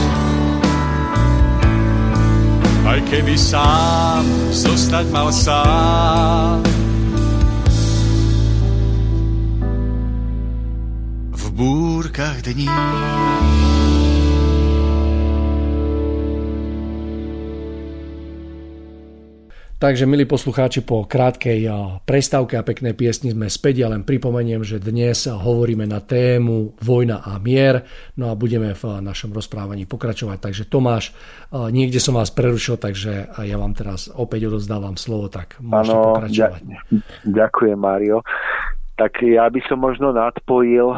aj 2.89 3.01
keby 3.13 3.37
sám 3.37 4.25
zostať 4.57 5.05
mal 5.13 5.29
sám. 5.29 6.84
Dní. 12.55 12.71
Takže, 19.75 20.09
milí 20.09 20.25
poslucháči, 20.25 20.81
po 20.81 21.05
krátkej 21.05 21.69
prestávke 22.09 22.57
a 22.57 22.65
peknej 22.65 22.97
piesni 22.97 23.37
sme 23.37 23.53
späť. 23.53 23.85
Ja 23.85 23.93
len 23.93 24.01
pripomeniem, 24.01 24.65
že 24.65 24.81
dnes 24.81 25.29
hovoríme 25.29 25.85
na 25.85 26.01
tému 26.01 26.73
vojna 26.81 27.21
a 27.21 27.37
mier. 27.37 27.85
No 28.17 28.33
a 28.33 28.39
budeme 28.39 28.73
v 28.73 29.05
našom 29.05 29.37
rozprávaní 29.37 29.85
pokračovať. 29.85 30.41
Takže 30.41 30.65
Tomáš, 30.73 31.13
niekde 31.53 32.01
som 32.01 32.17
vás 32.17 32.33
prerušil, 32.33 32.81
takže 32.81 33.29
ja 33.45 33.57
vám 33.61 33.77
teraz 33.77 34.09
opäť 34.09 34.49
odozdávam 34.57 34.97
slovo, 34.97 35.29
tak 35.29 35.61
môžete 35.61 35.93
ano, 35.93 36.17
pokračovať. 36.17 36.63
Ďakujem, 37.29 37.77
Mário. 37.77 38.25
Tak 38.97 39.21
ja 39.21 39.53
by 39.53 39.61
som 39.69 39.85
možno 39.85 40.17
nadpojil 40.17 40.97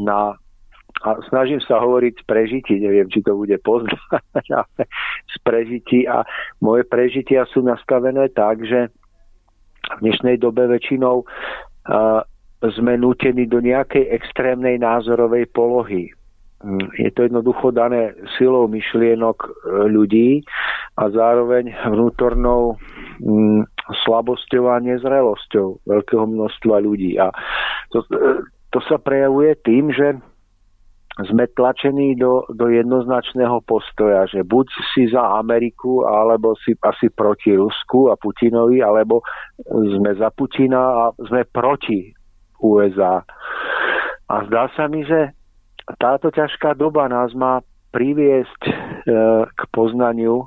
na 0.00 0.40
a 1.06 1.14
snažím 1.30 1.62
sa 1.62 1.78
hovoriť 1.78 2.18
z 2.18 2.24
prežití, 2.26 2.74
neviem, 2.82 3.06
či 3.06 3.22
to 3.22 3.38
bude 3.38 3.54
poznať, 3.62 4.46
ale 4.58 4.82
z 5.30 5.36
prežití 5.46 6.10
a 6.10 6.26
moje 6.58 6.82
prežitia 6.82 7.46
sú 7.46 7.62
nastavené 7.62 8.26
tak, 8.34 8.66
že 8.66 8.90
v 9.86 9.98
dnešnej 10.02 10.42
dobe 10.42 10.66
väčšinou 10.66 11.22
uh, 11.22 12.20
sme 12.74 12.98
nútení 12.98 13.46
do 13.46 13.62
nejakej 13.62 14.10
extrémnej 14.10 14.82
názorovej 14.82 15.46
polohy. 15.54 16.10
Mm, 16.64 16.88
je 16.98 17.10
to 17.14 17.28
jednoducho 17.28 17.70
dané 17.70 18.16
silou 18.40 18.64
myšlienok 18.66 19.38
e, 19.44 19.48
ľudí 19.92 20.40
a 20.96 21.12
zároveň 21.12 21.68
vnútornou 21.84 22.80
mm, 23.20 23.62
slabosťou 24.02 24.64
a 24.72 24.80
nezrelosťou 24.80 25.84
veľkého 25.84 26.24
množstva 26.24 26.80
ľudí. 26.80 27.20
A 27.20 27.28
to, 27.92 28.02
e, 28.08 28.40
to 28.72 28.80
sa 28.88 28.96
prejavuje 28.96 29.52
tým, 29.62 29.92
že 29.92 30.16
sme 31.16 31.48
tlačení 31.56 32.12
do, 32.20 32.44
do 32.52 32.68
jednoznačného 32.68 33.64
postoja, 33.64 34.28
že 34.28 34.44
buď 34.44 34.66
si 34.92 35.08
za 35.08 35.40
Ameriku, 35.40 36.04
alebo 36.04 36.52
si 36.60 36.76
asi 36.76 37.08
proti 37.08 37.56
Rusku 37.56 38.12
a 38.12 38.20
Putinovi, 38.20 38.84
alebo 38.84 39.24
sme 39.64 40.12
za 40.20 40.28
Putina 40.28 41.08
a 41.08 41.16
sme 41.16 41.48
proti 41.48 42.12
USA. 42.60 43.24
A 44.28 44.34
zdá 44.44 44.68
sa 44.76 44.92
mi, 44.92 45.08
že 45.08 45.32
táto 45.96 46.28
ťažká 46.28 46.76
doba 46.76 47.08
nás 47.08 47.32
má 47.32 47.64
priviesť 47.96 48.62
e, 48.68 48.72
k 49.48 49.60
poznaniu, 49.72 50.44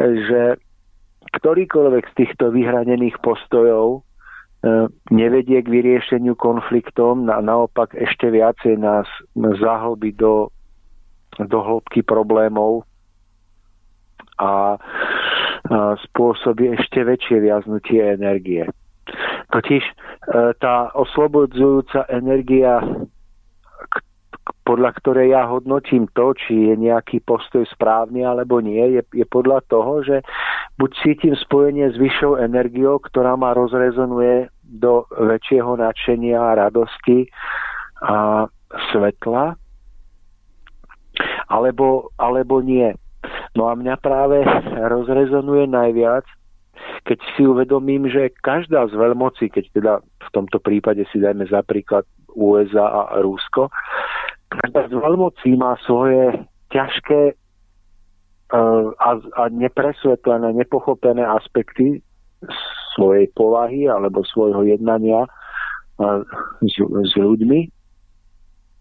že 0.00 0.56
ktorýkoľvek 1.36 2.04
z 2.08 2.16
týchto 2.16 2.48
vyhranených 2.54 3.20
postojov 3.20 4.06
nevedie 5.08 5.64
k 5.64 5.72
vyriešeniu 5.72 6.36
konfliktom 6.36 7.24
a 7.32 7.40
naopak 7.40 7.96
ešte 7.96 8.28
viacej 8.28 8.76
nás 8.76 9.08
zahlbí 9.56 10.12
do, 10.12 10.52
do 11.40 11.58
hĺbky 11.64 12.04
problémov 12.04 12.84
a, 14.36 14.44
a 14.44 14.52
spôsobí 16.08 16.76
ešte 16.76 17.04
väčšie 17.04 17.40
viaznutie 17.40 18.04
energie. 18.04 18.68
Totiž 19.50 19.82
e, 19.82 19.94
tá 20.60 20.92
oslobodzujúca 20.92 22.06
energia 22.12 22.84
podľa 24.70 24.94
ktorej 25.02 25.34
ja 25.34 25.50
hodnotím 25.50 26.06
to, 26.14 26.30
či 26.38 26.70
je 26.70 26.74
nejaký 26.78 27.26
postoj 27.26 27.66
správny 27.74 28.22
alebo 28.22 28.62
nie, 28.62 28.78
je, 28.78 29.02
je 29.18 29.26
podľa 29.26 29.66
toho, 29.66 30.06
že 30.06 30.22
buď 30.78 30.90
cítim 31.02 31.34
spojenie 31.34 31.90
s 31.90 31.98
vyššou 31.98 32.38
energiou, 32.38 33.02
ktorá 33.02 33.34
ma 33.34 33.50
rozrezonuje 33.50 34.46
do 34.62 35.10
väčšieho 35.10 35.74
nadšenia 35.74 36.38
a 36.38 36.54
radosti 36.54 37.26
a 37.98 38.46
svetla, 38.94 39.58
alebo, 41.50 42.14
alebo 42.14 42.62
nie. 42.62 42.94
No 43.58 43.66
a 43.66 43.74
mňa 43.74 43.98
práve 43.98 44.46
rozrezonuje 44.94 45.66
najviac, 45.66 46.22
keď 47.10 47.18
si 47.34 47.42
uvedomím, 47.42 48.06
že 48.06 48.30
každá 48.38 48.86
z 48.86 48.94
veľmocí, 48.94 49.50
keď 49.50 49.64
teda 49.74 49.92
v 49.98 50.28
tomto 50.30 50.62
prípade 50.62 51.02
si 51.10 51.18
dajme 51.18 51.42
za 51.50 51.66
príklad 51.66 52.06
USA 52.38 53.10
a 53.10 53.18
Rusko, 53.18 53.66
každá 54.50 54.90
z 54.90 54.94
veľmocí 54.98 55.54
má 55.54 55.78
svoje 55.86 56.34
ťažké 56.74 57.34
uh, 57.34 58.86
a, 58.98 59.10
a 59.38 59.42
nepresvetlené, 59.50 60.52
nepochopené 60.58 61.22
aspekty 61.22 62.02
svojej 62.98 63.30
povahy 63.38 63.86
alebo 63.86 64.26
svojho 64.26 64.66
jednania 64.66 65.26
uh, 65.26 66.22
s, 66.66 66.74
s 66.82 67.12
ľuďmi. 67.14 67.70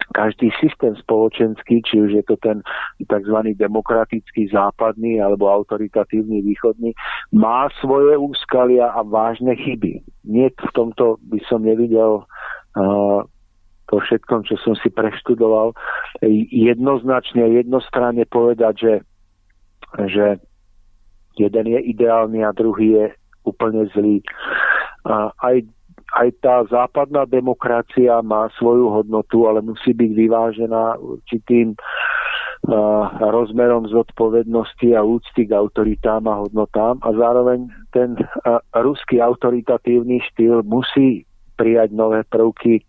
Každý 0.09 0.49
systém 0.57 0.97
spoločenský, 0.97 1.86
či 1.86 2.01
už 2.01 2.17
je 2.17 2.24
to 2.26 2.34
ten 2.41 2.65
tzv. 2.97 3.38
demokratický 3.53 4.49
západný 4.49 5.22
alebo 5.22 5.53
autoritatívny 5.53 6.41
východný, 6.41 6.97
má 7.30 7.70
svoje 7.78 8.17
úskalia 8.17 8.89
a 8.89 9.05
vážne 9.05 9.53
chyby. 9.53 10.01
Nie 10.26 10.49
v 10.49 10.72
tomto 10.74 11.22
by 11.30 11.38
som 11.45 11.61
nevidel 11.61 12.26
uh, 12.26 13.22
po 13.90 13.98
všetkom, 13.98 14.46
čo 14.46 14.56
som 14.62 14.78
si 14.78 14.94
preštudoval, 14.94 15.74
jednoznačne, 16.54 17.58
jednostranne 17.58 18.24
povedať, 18.30 18.74
že, 18.78 18.96
že 20.06 20.26
jeden 21.42 21.66
je 21.74 21.80
ideálny 21.90 22.46
a 22.46 22.54
druhý 22.54 23.02
je 23.02 23.06
úplne 23.50 23.90
zlý. 23.98 24.22
A 25.10 25.34
aj, 25.42 25.66
aj 26.22 26.28
tá 26.46 26.56
západná 26.70 27.26
demokracia 27.26 28.22
má 28.22 28.54
svoju 28.62 28.94
hodnotu, 28.94 29.50
ale 29.50 29.66
musí 29.66 29.98
byť 29.98 30.12
vyvážená 30.14 31.02
určitým 31.02 31.74
rozmerom 33.24 33.88
zodpovednosti 33.88 34.92
a 34.94 35.02
úcty 35.02 35.48
k 35.48 35.56
autoritám 35.56 36.28
a 36.28 36.44
hodnotám 36.44 37.00
a 37.02 37.10
zároveň 37.16 37.72
ten 37.96 38.20
ruský 38.76 39.24
autoritatívny 39.24 40.20
štýl 40.30 40.62
musí 40.68 41.24
prijať 41.56 41.96
nové 41.96 42.28
prvky 42.28 42.84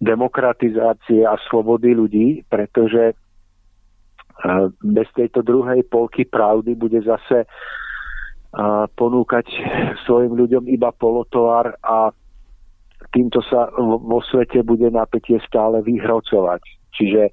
demokratizácie 0.00 1.28
a 1.28 1.36
slobody 1.48 1.92
ľudí, 1.92 2.28
pretože 2.48 3.12
bez 4.80 5.08
tejto 5.12 5.44
druhej 5.44 5.84
polky 5.84 6.24
pravdy 6.24 6.72
bude 6.72 7.04
zase 7.04 7.44
ponúkať 8.96 9.46
svojim 10.08 10.32
ľuďom 10.34 10.64
iba 10.72 10.90
polotovar 10.96 11.76
a 11.84 12.10
týmto 13.12 13.44
sa 13.46 13.68
vo 13.78 14.24
svete 14.26 14.64
bude 14.64 14.88
napätie 14.90 15.38
stále 15.44 15.84
vyhrocovať. 15.84 16.62
Čiže 16.96 17.30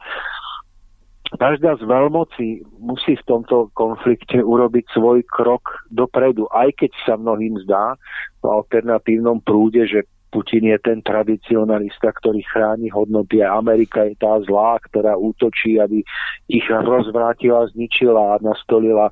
každá 1.39 1.75
z 1.79 1.83
veľmocí 1.87 2.63
musí 2.79 3.17
v 3.17 3.27
tomto 3.27 3.71
konflikte 3.73 4.43
urobiť 4.43 4.85
svoj 4.93 5.25
krok 5.27 5.87
dopredu, 5.89 6.45
aj 6.51 6.75
keď 6.75 6.91
sa 7.07 7.13
mnohým 7.15 7.55
zdá 7.65 7.97
v 8.43 8.45
alternatívnom 8.47 9.41
prúde, 9.41 9.87
že 9.87 10.05
Putin 10.27 10.67
je 10.67 10.77
ten 10.83 10.99
tradicionalista, 10.99 12.11
ktorý 12.11 12.43
chráni 12.51 12.91
hodnoty 12.91 13.39
a 13.39 13.55
Amerika 13.55 14.03
je 14.03 14.15
tá 14.19 14.35
zlá, 14.43 14.75
ktorá 14.91 15.15
útočí, 15.15 15.79
aby 15.79 16.03
ich 16.51 16.67
rozvrátila, 16.67 17.71
zničila 17.71 18.35
a 18.35 18.41
nastolila 18.43 19.07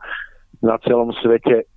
na 0.59 0.75
celom 0.83 1.15
svete 1.23 1.67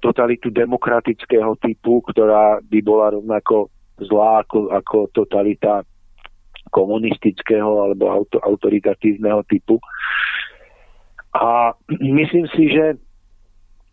totalitu 0.00 0.48
demokratického 0.48 1.56
typu, 1.60 2.00
ktorá 2.08 2.64
by 2.64 2.78
bola 2.80 3.12
rovnako 3.20 3.68
zlá 4.00 4.40
ako, 4.46 4.72
ako 4.72 4.98
totalita 5.12 5.84
komunistického 6.72 7.84
alebo 7.84 8.08
auto, 8.08 8.40
autoritatívneho 8.40 9.44
typu. 9.44 9.76
A 11.36 11.76
myslím 12.00 12.48
si, 12.56 12.72
že 12.72 12.96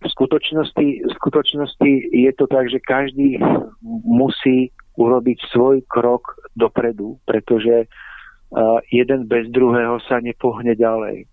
v 0.04 0.08
skutočnosti, 0.12 0.88
v 1.08 1.14
skutočnosti 1.16 1.92
je 2.12 2.32
to 2.36 2.46
tak, 2.48 2.68
že 2.68 2.84
každý 2.84 3.40
musí 4.04 4.70
urobiť 4.96 5.38
svoj 5.52 5.84
krok 5.88 6.36
dopredu, 6.56 7.20
pretože 7.28 7.88
uh, 7.88 8.80
jeden 8.92 9.28
bez 9.28 9.48
druhého 9.52 10.00
sa 10.08 10.20
nepohne 10.24 10.76
ďalej. 10.76 11.28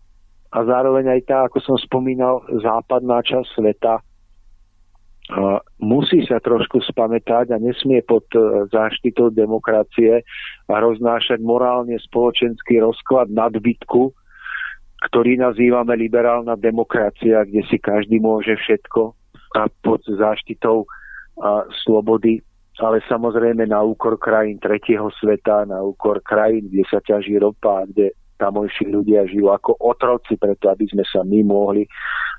A 0.52 0.58
zároveň 0.68 1.18
aj 1.18 1.20
tá, 1.26 1.38
ako 1.48 1.58
som 1.64 1.76
spomínal, 1.80 2.44
západná 2.60 3.22
časť 3.22 3.46
sveta 3.54 3.94
uh, 4.02 5.58
musí 5.78 6.26
sa 6.26 6.42
trošku 6.42 6.82
spamätať 6.86 7.54
a 7.54 7.62
nesmie 7.62 8.02
pod 8.02 8.26
uh, 8.34 8.66
záštitou 8.70 9.30
demokracie 9.30 10.26
a 10.68 10.74
roznášať 10.82 11.38
morálne 11.42 11.96
spoločenský 12.02 12.82
rozklad 12.82 13.30
nadbytku, 13.30 14.10
ktorý 15.10 15.40
nazývame 15.40 15.98
liberálna 15.98 16.54
demokracia, 16.54 17.42
kde 17.42 17.62
si 17.66 17.78
každý 17.78 18.22
môže 18.22 18.54
všetko 18.54 19.14
a 19.58 19.68
pod 19.82 20.00
záštitou 20.06 20.86
a 21.42 21.64
slobody, 21.84 22.40
ale 22.80 23.04
samozrejme 23.08 23.68
na 23.68 23.84
úkor 23.84 24.16
krajín 24.16 24.56
tretieho 24.60 25.12
sveta, 25.20 25.68
na 25.68 25.80
úkor 25.84 26.20
krajín, 26.24 26.72
kde 26.72 26.84
sa 26.88 27.00
ťaží 27.04 27.36
ropa, 27.36 27.84
kde 27.88 28.16
tamojší 28.40 28.90
ľudia 28.90 29.28
žijú 29.28 29.52
ako 29.52 29.78
otroci, 29.78 30.34
preto 30.34 30.72
aby 30.72 30.88
sme 30.88 31.04
sa 31.06 31.22
my 31.22 31.40
mohli 31.46 31.86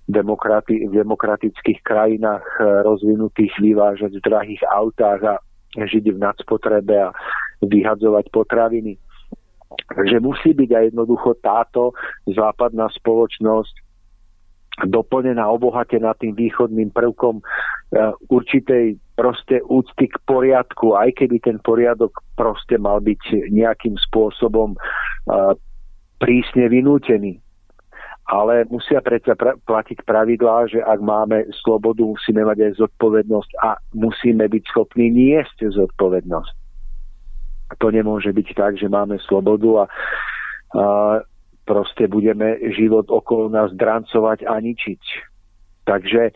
demokrati- 0.09 0.83
v 0.89 0.93
demokratických 0.99 1.79
krajinách 1.79 2.43
e, 2.59 2.63
rozvinutých 2.83 3.55
vyvážať 3.61 4.19
v 4.19 4.25
drahých 4.25 4.63
autách 4.67 5.21
a 5.23 5.35
žiť 5.79 6.11
v 6.11 6.19
nadspotrebe 6.19 6.95
a 6.97 7.15
vyhadzovať 7.63 8.27
potraviny. 8.29 8.99
Takže 9.95 10.17
musí 10.19 10.51
byť 10.53 10.69
aj 10.73 10.83
jednoducho 10.93 11.37
táto 11.41 11.93
západná 12.29 12.89
spoločnosť 12.93 13.83
doplnená, 14.89 15.45
obohatená 15.45 16.17
tým 16.17 16.33
východným 16.33 16.89
prvkom 16.89 17.39
e, 17.39 17.43
určitej 18.33 18.97
proste 19.13 19.61
úcty 19.69 20.09
k 20.09 20.17
poriadku, 20.25 20.97
aj 20.97 21.13
keby 21.13 21.37
ten 21.37 21.61
poriadok 21.61 22.09
proste 22.33 22.81
mal 22.81 22.97
byť 22.97 23.53
nejakým 23.53 23.93
spôsobom 24.09 24.73
e, 24.73 24.77
prísne 26.17 26.65
vynútený. 26.73 27.37
Ale 28.23 28.65
musia 28.71 29.03
predsa 29.03 29.37
pra- 29.37 29.59
platiť 29.61 30.07
pravidlá, 30.09 30.71
že 30.71 30.79
ak 30.81 30.99
máme 31.05 31.45
slobodu, 31.61 32.01
musíme 32.01 32.41
mať 32.41 32.71
aj 32.71 32.73
zodpovednosť 32.81 33.51
a 33.61 33.77
musíme 33.93 34.47
byť 34.47 34.63
schopní 34.73 35.11
niesť 35.13 35.69
zodpovednosť 35.69 36.62
to 37.77 37.91
nemôže 37.91 38.29
byť 38.33 38.47
tak, 38.55 38.73
že 38.77 38.91
máme 38.91 39.17
slobodu 39.23 39.69
a, 39.69 39.83
a 39.83 39.85
proste 41.63 42.07
budeme 42.11 42.59
život 42.75 43.07
okolo 43.07 43.47
nás 43.47 43.71
drancovať 43.75 44.45
a 44.47 44.59
ničiť. 44.59 45.03
Takže 45.83 46.31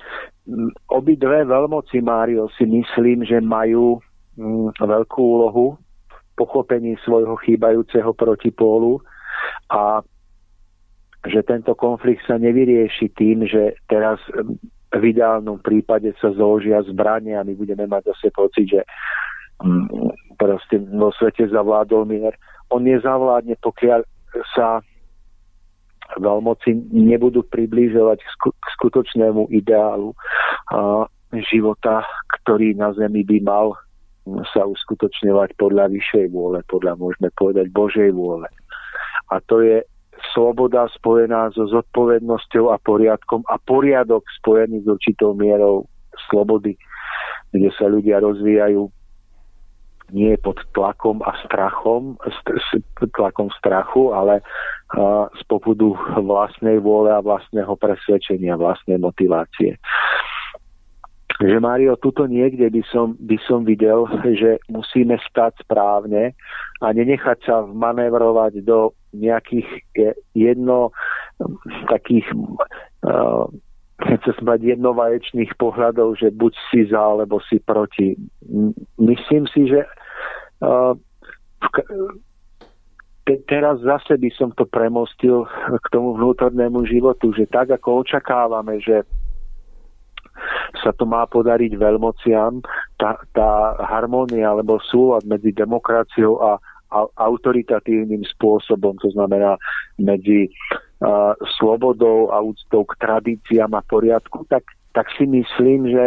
obidve 0.91 1.47
veľmoci, 1.47 2.03
Mário, 2.03 2.51
si 2.55 2.67
myslím, 2.67 3.23
že 3.23 3.39
majú 3.39 3.99
m, 4.35 4.71
veľkú 4.75 5.19
úlohu 5.19 5.79
v 6.07 6.15
pochopení 6.35 6.99
svojho 7.03 7.35
chýbajúceho 7.43 8.11
protipólu 8.11 8.99
a 9.71 10.03
že 11.27 11.43
tento 11.43 11.75
konflikt 11.75 12.23
sa 12.27 12.39
nevyrieši 12.39 13.11
tým, 13.15 13.47
že 13.47 13.75
teraz 13.87 14.19
v 14.95 15.03
ideálnom 15.11 15.59
prípade 15.59 16.15
sa 16.23 16.31
zložia 16.31 16.79
zbranie 16.87 17.35
a 17.35 17.43
my 17.43 17.51
budeme 17.55 17.83
mať 17.87 18.15
zase 18.15 18.31
pocit, 18.31 18.71
že 18.71 18.81
proste 20.37 20.77
vo 20.93 21.09
svete 21.17 21.49
zavládol 21.49 22.05
mier. 22.05 22.33
On 22.69 22.83
nezavládne, 22.83 23.57
pokiaľ 23.63 24.05
sa 24.53 24.83
veľmoci 26.15 26.93
nebudú 26.93 27.43
priblížovať 27.47 28.19
k, 28.21 28.29
sku- 28.37 28.55
k 28.55 28.67
skutočnému 28.79 29.51
ideálu 29.51 30.15
života, 31.51 32.07
ktorý 32.41 32.77
na 32.77 32.95
Zemi 32.95 33.27
by 33.27 33.37
mal 33.43 33.75
sa 34.55 34.67
uskutočňovať 34.67 35.55
podľa 35.55 35.91
vyššej 35.91 36.31
vôle, 36.31 36.59
podľa 36.67 36.99
môžeme 36.99 37.31
povedať 37.35 37.71
Božej 37.71 38.11
vôle. 38.11 38.47
A 39.31 39.39
to 39.47 39.63
je 39.63 39.83
sloboda 40.35 40.87
spojená 40.95 41.51
so 41.55 41.67
zodpovednosťou 41.67 42.71
a 42.71 42.77
poriadkom 42.81 43.43
a 43.47 43.55
poriadok 43.59 44.23
spojený 44.43 44.83
s 44.83 44.87
určitou 44.87 45.31
mierou 45.35 45.87
slobody, 46.27 46.75
kde 47.55 47.69
sa 47.75 47.87
ľudia 47.87 48.19
rozvíjajú 48.19 48.91
nie 50.11 50.39
pod 50.39 50.59
tlakom 50.71 51.19
a 51.23 51.35
strachom, 51.43 52.15
tlakom 53.15 53.51
strachu, 53.59 54.15
ale 54.15 54.39
z 55.35 55.41
popudu 55.51 55.99
vlastnej 56.15 56.79
vôle 56.79 57.11
a 57.11 57.19
vlastného 57.19 57.75
presvedčenia, 57.75 58.55
vlastnej 58.55 58.95
motivácie. 58.95 59.75
Že 61.37 61.61
Mário, 61.61 61.93
tuto 62.01 62.25
niekde 62.25 62.65
by 62.71 62.81
som, 62.89 63.13
by 63.21 63.37
som 63.45 63.61
videl, 63.61 64.09
že 64.41 64.57
musíme 64.73 65.21
stať 65.21 65.61
správne 65.61 66.33
a 66.81 66.87
nenechať 66.89 67.37
sa 67.45 67.61
manevrovať 67.61 68.65
do 68.65 68.97
nejakých 69.13 69.69
jedno 70.33 70.89
takých 71.93 72.25
uh, 73.05 73.45
chce 74.27 74.43
mať 74.43 74.75
jednovaječných 74.75 75.55
pohľadov, 75.55 76.19
že 76.19 76.35
buď 76.35 76.53
si 76.67 76.91
za, 76.91 76.99
alebo 76.99 77.39
si 77.47 77.63
proti. 77.63 78.19
Myslím 78.99 79.47
si, 79.47 79.71
že 79.71 79.87
uh, 80.59 80.91
te, 83.23 83.39
teraz 83.47 83.79
zase 83.79 84.19
by 84.19 84.29
som 84.35 84.51
to 84.51 84.67
premostil 84.67 85.47
k 85.79 85.85
tomu 85.95 86.19
vnútornému 86.19 86.83
životu, 86.83 87.31
že 87.31 87.47
tak 87.47 87.71
ako 87.71 88.03
očakávame, 88.03 88.83
že 88.83 89.07
sa 90.83 90.91
to 90.91 91.07
má 91.07 91.25
podariť 91.25 91.79
veľmociam, 91.79 92.59
tá, 92.99 93.17
tá 93.31 93.79
harmónia 93.79 94.51
alebo 94.51 94.77
súlad 94.83 95.23
medzi 95.23 95.49
demokraciou 95.55 96.37
a, 96.43 96.51
a 96.93 96.97
autoritatívnym 97.15 98.21
spôsobom, 98.37 98.99
to 99.01 99.09
znamená 99.15 99.57
medzi 99.97 100.45
uh, 100.51 100.86
slobodou 101.61 102.33
a 102.33 102.41
úctou 102.41 102.81
k 102.85 102.97
tradíciám 102.97 103.69
a 103.77 103.85
poriadku, 103.85 104.49
tak, 104.49 104.65
tak 104.97 105.05
si 105.13 105.29
myslím, 105.29 105.93
že 105.93 106.05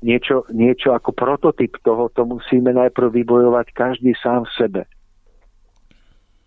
niečo, 0.00 0.48
niečo 0.48 0.96
ako 0.96 1.12
prototyp 1.12 1.76
toho, 1.84 2.08
to 2.16 2.24
musíme 2.24 2.72
najprv 2.72 3.12
vybojovať 3.20 3.66
každý 3.76 4.16
sám 4.16 4.48
v 4.48 4.54
sebe. 4.56 4.82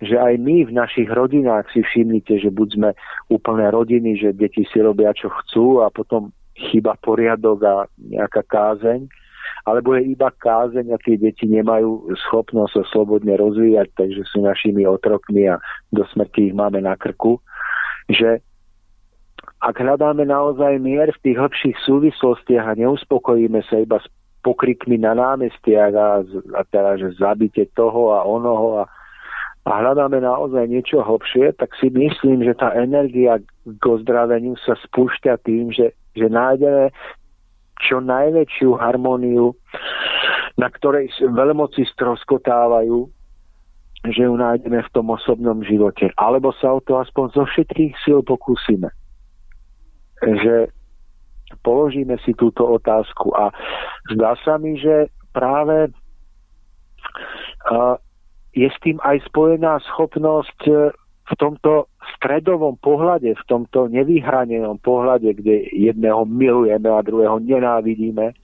Že 0.03 0.19
aj 0.19 0.33
my 0.41 0.55
v 0.67 0.71
našich 0.73 1.07
rodinách 1.07 1.69
si 1.71 1.85
všimnite, 1.85 2.41
že 2.41 2.49
buď 2.49 2.67
sme 2.75 2.89
úplné 3.29 3.69
rodiny, 3.69 4.19
že 4.19 4.35
deti 4.35 4.65
si 4.67 4.81
robia 4.81 5.13
čo 5.13 5.29
chcú 5.29 5.85
a 5.85 5.93
potom 5.93 6.33
chyba 6.57 6.97
poriadok 6.99 7.59
a 7.65 7.75
nejaká 7.97 8.41
kázeň, 8.45 9.05
alebo 9.63 9.95
je 9.95 10.11
iba 10.11 10.27
kázeň 10.27 10.91
a 10.91 10.97
tie 10.99 11.15
deti 11.15 11.47
nemajú 11.47 12.11
schopnosť 12.27 12.73
sa 12.73 12.83
slobodne 12.91 13.37
rozvíjať, 13.37 13.95
takže 13.95 14.21
sú 14.27 14.43
našimi 14.43 14.83
otrokmi 14.83 15.47
a 15.47 15.61
do 15.93 16.03
smrti 16.11 16.51
ich 16.51 16.55
máme 16.57 16.83
na 16.83 16.99
krku, 16.99 17.39
že 18.09 18.43
ak 19.63 19.75
hľadáme 19.79 20.27
naozaj 20.27 20.79
mier 20.79 21.11
v 21.11 21.21
tých 21.23 21.37
hĺbších 21.39 21.77
súvislostiach 21.87 22.75
a 22.75 22.79
neuspokojíme 22.79 23.63
sa 23.67 23.79
iba 23.79 23.99
s 23.99 24.07
pokrikmi 24.43 24.99
na 24.99 25.15
námestiach 25.15 25.93
a, 25.95 26.09
a 26.59 26.61
teda, 26.67 26.99
že 26.99 27.15
zabite 27.15 27.63
toho 27.75 28.11
a 28.11 28.27
onoho 28.27 28.83
a, 28.83 28.85
a 29.63 29.71
hľadáme 29.79 30.19
naozaj 30.19 30.67
niečo 30.67 30.99
hlbšie, 30.99 31.55
tak 31.55 31.71
si 31.79 31.87
myslím, 31.87 32.43
že 32.43 32.59
tá 32.59 32.75
energia 32.75 33.39
k 33.63 33.83
ozdraveniu 33.87 34.59
sa 34.67 34.75
spúšťa 34.75 35.39
tým, 35.47 35.71
že 35.71 35.95
že 36.13 36.29
nájdeme 36.29 36.93
čo 37.81 37.99
najväčšiu 37.99 38.77
harmóniu, 38.77 39.57
na 40.55 40.69
ktorej 40.69 41.09
veľmoci 41.19 41.83
stroskotávajú, 41.97 43.09
že 44.03 44.27
ju 44.27 44.35
nájdeme 44.35 44.83
v 44.83 44.91
tom 44.91 45.07
osobnom 45.15 45.63
živote. 45.63 46.11
Alebo 46.19 46.51
sa 46.59 46.75
o 46.75 46.83
to 46.83 46.99
aspoň 46.99 47.25
zo 47.31 47.43
všetkých 47.47 47.93
síl 48.03 48.19
pokúsime. 48.19 48.91
Že 50.19 50.67
položíme 51.63 52.19
si 52.27 52.35
túto 52.35 52.67
otázku 52.67 53.31
a 53.31 53.55
zdá 54.11 54.35
sa 54.43 54.59
mi, 54.59 54.75
že 54.75 55.07
práve 55.31 55.93
je 58.51 58.67
s 58.67 58.77
tým 58.83 58.99
aj 59.01 59.23
spojená 59.31 59.79
schopnosť 59.93 60.59
v 61.23 61.33
tomto 61.39 61.87
stredovom 62.19 62.75
pohľade, 62.83 63.31
v 63.31 63.43
tomto 63.47 63.87
nevyhranenom 63.87 64.75
pohľade, 64.83 65.31
kde 65.39 65.71
jedného 65.71 66.27
milujeme 66.27 66.91
a 66.91 66.99
druhého 66.99 67.39
nenávidíme, 67.39 68.35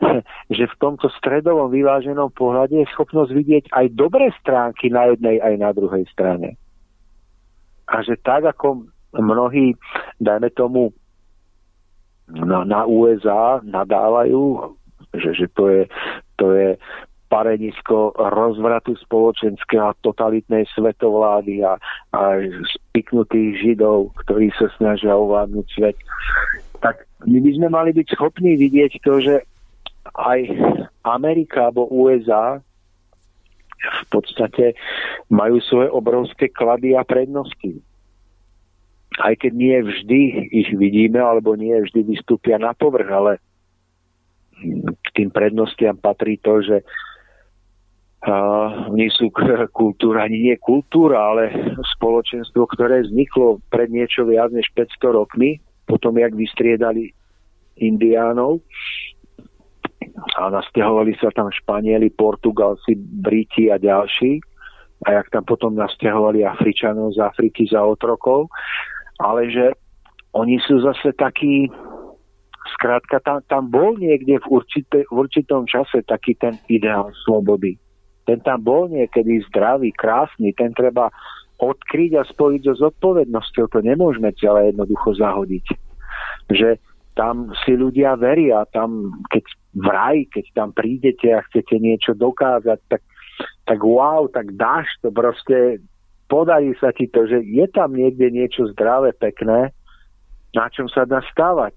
že 0.56 0.64
v 0.66 0.78
tomto 0.80 1.12
stredovom 1.20 1.68
vyváženom 1.68 2.32
pohľade 2.32 2.80
je 2.80 2.92
schopnosť 2.96 3.30
vidieť 3.32 3.64
aj 3.72 3.86
dobré 3.94 4.32
stránky 4.40 4.88
na 4.88 5.12
jednej 5.12 5.40
aj 5.40 5.54
na 5.60 5.70
druhej 5.76 6.04
strane. 6.08 6.56
A 7.90 8.00
že 8.06 8.16
tak 8.22 8.46
ako 8.46 8.86
mnohí, 9.18 9.74
dajme 10.22 10.48
tomu, 10.54 10.94
na, 12.30 12.62
na 12.62 12.86
USA 12.86 13.58
nadávajú, 13.66 14.74
že, 15.18 15.34
že 15.34 15.46
to, 15.58 15.66
je, 15.66 15.82
to 16.38 16.54
je 16.54 16.78
parenisko 17.26 18.14
rozvratu 18.14 18.94
spoločenského 19.02 19.90
a 19.90 19.98
totalitnej 20.02 20.66
svetovlády 20.74 21.66
a, 21.66 21.74
a 22.14 22.38
spiknutých 22.90 23.58
židov, 23.58 24.14
ktorí 24.26 24.54
sa 24.54 24.70
snažia 24.78 25.14
ovládnuť 25.14 25.66
svet. 25.74 25.98
Tak 26.78 27.06
my 27.26 27.38
by 27.42 27.50
sme 27.58 27.68
mali 27.70 27.90
byť 27.90 28.06
schopní 28.14 28.54
vidieť 28.54 29.02
to, 29.02 29.18
že 29.18 29.34
aj 30.16 30.40
Amerika 31.06 31.70
alebo 31.70 31.88
USA 31.90 32.58
v 33.80 34.06
podstate 34.12 34.76
majú 35.32 35.56
svoje 35.64 35.88
obrovské 35.88 36.52
klady 36.52 36.92
a 36.92 37.06
prednosti. 37.06 37.80
Aj 39.20 39.32
keď 39.34 39.52
nie 39.56 39.78
vždy 39.80 40.20
ich 40.52 40.70
vidíme, 40.76 41.18
alebo 41.18 41.56
nie 41.56 41.72
vždy 41.72 42.04
vystúpia 42.04 42.60
na 42.60 42.76
povrch, 42.76 43.08
ale 43.08 43.32
k 45.00 45.08
tým 45.16 45.32
prednostiam 45.32 45.96
patrí 45.96 46.36
to, 46.38 46.60
že 46.60 46.76
nie 48.92 49.08
sú 49.16 49.32
kultúra, 49.72 50.28
ani 50.28 50.52
nie 50.52 50.56
kultúra, 50.60 51.32
ale 51.32 51.48
spoločenstvo, 51.96 52.68
ktoré 52.68 53.08
vzniklo 53.08 53.64
pred 53.72 53.88
niečo 53.88 54.28
viac 54.28 54.52
než 54.52 54.68
500 54.76 55.16
rokmi, 55.16 55.56
potom 55.88 56.20
jak 56.20 56.36
vystriedali 56.36 57.16
indiánov 57.80 58.60
a 60.14 60.50
nasťahovali 60.50 61.16
sa 61.18 61.30
tam 61.32 61.48
Španieli, 61.50 62.10
Portugalci, 62.14 62.96
Briti 62.96 63.70
a 63.70 63.78
ďalší 63.78 64.40
a 65.08 65.16
jak 65.16 65.32
tam 65.32 65.44
potom 65.48 65.76
nasťahovali 65.76 66.44
Afričanov 66.44 67.16
z 67.16 67.24
Afriky 67.24 67.64
za 67.68 67.80
otrokov, 67.80 68.52
ale 69.16 69.48
že 69.48 69.72
oni 70.36 70.60
sú 70.62 70.84
zase 70.84 71.16
takí 71.16 71.72
skrátka 72.76 73.18
tam, 73.24 73.40
tam 73.48 73.72
bol 73.72 73.96
niekde 73.96 74.38
v, 74.44 74.46
určite, 74.60 75.08
v 75.08 75.16
určitom 75.16 75.64
čase 75.64 76.04
taký 76.04 76.36
ten 76.36 76.60
ideál 76.68 77.08
slobody 77.24 77.80
ten 78.30 78.38
tam 78.46 78.62
bol 78.62 78.86
niekedy 78.86 79.42
zdravý, 79.50 79.90
krásny, 79.90 80.54
ten 80.54 80.70
treba 80.70 81.10
odkryť 81.58 82.10
a 82.14 82.22
spojiť 82.22 82.62
so 82.70 82.88
zodpovednosťou. 82.88 83.66
To 83.74 83.80
nemôžeme 83.82 84.30
celé 84.38 84.70
jednoducho 84.70 85.18
zahodiť. 85.18 85.66
Že 86.54 86.78
tam 87.18 87.50
si 87.66 87.74
ľudia 87.74 88.14
veria, 88.14 88.62
tam 88.70 89.18
keď 89.34 89.44
v 89.74 89.86
raj, 89.86 90.26
keď 90.34 90.44
tam 90.54 90.68
prídete 90.74 91.30
a 91.30 91.44
chcete 91.46 91.78
niečo 91.78 92.12
dokázať, 92.18 92.78
tak, 92.90 93.02
tak 93.66 93.78
wow, 93.78 94.26
tak 94.26 94.50
dáš 94.58 94.90
to 94.98 95.14
proste, 95.14 95.78
podarí 96.26 96.74
sa 96.82 96.90
ti 96.90 97.06
to, 97.06 97.26
že 97.26 97.46
je 97.46 97.66
tam 97.70 97.94
niekde 97.94 98.34
niečo 98.34 98.66
zdravé, 98.74 99.14
pekné, 99.14 99.70
na 100.54 100.66
čom 100.74 100.90
sa 100.90 101.06
dá 101.06 101.22
stávať. 101.30 101.74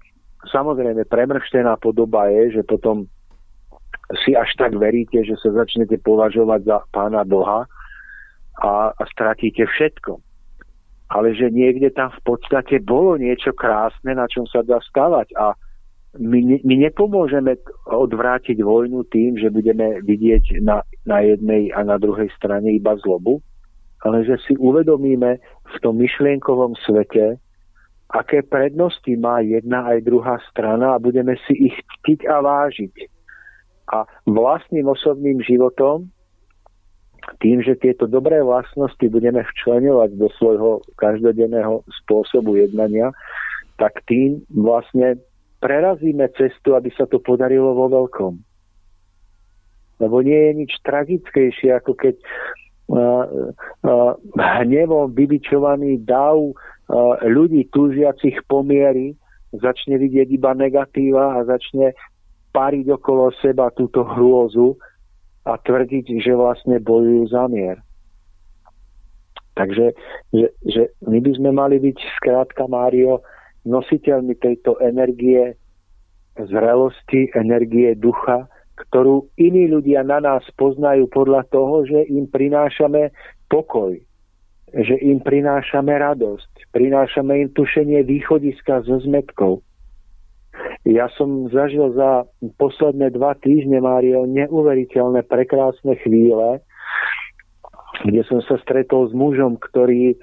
Samozrejme, 0.50 1.06
premrštená 1.06 1.78
podoba 1.78 2.28
je, 2.28 2.60
že 2.60 2.62
potom 2.66 3.06
si 4.26 4.36
až 4.36 4.50
tak 4.58 4.76
veríte, 4.76 5.22
že 5.24 5.38
sa 5.40 5.54
začnete 5.54 5.96
považovať 6.02 6.60
za 6.66 6.78
pána 6.92 7.24
Boha 7.24 7.64
a, 8.60 8.92
a 8.92 9.02
stratíte 9.08 9.64
všetko. 9.64 10.20
Ale 11.14 11.32
že 11.32 11.48
niekde 11.48 11.94
tam 11.94 12.10
v 12.10 12.34
podstate 12.34 12.82
bolo 12.82 13.16
niečo 13.16 13.54
krásne, 13.54 14.12
na 14.18 14.26
čom 14.28 14.44
sa 14.50 14.66
dá 14.66 14.82
stavať 14.82 15.30
a 15.38 15.54
my, 16.18 16.62
my 16.62 16.74
nepomôžeme 16.90 17.58
odvrátiť 17.90 18.62
vojnu 18.62 19.02
tým, 19.10 19.34
že 19.34 19.50
budeme 19.50 19.98
vidieť 20.06 20.62
na, 20.62 20.86
na 21.02 21.18
jednej 21.26 21.74
a 21.74 21.82
na 21.82 21.98
druhej 21.98 22.30
strane 22.38 22.70
iba 22.70 22.94
zlobu, 23.02 23.42
ale 24.06 24.22
že 24.22 24.38
si 24.46 24.54
uvedomíme 24.54 25.42
v 25.42 25.76
tom 25.82 25.98
myšlienkovom 25.98 26.78
svete, 26.86 27.40
aké 28.14 28.46
prednosti 28.46 29.10
má 29.18 29.42
jedna 29.42 29.90
aj 29.90 30.06
druhá 30.06 30.38
strana 30.52 30.94
a 30.94 31.02
budeme 31.02 31.34
si 31.48 31.72
ich 31.72 31.76
ctiť 31.98 32.30
a 32.30 32.38
vážiť. 32.44 32.94
A 33.90 34.06
vlastným 34.30 34.86
osobným 34.86 35.42
životom, 35.42 36.08
tým, 37.40 37.64
že 37.64 37.80
tieto 37.80 38.04
dobré 38.04 38.44
vlastnosti 38.44 39.02
budeme 39.08 39.40
včlenovať 39.40 40.10
do 40.20 40.28
svojho 40.36 40.84
každodenného 41.00 41.80
spôsobu 42.04 42.60
jednania, 42.60 43.10
tak 43.80 44.04
tým 44.04 44.44
vlastne 44.52 45.18
prerazíme 45.64 46.28
cestu, 46.36 46.76
aby 46.76 46.92
sa 46.92 47.08
to 47.08 47.16
podarilo 47.16 47.72
vo 47.72 47.88
veľkom. 47.88 48.36
Lebo 50.04 50.20
nie 50.20 50.36
je 50.36 50.52
nič 50.60 50.72
tragickejšie, 50.84 51.72
ako 51.72 51.96
keď 51.96 52.20
hnevom 54.60 55.16
vybičovaný 55.16 56.04
dav 56.04 56.36
ľudí 57.24 57.64
túžiacich 57.72 58.44
pomiery 58.44 59.16
začne 59.56 59.96
vidieť 59.96 60.36
iba 60.36 60.52
negatíva 60.52 61.40
a 61.40 61.48
začne 61.48 61.96
pariť 62.52 62.86
okolo 63.00 63.32
seba 63.40 63.72
túto 63.72 64.04
hrôzu 64.04 64.76
a 65.48 65.56
tvrdiť, 65.56 66.20
že 66.20 66.32
vlastne 66.36 66.76
bojujú 66.76 67.24
za 67.32 67.48
mier. 67.48 67.80
Takže 69.54 69.94
že, 70.34 70.48
že 70.66 70.82
my 71.06 71.18
by 71.22 71.30
sme 71.38 71.50
mali 71.54 71.78
byť 71.78 71.98
skrátka, 72.18 72.66
Mário, 72.66 73.22
nositeľmi 73.64 74.36
tejto 74.38 74.76
energie 74.80 75.56
zrelosti, 76.36 77.30
energie 77.36 77.94
ducha, 77.94 78.48
ktorú 78.74 79.30
iní 79.38 79.70
ľudia 79.70 80.02
na 80.02 80.18
nás 80.18 80.42
poznajú 80.58 81.06
podľa 81.10 81.46
toho, 81.48 81.86
že 81.86 82.10
im 82.10 82.26
prinášame 82.26 83.14
pokoj, 83.46 83.94
že 84.74 84.96
im 84.98 85.22
prinášame 85.22 85.94
radosť, 85.94 86.74
prinášame 86.74 87.46
im 87.46 87.48
tušenie 87.54 88.02
východiska 88.02 88.82
so 88.82 88.98
zmetkou. 88.98 89.62
Ja 90.86 91.10
som 91.14 91.50
zažil 91.50 91.94
za 91.94 92.26
posledné 92.58 93.14
dva 93.14 93.34
týždne, 93.38 93.82
Mário, 93.82 94.26
neuveriteľné, 94.26 95.26
prekrásne 95.26 95.98
chvíle, 96.02 96.62
kde 98.02 98.22
som 98.26 98.42
sa 98.42 98.58
stretol 98.58 99.06
s 99.10 99.12
mužom, 99.14 99.58
ktorý 99.58 100.18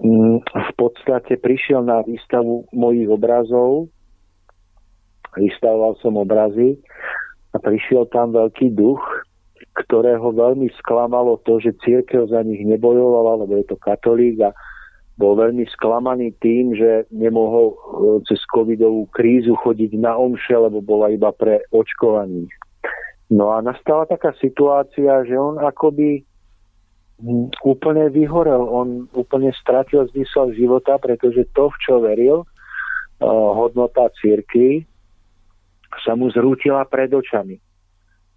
v 0.00 0.72
podstate 0.80 1.36
prišiel 1.36 1.84
na 1.84 2.00
výstavu 2.00 2.64
mojich 2.72 3.08
obrazov. 3.08 3.92
Vystavoval 5.36 5.94
som 6.00 6.16
obrazy 6.16 6.80
a 7.52 7.56
prišiel 7.60 8.08
tam 8.10 8.34
veľký 8.34 8.74
duch, 8.74 9.00
ktorého 9.86 10.34
veľmi 10.34 10.72
sklamalo 10.80 11.38
to, 11.46 11.62
že 11.62 11.78
církev 11.84 12.26
za 12.26 12.42
nich 12.42 12.64
nebojovala, 12.66 13.44
lebo 13.44 13.60
je 13.60 13.66
to 13.70 13.76
katolík 13.78 14.40
a 14.42 14.50
bol 15.20 15.36
veľmi 15.36 15.68
sklamaný 15.76 16.32
tým, 16.40 16.72
že 16.72 17.04
nemohol 17.12 17.66
e, 17.70 17.76
cez 18.24 18.40
covidovú 18.48 19.04
krízu 19.12 19.52
chodiť 19.60 20.00
na 20.00 20.16
omše, 20.16 20.56
lebo 20.56 20.80
bola 20.80 21.12
iba 21.12 21.28
pre 21.36 21.60
očkovaných. 21.76 22.48
No 23.28 23.52
a 23.52 23.60
nastala 23.60 24.08
taká 24.08 24.32
situácia, 24.40 25.22
že 25.28 25.36
on 25.36 25.60
akoby 25.60 26.24
úplne 27.64 28.08
vyhorel. 28.10 28.60
On 28.64 29.06
úplne 29.12 29.52
stratil 29.56 30.08
zmysel 30.10 30.56
života, 30.56 30.96
pretože 30.96 31.48
to, 31.52 31.68
v 31.68 31.76
čo 31.80 31.94
veril, 32.00 32.38
uh, 32.44 33.50
hodnota 33.56 34.08
círky, 34.20 34.84
sa 36.06 36.14
mu 36.14 36.30
zrútila 36.30 36.86
pred 36.86 37.10
očami. 37.10 37.58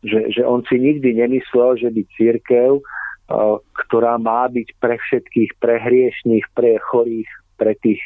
Že, 0.04 0.20
že 0.36 0.42
on 0.44 0.68
si 0.68 0.76
nikdy 0.82 1.16
nemyslel, 1.16 1.80
že 1.80 1.90
by 1.90 2.02
církev, 2.20 2.72
uh, 2.80 3.58
ktorá 3.88 4.20
má 4.20 4.48
byť 4.52 4.68
pre 4.78 5.00
všetkých, 5.00 5.58
pre 5.64 5.80
hriešných, 5.80 6.46
pre 6.52 6.76
chorých, 6.82 7.30
pre 7.56 7.78
tých 7.80 8.02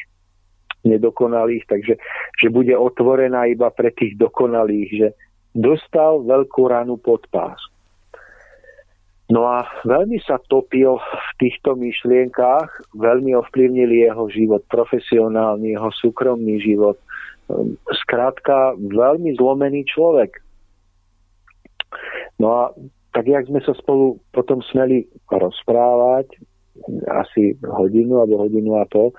nedokonalých, 0.86 1.66
takže 1.66 1.98
že 2.38 2.48
bude 2.54 2.70
otvorená 2.78 3.50
iba 3.50 3.66
pre 3.74 3.90
tých 3.90 4.14
dokonalých, 4.14 4.90
že 4.94 5.08
dostal 5.50 6.22
veľkú 6.22 6.70
ranu 6.70 6.96
pod 7.02 7.26
pás. 7.34 7.58
No 9.28 9.44
a 9.44 9.68
veľmi 9.84 10.16
sa 10.24 10.40
topil 10.48 10.96
v 10.96 11.30
týchto 11.36 11.76
myšlienkách, 11.76 12.96
veľmi 12.96 13.36
ovplyvnili 13.36 14.08
jeho 14.08 14.24
život 14.32 14.64
profesionálny, 14.72 15.76
jeho 15.76 15.92
súkromný 16.00 16.56
život. 16.64 16.96
Skrátka, 17.92 18.72
veľmi 18.80 19.36
zlomený 19.36 19.84
človek. 19.84 20.40
No 22.40 22.48
a 22.56 22.62
tak, 23.12 23.28
jak 23.28 23.44
sme 23.52 23.60
sa 23.64 23.76
spolu 23.76 24.16
potom 24.32 24.64
smeli 24.64 25.04
rozprávať, 25.28 26.32
asi 27.12 27.52
hodinu 27.68 28.24
alebo 28.24 28.48
hodinu 28.48 28.80
a 28.80 28.88
pol, 28.88 29.12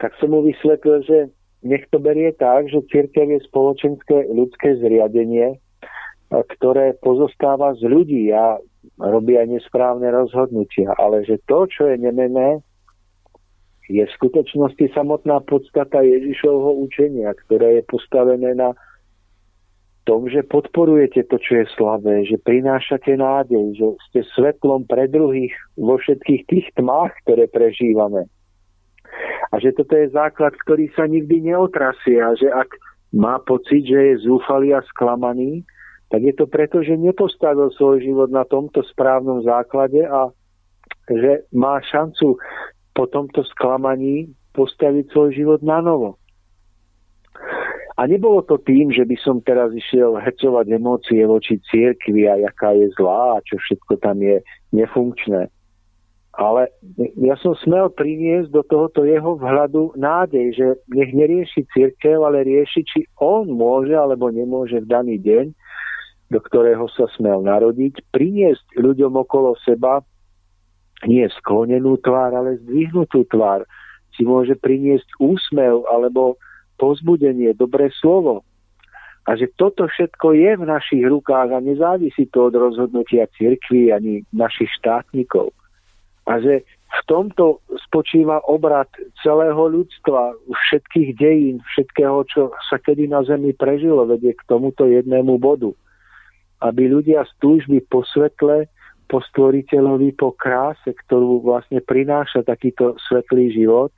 tak 0.00 0.14
som 0.22 0.32
mu 0.32 0.40
vysvetlil, 0.40 1.04
že 1.04 1.18
nech 1.66 1.84
to 1.90 1.98
berie 1.98 2.30
tak, 2.38 2.70
že 2.70 2.86
církev 2.88 3.28
je 3.28 3.44
spoločenské 3.50 4.30
ľudské 4.30 4.78
zriadenie, 4.78 5.58
ktoré 6.30 6.94
pozostáva 7.02 7.74
z 7.76 7.82
ľudí. 7.90 8.30
Ja 8.30 8.62
robí 8.98 9.38
aj 9.38 9.46
nesprávne 9.46 10.10
rozhodnutia, 10.10 10.90
ale 10.98 11.22
že 11.22 11.38
to, 11.46 11.70
čo 11.70 11.86
je 11.88 11.96
nemené, 12.02 12.62
je 13.88 14.04
v 14.04 14.16
skutočnosti 14.20 14.92
samotná 14.92 15.40
podstata 15.48 16.04
Ježišovho 16.04 16.84
učenia, 16.84 17.32
ktoré 17.46 17.80
je 17.80 17.82
postavené 17.88 18.52
na 18.52 18.76
tom, 20.04 20.28
že 20.28 20.44
podporujete 20.44 21.24
to, 21.28 21.40
čo 21.40 21.64
je 21.64 21.66
slabé, 21.76 22.24
že 22.28 22.40
prinášate 22.40 23.16
nádej, 23.16 23.76
že 23.76 23.86
ste 24.08 24.20
svetlom 24.36 24.84
pre 24.84 25.08
druhých 25.08 25.52
vo 25.76 25.96
všetkých 25.96 26.42
tých 26.48 26.66
tmách, 26.76 27.12
ktoré 27.24 27.48
prežívame. 27.48 28.28
A 29.52 29.56
že 29.56 29.72
toto 29.72 29.96
je 29.96 30.12
základ, 30.12 30.52
ktorý 30.64 30.92
sa 30.92 31.08
nikdy 31.08 31.52
neotrasie 31.52 32.20
a 32.20 32.36
že 32.36 32.48
ak 32.52 32.68
má 33.12 33.40
pocit, 33.40 33.88
že 33.88 34.00
je 34.12 34.28
zúfalý 34.28 34.76
a 34.76 34.84
sklamaný, 34.92 35.64
tak 36.08 36.20
je 36.24 36.32
to 36.32 36.48
preto, 36.48 36.80
že 36.80 36.96
nepostavil 36.96 37.68
svoj 37.76 38.00
život 38.00 38.32
na 38.32 38.48
tomto 38.48 38.80
správnom 38.80 39.44
základe 39.44 40.00
a 40.08 40.32
že 41.08 41.44
má 41.52 41.80
šancu 41.84 42.40
po 42.96 43.04
tomto 43.08 43.44
sklamaní 43.56 44.32
postaviť 44.56 45.12
svoj 45.12 45.30
život 45.36 45.60
na 45.60 45.84
novo. 45.84 46.16
A 47.98 48.06
nebolo 48.06 48.46
to 48.46 48.62
tým, 48.62 48.94
že 48.94 49.02
by 49.02 49.16
som 49.18 49.42
teraz 49.42 49.74
išiel 49.74 50.16
hecovať 50.22 50.66
emócie 50.70 51.18
voči 51.26 51.58
cirkvi 51.66 52.30
a 52.30 52.38
jaká 52.46 52.70
je 52.78 52.88
zlá 52.94 53.36
a 53.36 53.42
čo 53.42 53.58
všetko 53.58 53.98
tam 53.98 54.22
je 54.22 54.38
nefunkčné. 54.70 55.50
Ale 56.38 56.70
ja 57.18 57.34
som 57.42 57.58
smel 57.58 57.90
priniesť 57.90 58.54
do 58.54 58.62
tohoto 58.62 59.02
jeho 59.02 59.34
vhľadu 59.34 59.98
nádej, 59.98 60.54
že 60.54 60.66
nech 60.94 61.10
nerieši 61.10 61.66
církev, 61.74 62.22
ale 62.22 62.46
rieši, 62.46 62.86
či 62.86 63.00
on 63.18 63.50
môže 63.50 63.98
alebo 63.98 64.30
nemôže 64.30 64.78
v 64.78 64.86
daný 64.86 65.18
deň 65.18 65.50
do 66.28 66.40
ktorého 66.44 66.84
sa 66.92 67.08
smel 67.16 67.40
narodiť, 67.40 68.04
priniesť 68.12 68.76
ľuďom 68.76 69.16
okolo 69.16 69.56
seba 69.64 70.04
nie 71.08 71.24
sklonenú 71.40 71.96
tvár, 72.04 72.36
ale 72.36 72.60
zdvihnutú 72.64 73.24
tvár. 73.32 73.64
Si 74.12 74.26
môže 74.26 74.58
priniesť 74.58 75.08
úsmev 75.22 75.88
alebo 75.88 76.36
pozbudenie, 76.76 77.54
dobré 77.56 77.88
slovo. 77.96 78.44
A 79.28 79.36
že 79.36 79.48
toto 79.60 79.84
všetko 79.84 80.32
je 80.34 80.50
v 80.56 80.64
našich 80.64 81.04
rukách 81.04 81.52
a 81.52 81.64
nezávisí 81.64 82.28
to 82.32 82.48
od 82.48 82.54
rozhodnutia 82.56 83.28
cirkvi 83.36 83.92
ani 83.92 84.24
našich 84.32 84.72
štátnikov. 84.80 85.52
A 86.24 86.40
že 86.40 86.64
v 86.88 87.00
tomto 87.04 87.60
spočíva 87.88 88.40
obrad 88.48 88.88
celého 89.20 89.60
ľudstva, 89.60 90.32
všetkých 90.48 91.10
dejín, 91.20 91.60
všetkého, 91.72 92.24
čo 92.28 92.52
sa 92.72 92.80
kedy 92.80 93.12
na 93.12 93.20
Zemi 93.24 93.52
prežilo, 93.52 94.08
vedie 94.08 94.32
k 94.32 94.42
tomuto 94.48 94.84
jednému 94.84 95.40
bodu– 95.40 95.72
aby 96.64 96.90
ľudia 96.90 97.22
z 97.26 97.32
túžby 97.38 97.86
po 97.86 98.02
svetle, 98.02 98.66
po 99.08 99.24
stvoriteľovi, 99.24 100.12
po 100.18 100.36
kráse, 100.36 100.92
ktorú 101.06 101.40
vlastne 101.40 101.80
prináša 101.80 102.44
takýto 102.44 102.98
svetlý 103.08 103.50
život, 103.54 103.90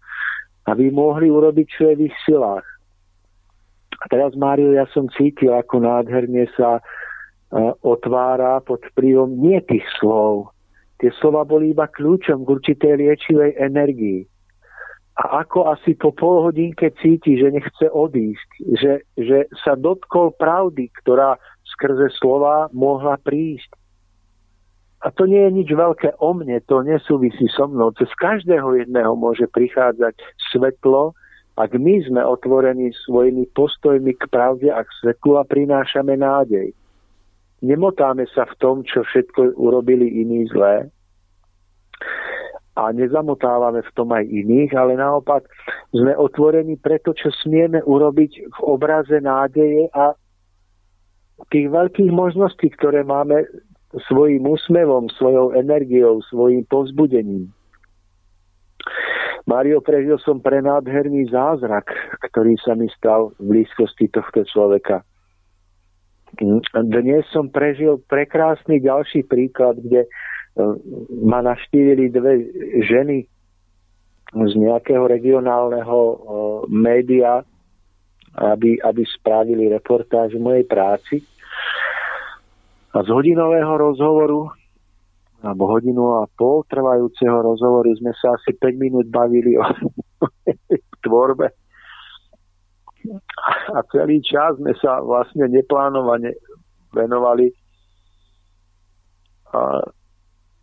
aby 0.71 0.93
mohli 0.93 1.33
urobiť 1.33 1.67
čo 1.67 1.83
je 1.91 1.95
v 1.99 2.05
ich 2.07 2.17
silách. 2.23 2.67
A 4.01 4.05
teraz, 4.09 4.33
Mário, 4.39 4.73
ja 4.73 4.89
som 4.95 5.11
cítil, 5.13 5.53
ako 5.53 5.85
nádherne 5.85 6.49
sa 6.57 6.81
uh, 6.81 7.73
otvára 7.85 8.63
pod 8.65 8.81
vplyvom 8.95 9.37
nie 9.37 9.61
tých 9.67 9.85
slov. 10.01 10.55
Tie 11.03 11.13
slova 11.21 11.45
boli 11.45 11.73
iba 11.73 11.89
kľúčom 11.89 12.45
k 12.45 12.49
určitej 12.49 12.93
liečivej 12.97 13.57
energii. 13.61 14.25
A 15.21 15.45
ako 15.45 15.69
asi 15.69 15.93
po 15.99 16.17
pol 16.17 16.49
hodinke 16.49 16.89
cíti, 16.97 17.37
že 17.37 17.53
nechce 17.53 17.93
odísť, 17.93 18.51
že, 18.81 18.93
že 19.21 19.39
sa 19.61 19.77
dotkol 19.77 20.33
pravdy, 20.41 20.89
ktorá 21.05 21.37
skrze 21.65 22.13
slova 22.19 22.69
mohla 22.73 23.17
prísť. 23.21 23.77
A 25.01 25.09
to 25.09 25.25
nie 25.25 25.41
je 25.41 25.53
nič 25.65 25.69
veľké 25.73 26.21
o 26.21 26.31
mne, 26.37 26.61
to 26.69 26.85
nesúvisí 26.85 27.49
so 27.57 27.65
mnou. 27.65 27.89
Cez 27.97 28.13
každého 28.21 28.85
jedného 28.85 29.17
môže 29.17 29.49
prichádzať 29.49 30.13
svetlo, 30.53 31.17
ak 31.57 31.73
my 31.73 32.05
sme 32.05 32.21
otvorení 32.21 32.93
svojimi 33.09 33.49
postojmi 33.57 34.13
k 34.21 34.29
pravde 34.29 34.69
a 34.69 34.85
k 34.85 34.91
svetlu 35.01 35.41
a 35.41 35.45
prinášame 35.49 36.21
nádej. 36.21 36.77
Nemotáme 37.65 38.29
sa 38.33 38.45
v 38.45 38.55
tom, 38.61 38.77
čo 38.85 39.05
všetko 39.05 39.57
urobili 39.57 40.21
iní 40.21 40.49
zlé 40.53 40.89
a 42.81 42.95
nezamotávame 42.97 43.83
v 43.83 43.91
tom 43.93 44.09
aj 44.15 44.25
iných, 44.25 44.73
ale 44.73 44.97
naopak 44.97 45.45
sme 45.93 46.17
otvorení 46.17 46.81
pre 46.81 47.03
to, 47.03 47.13
čo 47.13 47.29
smieme 47.45 47.83
urobiť 47.85 48.33
v 48.47 48.59
obraze 48.65 49.21
nádeje 49.21 49.91
a 49.93 50.17
tých 51.49 51.73
veľkých 51.73 52.13
možností, 52.13 52.69
ktoré 52.77 53.01
máme 53.03 53.49
svojim 54.07 54.47
úsmevom, 54.47 55.09
svojou 55.17 55.57
energiou, 55.57 56.23
svojim 56.29 56.63
povzbudením. 56.69 57.51
Mario, 59.49 59.83
prežil 59.83 60.21
som 60.23 60.39
prenádherný 60.39 61.33
zázrak, 61.33 61.91
ktorý 62.31 62.55
sa 62.63 62.79
mi 62.79 62.87
stal 62.95 63.35
v 63.41 63.65
blízkosti 63.65 64.07
tohto 64.13 64.47
človeka. 64.47 65.03
Dnes 66.79 67.27
som 67.35 67.51
prežil 67.51 67.99
prekrásny 68.07 68.79
ďalší 68.79 69.27
príklad, 69.27 69.83
kde 69.83 70.07
ma 71.27 71.43
navštívili 71.43 72.15
dve 72.15 72.47
ženy 72.87 73.27
z 74.31 74.53
nejakého 74.55 75.11
regionálneho 75.11 75.99
média, 76.71 77.43
aby, 78.39 78.79
aby 78.79 79.03
spravili 79.19 79.67
reportáž 79.67 80.39
v 80.39 80.45
mojej 80.47 80.65
práci. 80.71 81.27
A 82.91 83.07
z 83.07 83.09
hodinového 83.09 83.71
rozhovoru 83.79 84.51
alebo 85.41 85.73
hodinu 85.73 86.21
a 86.21 86.29
pol 86.37 86.69
trvajúceho 86.69 87.41
rozhovoru 87.41 87.89
sme 87.97 88.13
sa 88.13 88.37
asi 88.37 88.53
5 88.53 88.77
minút 88.77 89.07
bavili 89.09 89.57
o 89.57 89.65
tvorbe. 91.05 91.49
A 93.73 93.81
celý 93.89 94.21
čas 94.21 94.61
sme 94.61 94.77
sa 94.77 95.01
vlastne 95.01 95.49
neplánovane 95.49 96.37
venovali 96.93 97.49
a 99.57 99.81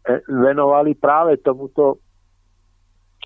e, 0.06 0.14
venovali 0.30 0.94
práve 0.94 1.42
tomuto 1.42 1.98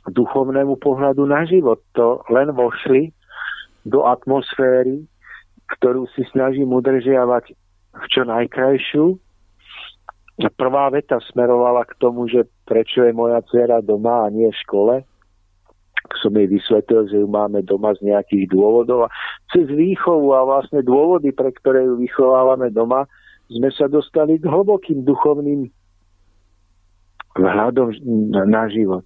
duchovnému 0.07 0.79
pohľadu 0.79 1.27
na 1.27 1.43
život. 1.43 1.83
To 1.99 2.23
len 2.31 2.55
vošli 2.55 3.11
do 3.83 4.07
atmosféry, 4.07 5.03
ktorú 5.77 6.07
si 6.15 6.23
snažím 6.31 6.71
udržiavať 6.71 7.53
čo 8.11 8.23
najkrajšiu 8.23 9.19
Prvá 10.49 10.89
veta 10.89 11.21
smerovala 11.29 11.85
k 11.85 11.93
tomu, 12.01 12.25
že 12.25 12.49
prečo 12.65 13.05
je 13.05 13.13
moja 13.13 13.43
dcera 13.45 13.83
doma 13.83 14.25
a 14.25 14.33
nie 14.33 14.49
v 14.49 14.61
škole. 14.65 14.95
Som 16.17 16.33
jej 16.33 16.49
vysvetlil, 16.49 17.11
že 17.13 17.17
ju 17.21 17.27
máme 17.29 17.61
doma 17.61 17.93
z 17.93 18.09
nejakých 18.09 18.49
dôvodov 18.49 19.05
a 19.05 19.13
cez 19.53 19.69
výchovu 19.69 20.33
a 20.33 20.47
vlastne 20.47 20.81
dôvody, 20.81 21.29
pre 21.29 21.53
ktoré 21.53 21.85
ju 21.85 21.99
vychovávame 22.01 22.73
doma, 22.73 23.05
sme 23.51 23.69
sa 23.75 23.85
dostali 23.85 24.41
k 24.41 24.49
hlbokým 24.49 25.05
duchovným 25.05 25.69
vhľadom 27.37 27.93
na 28.31 28.65
život. 28.71 29.05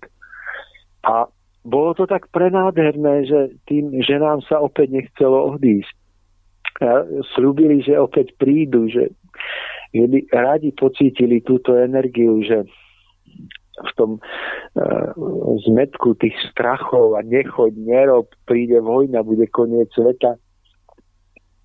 A 1.04 1.30
bolo 1.66 1.98
to 1.98 2.06
tak 2.06 2.30
prenádherné, 2.32 3.26
že 3.26 3.40
tým 3.66 3.92
ženám 4.06 4.46
sa 4.46 4.62
opäť 4.62 4.94
nechcelo 4.94 5.58
odísť. 5.58 6.05
A 6.84 7.08
slúbili, 7.36 7.80
že 7.80 7.96
opäť 7.96 8.36
prídu, 8.36 8.92
že 8.92 9.16
že 9.96 10.06
by 10.12 10.20
radi 10.28 10.76
pocítili 10.76 11.40
túto 11.40 11.72
energiu, 11.80 12.44
že 12.44 12.68
v 13.76 13.92
tom 13.96 14.12
uh, 14.20 15.12
zmetku 15.68 16.20
tých 16.20 16.36
strachov 16.52 17.16
a 17.16 17.24
nechoď, 17.24 17.72
nerob, 17.80 18.28
príde 18.44 18.80
vojna, 18.84 19.24
bude 19.24 19.48
koniec 19.52 19.88
sveta, 19.96 20.36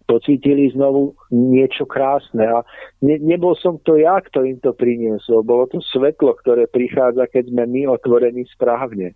pocítili 0.06 0.70
znovu 0.74 1.14
niečo 1.30 1.86
krásne. 1.86 2.42
A 2.50 2.66
ne, 3.02 3.18
nebol 3.22 3.54
som 3.54 3.78
to 3.86 3.94
ja, 3.94 4.18
kto 4.18 4.42
im 4.42 4.58
to 4.58 4.74
priniesol. 4.74 5.46
Bolo 5.46 5.70
to 5.70 5.78
svetlo, 5.78 6.34
ktoré 6.42 6.66
prichádza, 6.66 7.30
keď 7.30 7.50
sme 7.50 7.66
my 7.66 7.82
otvorení 7.94 8.42
správne. 8.50 9.14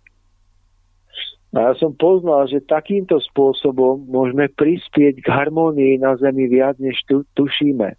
A 1.55 1.71
ja 1.71 1.73
som 1.79 1.95
poznal, 1.95 2.51
že 2.51 2.59
takýmto 2.67 3.15
spôsobom 3.31 4.03
môžeme 4.11 4.51
prispieť 4.51 5.23
k 5.23 5.27
harmónii 5.31 6.03
na 6.03 6.19
Zemi 6.19 6.51
viac, 6.51 6.75
než 6.83 6.99
tu, 7.07 7.23
tušíme. 7.31 7.95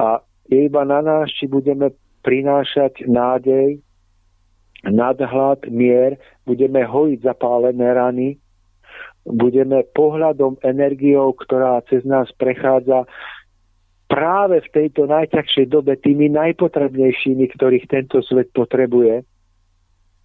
A 0.00 0.24
je 0.48 0.58
iba 0.64 0.82
na 0.88 1.04
nás, 1.04 1.28
či 1.28 1.44
budeme 1.44 1.92
prinášať 2.24 3.04
nádej, 3.04 3.84
nadhľad, 4.88 5.68
mier, 5.68 6.16
budeme 6.48 6.80
hojiť 6.80 7.28
zapálené 7.28 7.92
rany, 7.92 8.28
budeme 9.28 9.84
pohľadom, 9.92 10.56
energiou, 10.64 11.36
ktorá 11.36 11.84
cez 11.92 12.08
nás 12.08 12.32
prechádza 12.40 13.04
práve 14.08 14.64
v 14.64 14.72
tejto 14.72 15.04
najťažšej 15.04 15.66
dobe 15.68 16.00
tými 16.00 16.32
najpotrebnejšími, 16.32 17.44
ktorých 17.52 17.84
tento 17.92 18.24
svet 18.24 18.48
potrebuje, 18.56 19.28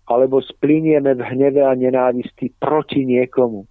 alebo 0.08 0.44
splinieme 0.44 1.16
v 1.16 1.22
hneve 1.24 1.64
a 1.64 1.74
nenávisti 1.76 2.52
proti 2.60 3.08
niekomu. 3.08 3.64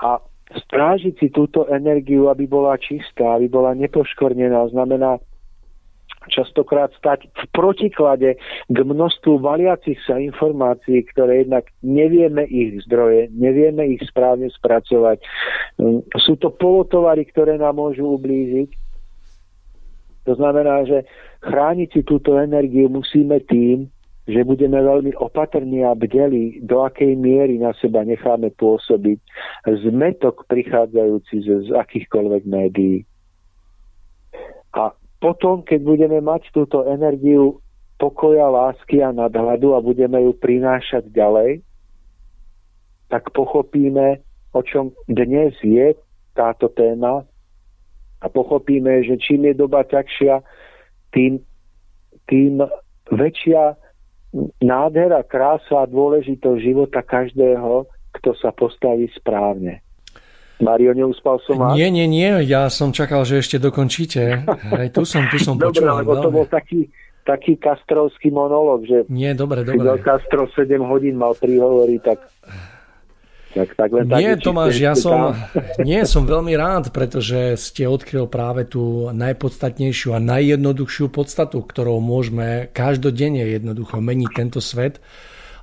A 0.00 0.18
strážiť 0.52 1.14
si 1.20 1.28
túto 1.28 1.68
energiu, 1.68 2.28
aby 2.32 2.48
bola 2.48 2.76
čistá, 2.80 3.36
aby 3.36 3.48
bola 3.48 3.76
nepoškornená, 3.76 4.68
znamená 4.72 5.20
častokrát 6.28 6.92
stať 6.96 7.28
v 7.28 7.44
protiklade 7.52 8.30
k 8.68 8.78
množstvu 8.80 9.44
valiacich 9.44 10.00
sa 10.08 10.16
informácií, 10.16 11.04
ktoré 11.12 11.44
jednak 11.44 11.68
nevieme 11.84 12.48
ich 12.48 12.80
zdroje, 12.88 13.28
nevieme 13.32 13.84
ich 13.92 14.02
správne 14.08 14.48
spracovať. 14.48 15.20
Mm, 15.80 16.00
sú 16.16 16.40
to 16.40 16.48
polotovary, 16.48 17.28
ktoré 17.28 17.60
nám 17.60 17.76
môžu 17.76 18.16
ublížiť. 18.16 18.70
To 20.24 20.32
znamená, 20.40 20.88
že 20.88 21.04
chrániť 21.44 21.88
si 21.92 22.00
túto 22.08 22.40
energiu 22.40 22.88
musíme 22.88 23.44
tým, 23.44 23.92
že 24.24 24.40
budeme 24.40 24.80
veľmi 24.80 25.12
opatrní 25.20 25.84
a 25.84 25.92
bdeli, 25.92 26.64
do 26.64 26.80
akej 26.80 27.12
miery 27.12 27.60
na 27.60 27.76
seba 27.76 28.08
necháme 28.08 28.56
pôsobiť 28.56 29.20
zmetok 29.84 30.48
prichádzajúci 30.48 31.44
z, 31.44 31.48
z 31.68 31.70
akýchkoľvek 31.76 32.42
médií. 32.48 33.04
A 34.72 34.96
potom, 35.20 35.60
keď 35.60 35.80
budeme 35.84 36.18
mať 36.24 36.48
túto 36.56 36.88
energiu 36.88 37.60
pokoja, 38.00 38.48
lásky 38.48 39.04
a 39.04 39.12
nadhľadu 39.12 39.76
a 39.76 39.84
budeme 39.84 40.24
ju 40.24 40.32
prinášať 40.40 41.04
ďalej, 41.12 41.60
tak 43.12 43.28
pochopíme, 43.36 44.24
o 44.56 44.60
čom 44.64 44.96
dnes 45.06 45.52
je 45.60 45.92
táto 46.32 46.72
téma 46.72 47.28
a 48.24 48.26
pochopíme, 48.32 49.04
že 49.04 49.20
čím 49.20 49.52
je 49.52 49.54
doba 49.54 49.84
ťažšia, 49.84 50.40
tým, 51.12 51.38
tým 52.26 52.64
väčšia 53.12 53.76
nádhera, 54.58 55.22
krása 55.22 55.86
a 55.86 55.90
dôležitosť 55.90 56.58
života 56.58 57.00
každého, 57.00 57.86
kto 58.18 58.30
sa 58.38 58.50
postaví 58.50 59.06
správne. 59.14 59.82
Mario, 60.62 60.94
neuspal 60.94 61.42
som 61.42 61.58
vás? 61.58 61.74
Nie, 61.74 61.90
nie, 61.90 62.06
nie, 62.06 62.46
ja 62.46 62.70
som 62.70 62.94
čakal, 62.94 63.26
že 63.26 63.42
ešte 63.42 63.58
dokončíte. 63.58 64.46
Hej, 64.78 64.94
tu 64.94 65.02
som, 65.02 65.26
tu 65.26 65.38
som 65.42 65.58
dobre, 65.60 65.82
počúval. 65.82 65.98
lebo 66.02 66.12
to 66.22 66.30
bol 66.30 66.46
taký, 66.46 66.86
taký 67.26 67.58
kastrovský 67.58 68.30
monológ, 68.30 68.86
že 68.86 68.98
nie, 69.10 69.34
dobre, 69.34 69.66
dobre. 69.66 69.98
Castro 70.02 70.46
7 70.54 70.78
hodín 70.86 71.18
mal 71.18 71.34
prihovory, 71.34 71.98
tak 71.98 72.22
tak, 73.54 73.68
tak 73.78 73.90
len 73.94 74.10
nie, 74.10 74.34
Tomáš, 74.34 74.74
ja 74.82 74.98
som, 74.98 75.32
nie, 75.88 76.02
som 76.04 76.26
veľmi 76.26 76.58
rád, 76.58 76.90
pretože 76.90 77.54
ste 77.54 77.86
odkryl 77.86 78.26
práve 78.26 78.66
tú 78.66 79.14
najpodstatnejšiu 79.14 80.12
a 80.12 80.20
najjednoduchšiu 80.20 81.06
podstatu, 81.08 81.62
ktorou 81.62 82.02
môžeme 82.02 82.68
každodenne 82.74 83.46
jednoducho 83.46 84.02
meniť 84.02 84.30
tento 84.34 84.58
svet 84.58 84.98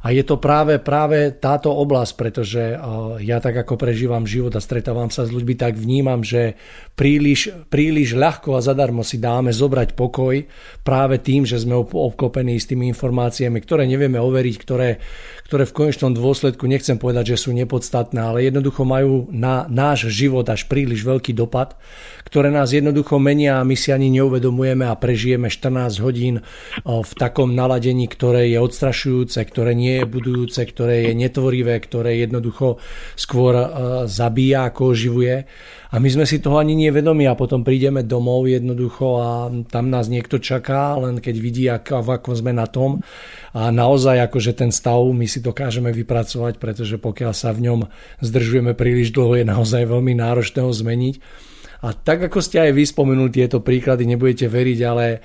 a 0.01 0.09
je 0.09 0.25
to 0.25 0.41
práve, 0.41 0.81
práve 0.81 1.29
táto 1.29 1.69
oblasť, 1.69 2.13
pretože 2.17 2.73
ja 3.21 3.37
tak 3.37 3.53
ako 3.53 3.77
prežívam 3.77 4.25
život 4.25 4.49
a 4.57 4.61
stretávam 4.61 5.13
sa 5.13 5.29
s 5.29 5.33
ľuďmi, 5.33 5.53
tak 5.53 5.77
vnímam, 5.77 6.25
že 6.25 6.57
príliš, 6.97 7.53
príliš 7.69 8.17
ľahko 8.17 8.57
a 8.57 8.65
zadarmo 8.65 9.05
si 9.05 9.21
dáme 9.21 9.53
zobrať 9.53 9.93
pokoj 9.93 10.41
práve 10.81 11.21
tým, 11.21 11.45
že 11.45 11.61
sme 11.61 11.77
obklopení 11.77 12.57
s 12.57 12.65
tými 12.65 12.89
informáciami, 12.89 13.61
ktoré 13.61 13.85
nevieme 13.85 14.17
overiť, 14.17 14.55
ktoré, 14.57 14.97
ktoré 15.45 15.69
v 15.69 15.75
konečnom 15.77 16.17
dôsledku 16.17 16.65
nechcem 16.65 16.97
povedať, 16.97 17.37
že 17.37 17.45
sú 17.45 17.53
nepodstatné, 17.53 18.17
ale 18.17 18.49
jednoducho 18.49 18.81
majú 18.81 19.29
na 19.29 19.69
náš 19.69 20.09
život 20.09 20.49
až 20.49 20.65
príliš 20.65 21.05
veľký 21.05 21.37
dopad, 21.37 21.77
ktoré 22.25 22.49
nás 22.49 22.73
jednoducho 22.73 23.21
menia 23.21 23.61
a 23.61 23.67
my 23.67 23.77
si 23.77 23.93
ani 23.93 24.09
neuvedomujeme 24.17 24.89
a 24.89 24.97
prežijeme 24.97 25.45
14 25.45 26.01
hodín 26.01 26.41
v 26.81 27.11
takom 27.21 27.53
naladení, 27.53 28.09
ktoré 28.09 28.49
je 28.49 28.57
odstrašujúce, 28.57 29.37
ktoré 29.45 29.77
nie 29.77 29.90
nie 29.91 29.99
je 29.99 30.07
budujúce, 30.07 30.63
ktoré 30.63 31.11
je 31.11 31.13
netvorivé, 31.19 31.75
ktoré 31.83 32.15
jednoducho 32.23 32.79
skôr 33.19 33.53
e, 33.59 33.67
zabíja 34.07 34.71
ako 34.71 34.95
oživuje. 34.95 35.43
A 35.91 35.99
my 35.99 36.07
sme 36.07 36.23
si 36.23 36.39
toho 36.39 36.55
ani 36.55 36.79
nevedomi 36.79 37.27
a 37.27 37.35
potom 37.35 37.67
prídeme 37.67 38.07
domov 38.07 38.47
jednoducho 38.47 39.19
a 39.19 39.51
tam 39.67 39.91
nás 39.91 40.07
niekto 40.07 40.39
čaká, 40.39 40.95
len 40.95 41.19
keď 41.19 41.35
vidí, 41.35 41.67
ako, 41.67 42.07
ako 42.07 42.31
sme 42.39 42.55
na 42.55 42.63
tom. 42.63 43.03
A 43.51 43.67
naozaj 43.75 44.31
akože 44.31 44.55
ten 44.55 44.71
stav 44.71 45.03
my 45.03 45.27
si 45.27 45.43
dokážeme 45.43 45.91
vypracovať, 45.91 46.63
pretože 46.63 46.95
pokiaľ 46.95 47.33
sa 47.35 47.51
v 47.51 47.67
ňom 47.67 47.79
zdržujeme 48.23 48.71
príliš 48.71 49.11
dlho, 49.11 49.43
je 49.43 49.45
naozaj 49.51 49.83
veľmi 49.83 50.15
náročné 50.15 50.63
ho 50.63 50.71
zmeniť. 50.71 51.50
A 51.81 51.97
tak 51.97 52.29
ako 52.29 52.45
ste 52.45 52.61
aj 52.61 52.77
vy 52.77 52.85
spomenuli 52.85 53.33
tieto 53.33 53.57
príklady, 53.57 54.05
nebudete 54.05 54.45
veriť, 54.45 54.79
ale 54.85 55.17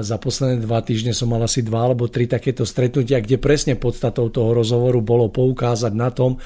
za 0.00 0.16
posledné 0.16 0.64
dva 0.64 0.80
týždne 0.80 1.12
som 1.12 1.28
mal 1.28 1.44
asi 1.44 1.60
dva 1.60 1.84
alebo 1.84 2.08
tri 2.08 2.24
takéto 2.24 2.64
stretnutia, 2.64 3.20
kde 3.20 3.36
presne 3.36 3.76
podstatou 3.76 4.32
toho 4.32 4.56
rozhovoru 4.56 5.04
bolo 5.04 5.28
poukázať 5.28 5.92
na 5.92 6.08
tom, 6.08 6.40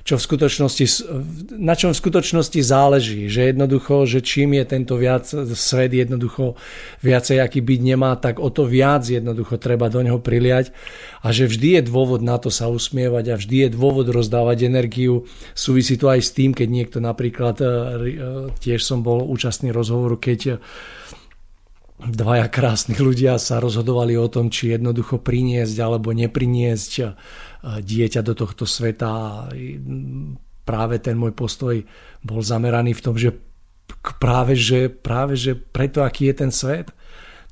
čo 0.00 0.16
v 0.16 0.22
skutočnosti, 0.22 0.84
na 1.60 1.76
čom 1.76 1.92
v 1.92 2.00
skutočnosti 2.00 2.60
záleží. 2.64 3.28
Že 3.28 3.54
jednoducho, 3.54 3.94
že 4.08 4.24
čím 4.24 4.56
je 4.56 4.64
tento 4.64 4.96
viac, 4.96 5.28
svet 5.52 5.92
jednoducho 5.92 6.56
viacej 7.04 7.38
aký 7.40 7.60
byť 7.60 7.80
nemá, 7.84 8.16
tak 8.16 8.40
o 8.40 8.48
to 8.48 8.64
viac 8.64 9.04
jednoducho 9.04 9.60
treba 9.60 9.92
do 9.92 10.00
neho 10.00 10.16
priliať 10.16 10.72
a 11.20 11.32
že 11.36 11.48
vždy 11.48 11.80
je 11.80 11.82
dôvod 11.84 12.24
na 12.24 12.40
to 12.40 12.48
sa 12.48 12.72
usmievať 12.72 13.24
a 13.32 13.38
vždy 13.38 13.68
je 13.68 13.74
dôvod 13.76 14.08
rozdávať 14.08 14.64
energiu. 14.64 15.28
Súvisí 15.52 16.00
to 16.00 16.08
aj 16.08 16.20
s 16.24 16.30
tým, 16.32 16.56
keď 16.56 16.68
niekto 16.68 16.98
napríklad, 17.04 17.56
e, 17.60 17.64
e, 17.64 17.70
tiež 18.56 18.80
som 18.80 19.04
bol 19.04 19.20
účastný 19.28 19.68
rozhovoru, 19.68 20.16
keď 20.16 20.60
dvaja 22.00 22.48
krásni 22.48 22.96
ľudia 22.96 23.36
sa 23.36 23.60
rozhodovali 23.60 24.16
o 24.16 24.24
tom, 24.32 24.48
či 24.48 24.72
jednoducho 24.72 25.20
priniesť 25.20 25.76
alebo 25.84 26.16
nepriniesť 26.16 26.92
dieťa 27.64 28.20
do 28.24 28.32
tohto 28.32 28.64
sveta. 28.64 29.46
Práve 30.64 30.96
ten 31.02 31.16
môj 31.16 31.32
postoj 31.34 31.76
bol 32.24 32.40
zameraný 32.40 32.96
v 32.96 33.04
tom, 33.04 33.14
že 33.16 33.36
práve 34.22 34.54
že, 34.54 34.88
práve 34.88 35.34
že 35.34 35.58
preto, 35.58 36.06
aký 36.06 36.30
je 36.30 36.34
ten 36.34 36.50
svet, 36.54 36.94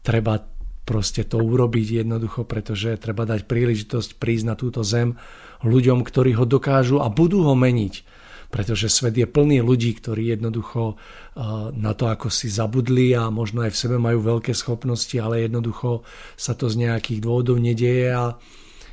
treba 0.01 0.41
proste 0.89 1.27
to 1.29 1.37
urobiť 1.43 2.07
jednoducho, 2.07 2.49
pretože 2.49 2.97
treba 2.97 3.29
dať 3.29 3.45
príležitosť 3.45 4.17
prísť 4.17 4.45
na 4.49 4.55
túto 4.57 4.81
zem 4.81 5.21
ľuďom, 5.61 6.01
ktorí 6.01 6.33
ho 6.39 6.49
dokážu 6.49 7.03
a 7.05 7.13
budú 7.13 7.45
ho 7.45 7.53
meniť 7.53 8.19
pretože 8.49 8.89
svet 8.89 9.13
je 9.13 9.29
plný 9.29 9.61
ľudí, 9.61 9.93
ktorí 10.01 10.33
jednoducho 10.33 10.97
eh, 10.97 11.41
na 11.77 11.93
to, 11.93 12.09
ako 12.09 12.33
si 12.33 12.49
zabudli 12.49 13.13
a 13.13 13.29
možno 13.29 13.65
aj 13.65 13.77
v 13.77 13.81
sebe 13.81 13.97
majú 14.01 14.25
veľké 14.25 14.57
schopnosti, 14.57 15.13
ale 15.21 15.45
jednoducho 15.45 16.03
sa 16.35 16.57
to 16.57 16.73
z 16.73 16.89
nejakých 16.89 17.21
dôvodov 17.21 17.61
nedieje 17.61 18.09
a 18.09 18.41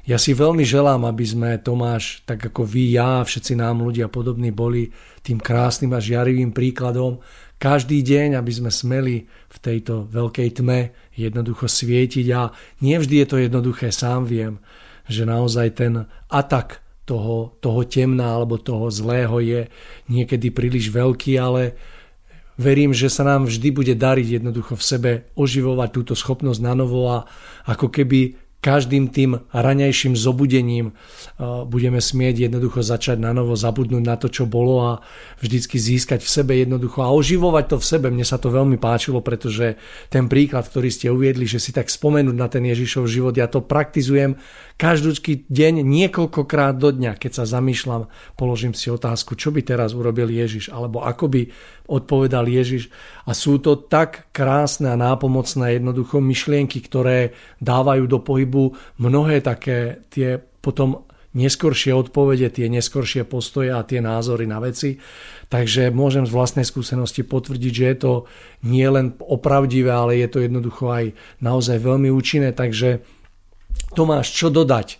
ja 0.05 0.21
si 0.21 0.37
veľmi 0.37 0.61
želám, 0.61 1.09
aby 1.09 1.25
sme 1.25 1.49
Tomáš, 1.57 2.21
tak 2.29 2.37
ako 2.53 2.61
vy, 2.61 2.93
ja, 2.93 3.25
všetci 3.25 3.57
nám 3.57 3.81
ľudia 3.81 4.05
podobní 4.05 4.53
boli 4.53 4.93
tým 5.25 5.41
krásnym 5.41 5.97
a 5.97 5.99
žiarivým 5.99 6.53
príkladom. 6.53 7.25
Každý 7.57 8.05
deň, 8.05 8.37
aby 8.37 8.51
sme 8.53 8.69
smeli 8.69 9.25
v 9.25 9.57
tejto 9.57 10.05
veľkej 10.05 10.61
tme 10.61 10.93
jednoducho 11.17 11.65
svietiť. 11.65 12.27
A 12.37 12.53
nevždy 12.85 13.25
je 13.25 13.27
to 13.27 13.37
jednoduché, 13.41 13.89
sám 13.89 14.29
viem, 14.29 14.61
že 15.09 15.25
naozaj 15.25 15.67
ten 15.73 16.05
atak 16.29 16.85
toho, 17.09 17.57
toho 17.57 17.81
temna 17.89 18.29
alebo 18.37 18.61
toho 18.61 18.93
zlého 18.93 19.41
je 19.41 19.61
niekedy 20.05 20.53
príliš 20.53 20.93
veľký, 20.93 21.33
ale 21.41 21.73
verím, 22.61 22.93
že 22.93 23.09
sa 23.09 23.25
nám 23.25 23.49
vždy 23.49 23.73
bude 23.73 23.93
dariť 23.97 24.37
jednoducho 24.41 24.77
v 24.77 24.83
sebe 24.85 25.11
oživovať 25.33 25.89
túto 25.89 26.13
schopnosť 26.13 26.61
na 26.61 26.73
novo 26.77 27.09
a 27.09 27.25
ako 27.65 27.89
keby 27.89 28.44
každým 28.65 29.13
tým 29.13 29.45
raňajším 29.53 30.17
zobudením 30.17 30.89
uh, 30.89 31.69
budeme 31.69 32.01
smieť 32.01 32.49
jednoducho 32.49 32.81
začať 32.81 33.21
na 33.21 33.29
novo 33.29 33.53
zabudnúť 33.53 34.01
na 34.01 34.17
to, 34.17 34.33
čo 34.33 34.49
bolo 34.49 34.81
a 34.81 34.91
vždycky 35.37 35.77
získať 35.77 36.25
v 36.25 36.33
sebe 36.33 36.57
jednoducho 36.57 37.05
a 37.05 37.13
oživovať 37.13 37.65
to 37.69 37.77
v 37.77 37.85
sebe. 37.85 38.07
Mne 38.09 38.25
sa 38.25 38.41
to 38.41 38.49
veľmi 38.49 38.81
páčilo, 38.81 39.21
pretože 39.21 39.77
ten 40.09 40.25
príklad, 40.25 40.65
ktorý 40.65 40.89
ste 40.89 41.13
uviedli, 41.13 41.45
že 41.45 41.61
si 41.61 41.69
tak 41.69 41.93
spomenúť 41.93 42.33
na 42.33 42.49
ten 42.49 42.65
Ježišov 42.65 43.05
život, 43.05 43.37
ja 43.37 43.45
to 43.45 43.61
praktizujem 43.61 44.33
každý 44.75 45.47
deň 45.47 45.87
niekoľkokrát 45.87 46.75
do 46.75 46.91
dňa, 46.91 47.15
keď 47.15 47.31
sa 47.31 47.45
zamýšľam, 47.47 48.11
položím 48.35 48.75
si 48.75 48.91
otázku, 48.91 49.39
čo 49.39 49.55
by 49.55 49.63
teraz 49.63 49.95
urobil 49.95 50.27
Ježiš, 50.27 50.67
alebo 50.67 50.99
ako 50.99 51.31
by 51.31 51.41
odpovedal 51.87 52.43
Ježiš. 52.43 52.91
A 53.23 53.31
sú 53.31 53.63
to 53.63 53.87
tak 53.87 54.29
krásne 54.35 54.91
a 54.91 54.99
nápomocné 54.99 55.79
jednoducho 55.79 56.19
myšlienky, 56.19 56.83
ktoré 56.83 57.31
dávajú 57.63 58.03
do 58.03 58.19
pohybu 58.19 58.75
mnohé 58.99 59.39
také 59.39 60.03
tie 60.11 60.39
potom 60.39 61.05
neskoršie 61.35 61.91
odpovede, 61.91 62.47
tie 62.47 62.71
neskoršie 62.71 63.27
postoje 63.27 63.69
a 63.69 63.83
tie 63.83 63.99
názory 63.99 64.47
na 64.47 64.63
veci. 64.63 64.97
Takže 65.51 65.91
môžem 65.91 66.23
z 66.25 66.31
vlastnej 66.31 66.65
skúsenosti 66.65 67.21
potvrdiť, 67.27 67.73
že 67.75 67.85
je 67.85 67.97
to 67.99 68.13
nie 68.65 68.87
len 68.87 69.13
opravdivé, 69.19 69.91
ale 69.91 70.17
je 70.17 70.29
to 70.31 70.39
jednoducho 70.41 70.89
aj 70.89 71.05
naozaj 71.43 71.77
veľmi 71.77 72.09
účinné. 72.09 72.55
Takže 72.55 73.03
Tomáš, 73.95 74.35
čo 74.35 74.51
dodať? 74.51 74.99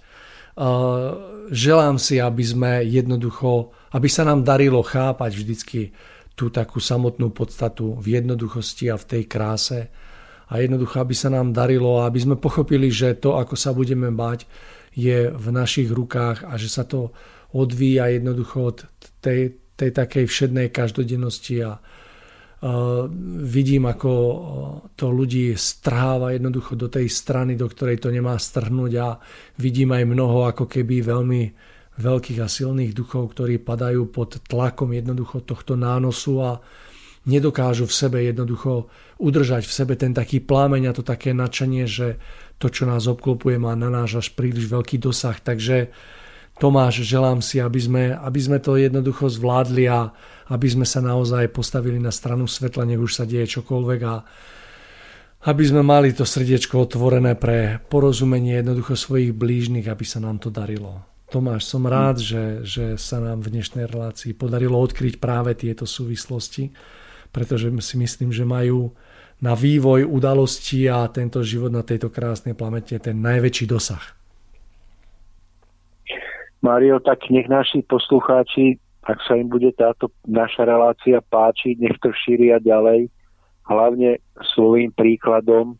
Uh, 0.55 1.51
želám 1.51 1.99
si, 1.99 2.19
aby 2.19 2.43
sme 2.43 2.71
jednoducho, 2.87 3.75
aby 3.91 4.07
sa 4.07 4.23
nám 4.23 4.47
darilo 4.47 4.79
chápať 4.79 5.31
vždycky 5.35 5.91
tú 6.35 6.51
takú 6.51 6.83
samotnú 6.83 7.31
podstatu 7.31 7.95
v 7.99 8.19
jednoduchosti 8.19 8.91
a 8.91 8.99
v 8.99 9.05
tej 9.07 9.23
kráse 9.27 9.79
a 10.51 10.53
jednoducho, 10.61 11.01
aby 11.01 11.15
sa 11.15 11.31
nám 11.31 11.55
darilo 11.55 12.03
aby 12.03 12.19
sme 12.21 12.35
pochopili, 12.35 12.91
že 12.91 13.17
to, 13.17 13.39
ako 13.39 13.55
sa 13.55 13.71
budeme 13.71 14.11
bať, 14.11 14.45
je 14.95 15.31
v 15.31 15.47
našich 15.51 15.91
rukách 15.91 16.47
a 16.47 16.55
že 16.55 16.71
sa 16.71 16.87
to 16.87 17.11
odvíja 17.51 18.11
jednoducho 18.15 18.57
od 18.63 18.77
tej, 19.19 19.59
tej 19.75 19.91
takej 19.91 20.25
všednej 20.27 20.71
každodennosti 20.71 21.59
a 21.63 21.79
vidím, 23.45 23.85
ako 23.85 24.11
to 24.97 25.13
ľudí 25.13 25.53
strháva 25.53 26.33
jednoducho 26.33 26.73
do 26.73 26.89
tej 26.89 27.05
strany, 27.11 27.53
do 27.53 27.69
ktorej 27.69 28.01
to 28.01 28.09
nemá 28.09 28.33
strhnúť 28.39 28.91
a 28.97 29.07
vidím 29.61 29.93
aj 29.93 30.03
mnoho 30.09 30.49
ako 30.49 30.65
keby 30.65 31.05
veľmi 31.05 31.41
veľkých 31.95 32.39
a 32.41 32.47
silných 32.49 32.91
duchov, 32.91 33.37
ktorí 33.37 33.61
padajú 33.61 34.09
pod 34.09 34.41
tlakom 34.49 34.91
jednoducho 34.91 35.45
tohto 35.45 35.77
nánosu 35.79 36.41
a 36.41 36.51
nedokážu 37.25 37.85
v 37.87 37.95
sebe 37.95 38.17
jednoducho 38.25 38.89
udržať 39.17 39.63
v 39.65 39.73
sebe 39.73 39.93
ten 39.95 40.11
taký 40.11 40.43
plámeň 40.43 40.91
a 40.91 40.95
to 40.95 41.01
také 41.05 41.31
nadšenie, 41.31 41.85
že 41.87 42.19
to, 42.59 42.67
čo 42.67 42.87
nás 42.87 43.07
obklopuje, 43.07 43.55
má 43.59 43.75
na 43.75 43.87
náš 43.91 44.25
až 44.25 44.27
príliš 44.35 44.67
veľký 44.67 44.99
dosah. 44.99 45.35
Takže 45.39 45.91
Tomáš, 46.55 47.03
želám 47.03 47.43
si, 47.43 47.59
aby 47.59 47.79
sme, 47.79 48.03
aby 48.15 48.39
sme 48.39 48.57
to 48.63 48.79
jednoducho 48.79 49.27
zvládli 49.27 49.91
a 49.91 50.15
aby 50.49 50.67
sme 50.69 50.85
sa 50.85 51.01
naozaj 51.01 51.49
postavili 51.49 51.97
na 51.97 52.13
stranu 52.13 52.45
svetla, 52.45 52.85
nech 52.85 53.01
už 53.01 53.11
sa 53.17 53.25
deje 53.25 53.59
čokoľvek 53.59 53.99
a 54.05 54.15
aby 55.45 55.63
sme 55.65 55.85
mali 55.85 56.09
to 56.09 56.25
srdiečko 56.25 56.89
otvorené 56.89 57.37
pre 57.37 57.77
porozumenie 57.85 58.57
jednoducho 58.61 58.97
svojich 58.97 59.29
blížnych, 59.33 59.85
aby 59.85 60.01
sa 60.01 60.17
nám 60.17 60.41
to 60.41 60.49
darilo. 60.49 61.05
Tomáš, 61.29 61.69
som 61.69 61.85
rád, 61.85 62.21
že, 62.21 62.65
že 62.65 62.85
sa 62.97 63.21
nám 63.21 63.45
v 63.45 63.57
dnešnej 63.57 63.85
relácii 63.89 64.33
podarilo 64.37 64.77
odkryť 64.77 65.21
práve 65.21 65.53
tieto 65.57 65.85
súvislosti, 65.85 66.73
pretože 67.29 67.69
si 67.81 67.95
myslím, 67.97 68.33
že 68.33 68.45
majú 68.45 68.93
na 69.41 69.53
vývoj 69.53 70.07
udalosti 70.07 70.87
a 70.89 71.05
tento 71.11 71.43
život 71.45 71.73
na 71.73 71.83
tejto 71.85 72.09
krásnej 72.09 72.57
planete 72.57 72.97
ten 72.97 73.19
najväčší 73.19 73.65
dosah. 73.69 74.01
Mario, 76.65 76.97
tak 77.03 77.21
nech 77.29 77.45
naši 77.45 77.85
poslucháči 77.85 78.81
ak 79.05 79.21
sa 79.25 79.37
im 79.37 79.47
bude 79.47 79.69
táto 79.77 80.09
naša 80.25 80.65
relácia 80.65 81.21
páčiť, 81.21 81.77
nech 81.77 81.97
to 82.01 82.09
šíria 82.25 82.57
ďalej, 82.57 83.07
hlavne 83.69 84.17
svojím 84.53 84.89
príkladom, 84.93 85.77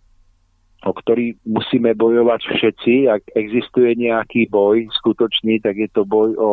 o 0.85 0.91
ktorý 0.93 1.33
musíme 1.45 1.97
bojovať 1.97 2.41
všetci. 2.45 2.93
Ak 3.09 3.25
existuje 3.33 3.97
nejaký 3.97 4.45
boj 4.53 4.85
skutočný, 5.01 5.57
tak 5.65 5.81
je 5.81 5.89
to 5.89 6.05
boj 6.05 6.37
o 6.37 6.49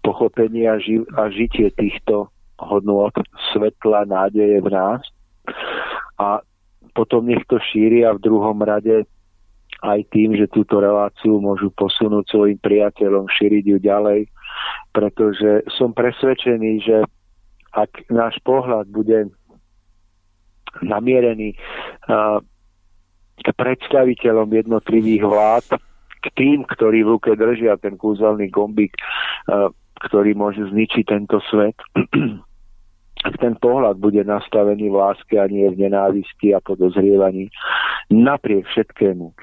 pochopenie 0.00 0.64
a, 0.64 0.80
ži- 0.80 1.04
a 1.16 1.28
žitie 1.28 1.68
týchto 1.76 2.32
hodnôt 2.56 3.12
svetla, 3.52 4.08
nádeje 4.08 4.64
v 4.64 4.68
nás. 4.72 5.04
A 6.16 6.40
potom 6.96 7.28
nech 7.28 7.44
to 7.44 7.60
šíria 7.60 8.16
v 8.16 8.24
druhom 8.24 8.56
rade 8.64 9.04
aj 9.86 10.10
tým, 10.10 10.34
že 10.34 10.50
túto 10.50 10.82
reláciu 10.82 11.38
môžu 11.38 11.70
posunúť 11.70 12.26
svojim 12.26 12.58
priateľom, 12.58 13.30
šíriť 13.30 13.64
ju 13.70 13.78
ďalej, 13.78 14.20
pretože 14.90 15.62
som 15.78 15.94
presvedčený, 15.94 16.72
že 16.82 16.96
ak 17.70 18.10
náš 18.10 18.40
pohľad 18.42 18.90
bude 18.90 19.30
namierený 20.82 21.54
k 23.36 23.48
predstaviteľom 23.54 24.48
jednotlivých 24.48 25.22
vlád, 25.22 25.66
k 26.24 26.26
tým, 26.34 26.58
ktorí 26.66 27.06
v 27.06 27.12
ruke 27.16 27.30
držia 27.38 27.78
ten 27.78 27.94
kúzelný 27.94 28.50
gombík, 28.50 28.96
ktorý 30.02 30.34
môže 30.34 30.66
zničiť 30.66 31.04
tento 31.06 31.38
svet, 31.46 31.78
ten 33.40 33.56
pohľad 33.58 33.98
bude 33.98 34.22
nastavený 34.22 34.92
v 34.92 34.96
láske 34.96 35.34
a 35.40 35.48
nie 35.48 35.66
v 35.72 35.88
nenávisti 35.88 36.52
a 36.52 36.60
podozrievaní, 36.60 37.48
napriek 38.12 38.68
všetkému, 38.70 39.34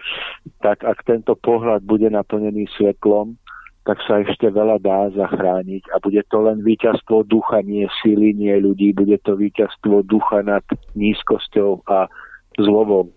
tak 0.64 0.86
ak 0.88 1.04
tento 1.04 1.36
pohľad 1.36 1.84
bude 1.84 2.08
naplnený 2.08 2.70
svetlom, 2.80 3.36
tak 3.84 4.00
sa 4.08 4.24
ešte 4.24 4.48
veľa 4.48 4.80
dá 4.80 5.12
zachrániť 5.12 5.91
a 5.91 6.00
bude 6.00 6.24
to 6.32 6.40
len 6.40 6.64
víťazstvo 6.64 7.28
ducha, 7.28 7.60
nie 7.68 7.84
síly, 8.00 8.32
nie 8.32 8.56
ľudí, 8.56 8.95
bude 8.95 9.20
to 9.28 9.36
víťazstvo 9.36 10.08
ducha 10.08 10.40
nad 10.40 10.64
nízkosťou 10.95 11.84
a 11.91 12.08
zlobou. 12.56 13.12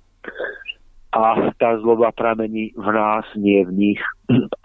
A 1.15 1.55
tá 1.63 1.79
zloba 1.79 2.11
pramení 2.13 2.75
v 2.75 2.89
nás, 2.93 3.25
nie 3.39 3.63
v 3.63 3.73
nich. 3.73 4.01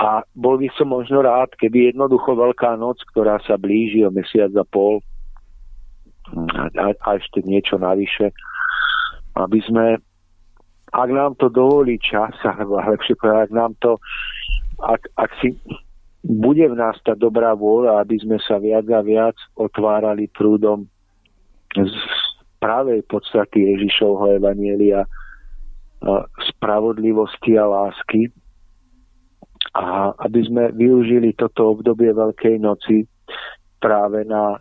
A 0.01 0.25
bol 0.33 0.57
by 0.57 0.73
som 0.73 0.89
možno 0.89 1.21
rád, 1.21 1.53
keby 1.61 1.93
jednoducho 1.93 2.33
Veľká 2.33 2.75
noc, 2.81 2.97
ktorá 3.13 3.37
sa 3.45 3.55
blíži 3.61 4.01
o 4.03 4.09
mesiac 4.09 4.49
a 4.57 4.65
pol, 4.65 5.05
a, 6.77 6.85
a 6.93 7.09
ešte 7.17 7.41
niečo 7.43 7.81
navyše, 7.81 8.31
aby 9.35 9.59
sme, 9.65 9.85
ak 10.91 11.09
nám 11.09 11.35
to 11.39 11.47
dovolí 11.49 11.97
čas, 11.97 12.35
alebo 12.49 12.79
lepšie 12.81 13.15
povedať, 13.17 13.39
ak 13.49 13.53
nám 13.53 13.71
to, 13.79 13.91
ak, 14.81 15.01
ak 15.17 15.31
si 15.41 15.57
bude 16.21 16.61
v 16.69 16.75
nás 16.77 16.93
tá 17.01 17.17
dobrá 17.17 17.57
vôľa, 17.57 18.05
aby 18.05 18.21
sme 18.21 18.37
sa 18.45 18.61
viac 18.61 18.85
a 18.93 19.01
viac 19.01 19.33
otvárali 19.57 20.29
prúdom 20.29 20.85
z 21.73 21.95
pravej 22.61 23.01
podstaty 23.09 23.73
Ježišovho 23.73 24.37
Evanielia 24.37 25.09
spravodlivosti 26.53 27.57
a 27.57 27.65
lásky. 27.65 28.29
A 29.71 30.13
aby 30.27 30.41
sme 30.45 30.63
využili 30.75 31.33
toto 31.33 31.73
obdobie 31.73 32.11
Veľkej 32.11 32.59
noci 32.59 33.07
práve 33.79 34.27
na 34.27 34.59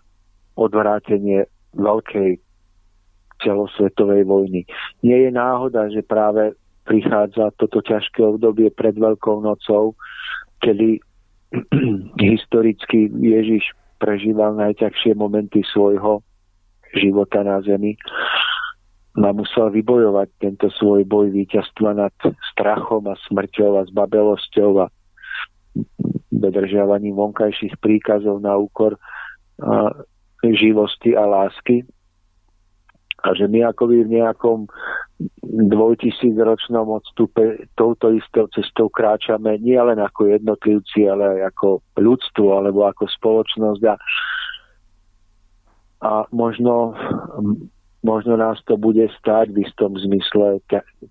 odvrátenie 0.59 1.47
veľkej 1.77 2.41
celosvetovej 3.41 4.29
vojny. 4.29 4.69
Nie 5.01 5.29
je 5.29 5.31
náhoda, 5.33 5.89
že 5.89 6.05
práve 6.05 6.53
prichádza 6.85 7.55
toto 7.57 7.81
ťažké 7.81 8.21
obdobie 8.21 8.69
pred 8.73 8.97
Veľkou 8.97 9.41
nocou, 9.41 9.97
kedy 10.61 11.01
historicky 12.33 13.09
Ježiš 13.11 13.73
prežíval 14.01 14.57
najťažšie 14.57 15.17
momenty 15.17 15.61
svojho 15.71 16.25
života 16.97 17.45
na 17.45 17.61
zemi 17.63 17.95
a 19.21 19.31
musel 19.35 19.69
vybojovať 19.75 20.29
tento 20.39 20.71
svoj 20.79 21.03
boj 21.05 21.35
víťazstva 21.35 21.95
nad 21.99 22.15
strachom 22.55 23.11
a 23.11 23.19
smrťou 23.29 23.79
a 23.79 23.87
zbabelosťou 23.91 24.71
a 24.83 24.87
dodržiavaním 26.31 27.19
vonkajších 27.19 27.79
príkazov 27.83 28.41
na 28.41 28.57
úkor 28.57 28.97
živosti 30.43 31.17
a 31.17 31.25
lásky. 31.27 31.85
A 33.21 33.37
že 33.37 33.45
my 33.53 33.69
akoby 33.69 34.09
v 34.09 34.17
nejakom 34.17 34.65
dvojtisícročnom 35.45 36.89
odstupe 36.89 37.69
touto 37.77 38.17
istou 38.17 38.49
cestou 38.49 38.89
kráčame 38.89 39.61
nie 39.61 39.77
len 39.77 40.01
ako 40.01 40.33
jednotlivci, 40.33 41.05
ale 41.05 41.37
aj 41.37 41.53
ako 41.53 41.85
ľudstvo 42.01 42.57
alebo 42.57 42.89
ako 42.89 43.05
spoločnosť 43.05 43.83
a, 43.85 43.95
a 46.01 46.11
možno 46.33 46.97
možno 48.03 48.37
nás 48.37 48.57
to 48.65 48.81
bude 48.81 49.05
stáť 49.21 49.53
v 49.53 49.69
istom 49.69 49.97
zmysle 49.97 50.65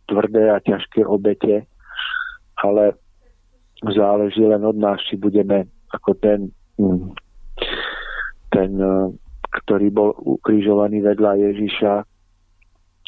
tvrdé 0.09 0.49
a 0.49 0.57
ťažké 0.57 1.05
obete, 1.05 1.69
ale 2.57 2.97
záleží 3.85 4.41
len 4.41 4.65
od 4.65 4.75
nás, 4.75 4.99
či 5.07 5.15
budeme 5.15 5.69
ako 5.93 6.11
ten, 6.17 6.49
mm, 6.81 7.13
ten 8.49 8.71
eh, 8.77 9.13
ktorý 9.49 9.87
bol 9.89 10.13
ukrižovaný 10.13 11.01
vedľa 11.01 11.31
Ježiša, 11.49 11.93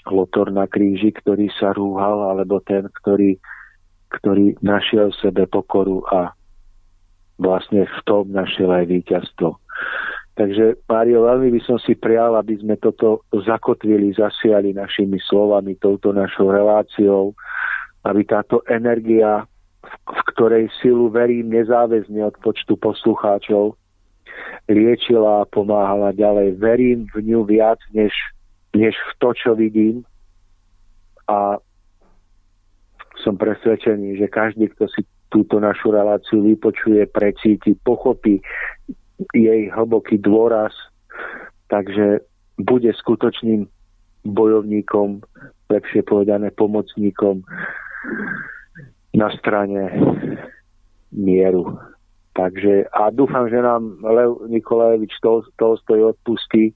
lotor 0.10 0.50
na 0.50 0.66
kríži, 0.66 1.14
ktorý 1.14 1.54
sa 1.54 1.78
rúhal, 1.78 2.34
alebo 2.34 2.58
ten, 2.66 2.90
ktorý, 2.90 3.38
ktorý 4.10 4.58
našiel 4.66 5.14
v 5.14 5.22
sebe 5.22 5.44
pokoru 5.46 6.02
a 6.10 6.34
vlastne 7.38 7.86
v 7.86 8.00
tom 8.10 8.34
našiel 8.34 8.74
aj 8.74 8.86
víťazstvo. 8.90 9.62
Takže, 10.34 10.82
Mário, 10.90 11.28
veľmi 11.28 11.54
by 11.54 11.62
som 11.68 11.78
si 11.78 11.94
prial, 11.94 12.34
aby 12.34 12.58
sme 12.58 12.80
toto 12.82 13.22
zakotvili, 13.30 14.16
zasiali 14.16 14.74
našimi 14.74 15.22
slovami, 15.22 15.78
touto 15.78 16.16
našou 16.16 16.50
reláciou, 16.50 17.38
aby 18.08 18.26
táto 18.26 18.66
energia, 18.66 19.46
v 20.08 20.22
ktorej 20.34 20.72
silu 20.82 21.14
verím 21.14 21.54
nezáväzne 21.54 22.26
od 22.26 22.36
počtu 22.42 22.74
poslucháčov, 22.80 23.78
liečila 24.70 25.44
a 25.44 25.49
pomáhala 25.49 26.12
ďalej. 26.12 26.58
Verím 26.58 27.08
v 27.12 27.32
ňu 27.32 27.44
viac, 27.44 27.80
než, 27.94 28.12
než 28.76 28.95
v 28.95 29.12
to, 29.20 29.30
čo 29.34 29.52
vidím. 29.56 30.03
A 31.28 31.58
som 33.24 33.38
presvedčený, 33.38 34.18
že 34.18 34.28
každý, 34.28 34.68
kto 34.74 34.90
si 34.90 35.06
túto 35.32 35.60
našu 35.64 35.95
reláciu 35.95 36.44
vypočuje, 36.44 37.08
precíti, 37.08 37.78
pochopí, 37.80 38.44
jej 39.32 39.70
hlboký 39.70 40.18
dôraz, 40.20 40.74
takže 41.70 42.26
bude 42.60 42.91
skutočným 42.91 43.70
bojovníkom, 44.28 45.24
lepšie 45.72 46.03
povedané 46.03 46.52
pomocníkom 46.52 47.41
na 49.16 49.28
strane 49.40 49.88
mieru. 51.14 51.80
Takže 52.32 52.88
a 52.95 53.12
dúfam, 53.12 53.52
že 53.52 53.60
nám 53.60 53.99
Lev 53.99 54.48
Nikolajevič 54.48 55.20
Tolstoj 55.60 56.16
odpustí, 56.16 56.72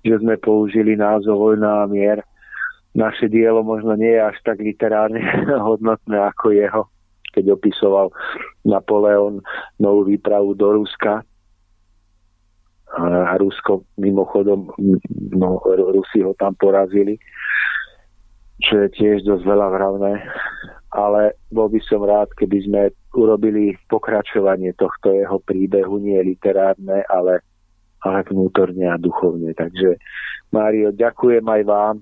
že 0.00 0.16
sme 0.16 0.40
použili 0.40 0.96
názov 0.96 1.36
Vojna 1.36 1.84
a 1.84 1.90
mier. 1.90 2.24
Naše 2.96 3.28
dielo 3.28 3.60
možno 3.60 3.92
nie 4.00 4.16
je 4.16 4.22
až 4.24 4.36
tak 4.48 4.64
literárne 4.64 5.20
hodnotné 5.68 6.16
ako 6.32 6.56
jeho, 6.56 6.82
keď 7.36 7.52
opisoval 7.52 8.08
Napoleon 8.64 9.44
novú 9.76 10.08
výpravu 10.08 10.56
do 10.56 10.80
Ruska 10.80 11.20
a 12.88 13.36
Rusko 13.36 13.84
mimochodom, 14.00 14.72
no, 15.36 15.60
Rusi 15.68 16.24
ho 16.24 16.32
tam 16.40 16.56
porazili, 16.56 17.20
čo 18.64 18.80
je 18.80 18.88
tiež 18.96 19.28
dosť 19.28 19.44
veľa 19.44 19.68
vravné, 19.68 20.12
ale 20.94 21.36
bol 21.52 21.68
by 21.68 21.80
som 21.84 22.00
rád, 22.04 22.32
keby 22.36 22.58
sme 22.64 22.82
urobili 23.12 23.76
pokračovanie 23.88 24.72
tohto 24.76 25.12
jeho 25.12 25.38
príbehu, 25.44 26.00
nie 26.00 26.16
literárne, 26.22 27.04
ale, 27.08 27.44
ale 28.04 28.18
vnútorne 28.28 28.88
a 28.88 28.96
duchovne. 28.96 29.52
Takže 29.52 30.00
Mário, 30.54 30.92
ďakujem 30.92 31.44
aj 31.44 31.62
vám 31.68 31.96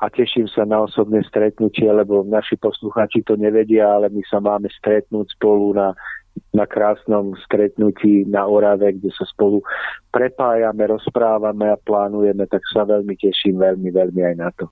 a 0.00 0.06
teším 0.08 0.46
sa 0.48 0.64
na 0.64 0.86
osobné 0.86 1.24
stretnutie, 1.26 1.88
lebo 1.90 2.24
naši 2.24 2.56
poslucháči 2.56 3.26
to 3.26 3.34
nevedia, 3.36 3.90
ale 3.90 4.08
my 4.08 4.22
sa 4.28 4.38
máme 4.40 4.70
stretnúť 4.70 5.36
spolu 5.36 5.76
na 5.76 5.92
na 6.52 6.68
krásnom 6.68 7.32
stretnutí 7.44 8.28
na 8.28 8.44
Orave, 8.44 8.92
kde 8.92 9.08
sa 9.12 9.24
spolu 9.24 9.64
prepájame, 10.12 10.88
rozprávame 10.88 11.72
a 11.72 11.80
plánujeme, 11.80 12.44
tak 12.48 12.60
sa 12.72 12.84
veľmi 12.84 13.16
teším, 13.16 13.60
veľmi, 13.60 13.88
veľmi 13.88 14.20
aj 14.20 14.34
na 14.36 14.50
to. 14.52 14.68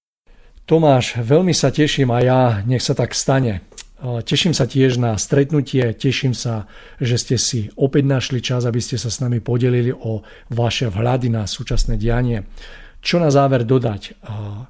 Tomáš, 0.65 1.20
veľmi 1.20 1.53
sa 1.53 1.69
teším 1.69 2.09
a 2.09 2.24
ja, 2.24 2.43
nech 2.65 2.81
sa 2.81 2.97
tak 2.97 3.12
stane. 3.12 3.61
Teším 4.01 4.57
sa 4.57 4.65
tiež 4.65 4.97
na 4.97 5.12
stretnutie, 5.20 5.93
teším 5.93 6.32
sa, 6.32 6.65
že 6.97 7.20
ste 7.20 7.36
si 7.36 7.69
opäť 7.77 8.05
našli 8.09 8.41
čas, 8.41 8.65
aby 8.65 8.81
ste 8.81 8.97
sa 8.97 9.12
s 9.12 9.20
nami 9.20 9.45
podelili 9.45 9.93
o 9.93 10.24
vaše 10.49 10.89
vhľady 10.89 11.28
na 11.28 11.45
súčasné 11.45 12.01
dianie. 12.01 12.49
Čo 13.05 13.20
na 13.20 13.28
záver 13.28 13.69
dodať? 13.69 14.16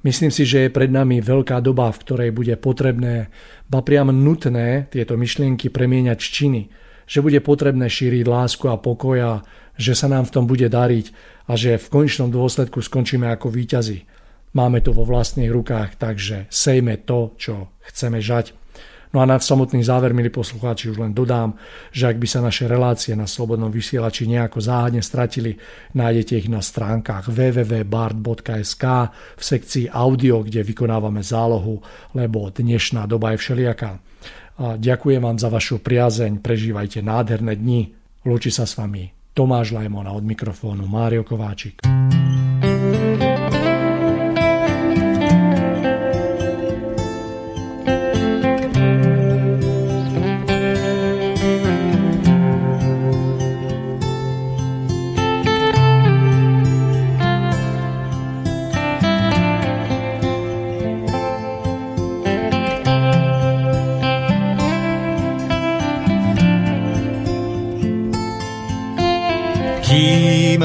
Myslím 0.03 0.35
si, 0.35 0.43
že 0.43 0.67
je 0.67 0.75
pred 0.75 0.91
nami 0.91 1.23
veľká 1.23 1.63
doba, 1.63 1.87
v 1.95 2.01
ktorej 2.03 2.29
bude 2.35 2.59
potrebné, 2.59 3.31
ba 3.71 3.79
priam 3.79 4.11
nutné 4.11 4.91
tieto 4.91 5.15
myšlienky 5.15 5.71
premieňať 5.71 6.19
činy 6.19 6.63
že 7.05 7.21
bude 7.21 7.37
potrebné 7.41 7.85
šíriť 7.85 8.25
lásku 8.25 8.65
a 8.65 8.81
pokoja, 8.81 9.45
že 9.77 9.93
sa 9.93 10.09
nám 10.09 10.25
v 10.25 10.33
tom 10.33 10.45
bude 10.49 10.65
dariť 10.65 11.13
a 11.45 11.53
že 11.53 11.77
v 11.77 11.89
konečnom 11.93 12.33
dôsledku 12.33 12.81
skončíme 12.81 13.29
ako 13.29 13.53
víťazi. 13.53 14.09
Máme 14.55 14.79
to 14.79 14.95
vo 14.95 15.03
vlastných 15.03 15.51
rukách, 15.51 15.99
takže 15.99 16.47
sejme 16.47 17.03
to, 17.03 17.35
čo 17.35 17.75
chceme 17.91 18.23
žať. 18.23 18.55
No 19.11 19.23
a 19.23 19.27
na 19.27 19.39
samotný 19.39 19.79
záver, 19.83 20.11
milí 20.11 20.27
poslucháči, 20.27 20.91
už 20.91 20.99
len 20.99 21.15
dodám, 21.15 21.55
že 21.91 22.11
ak 22.11 22.19
by 22.19 22.27
sa 22.27 22.43
naše 22.43 22.67
relácie 22.67 23.15
na 23.15 23.27
Slobodnom 23.27 23.71
vysielači 23.71 24.27
nejako 24.27 24.59
záhadne 24.59 24.99
stratili, 24.99 25.55
nájdete 25.95 26.39
ich 26.39 26.47
na 26.51 26.59
stránkach 26.59 27.31
www.bard.sk 27.31 28.83
v 29.39 29.43
sekcii 29.43 29.87
audio, 29.91 30.43
kde 30.43 30.67
vykonávame 30.67 31.23
zálohu, 31.23 31.79
lebo 32.11 32.51
dnešná 32.51 33.07
doba 33.07 33.35
je 33.35 33.39
všelijaká 33.39 33.91
a 34.55 34.79
ďakujem 34.79 35.19
vám 35.19 35.35
za 35.35 35.51
vašu 35.51 35.83
priazeň, 35.83 36.39
prežívajte 36.39 37.03
nádherné 37.03 37.59
dni. 37.59 37.91
Lúči 38.23 38.55
sa 38.55 38.63
s 38.63 38.79
vami 38.79 39.11
Tomáš 39.35 39.75
Lajmona 39.75 40.15
od 40.15 40.23
mikrofónu 40.23 40.87
Mário 40.87 41.27
Kováčik. 41.27 41.83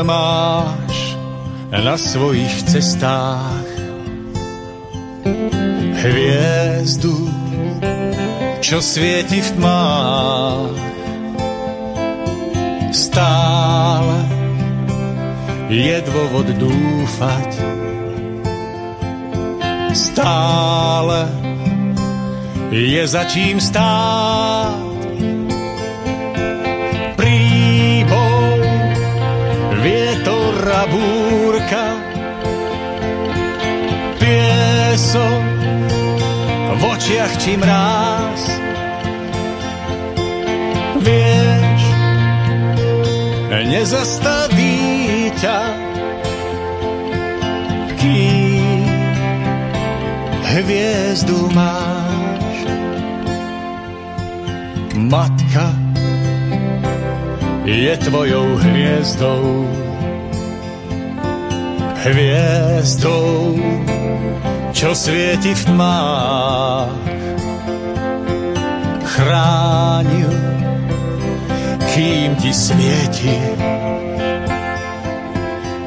Máš 0.04 0.96
na 1.70 1.94
svojich 1.94 2.66
cestách 2.66 3.70
hviezdu, 6.00 7.28
čo 8.58 8.80
svieti 8.80 9.38
v 9.38 9.50
tmách. 9.60 10.78
Stále 12.90 14.18
je 15.70 15.96
dôvod 16.02 16.48
dúfať, 16.58 17.50
stále 19.94 21.20
je 22.74 23.02
za 23.06 23.22
čím 23.30 23.62
stáť. 23.62 24.79
A 30.70 30.86
búrka, 30.86 31.84
piesok 34.22 35.44
v 36.78 36.82
očiach 36.86 37.34
či 37.42 37.58
mráz. 37.58 38.42
Vieš, 41.00 41.82
nezastaví 43.50 45.30
ťa, 45.42 45.60
kým 47.98 48.86
hviezdu 50.50 51.50
máš. 51.54 52.56
Matka 55.10 55.74
je 57.66 57.94
tvojou 57.96 58.58
hviezdou, 58.58 59.66
hviezdou, 62.04 63.56
čo 64.72 64.96
svieti 64.96 65.52
v 65.52 65.62
tmách. 65.68 66.96
Chránil, 69.04 70.32
kým 71.92 72.30
ti 72.40 72.50
svieti, 72.56 73.36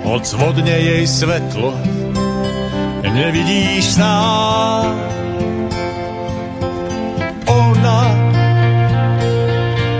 odzvodne 0.05 0.75
jej 0.77 1.05
svetlo, 1.09 1.73
nevidíš 3.13 3.97
sám. 3.97 4.93
Ona 7.49 8.01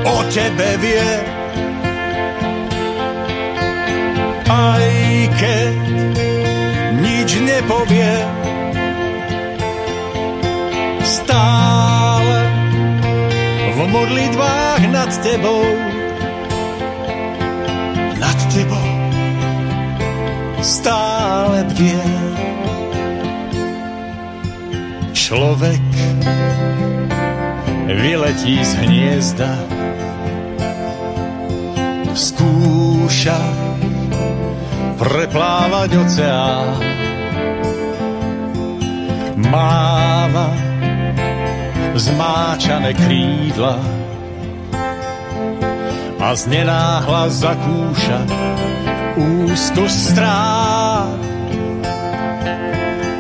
o 0.05 0.15
tebe 0.29 0.69
vie, 0.77 1.32
aj 4.47 4.87
keď 5.37 5.75
nič 6.99 7.29
nepovie, 7.43 8.13
stále 11.03 12.37
v 13.73 13.79
modlitbách 13.91 14.81
nad 14.91 15.11
tebou, 15.23 15.63
nad 18.19 18.39
tebou 18.51 18.93
stále 20.63 21.67
bdie. 21.67 22.07
Človek 25.11 25.87
vyletí 27.87 28.63
z 28.63 28.71
hniezda, 28.79 29.51
skúša 32.15 33.39
preplávať 35.03 35.99
oceán. 35.99 36.79
Máva 39.35 40.47
zmáčané 41.93 42.95
krídla 42.95 43.77
a 46.23 46.29
z 46.39 46.41
nenáhla 46.47 47.27
zakúša 47.27 48.19
úzko 49.19 49.83
strát. 49.91 51.19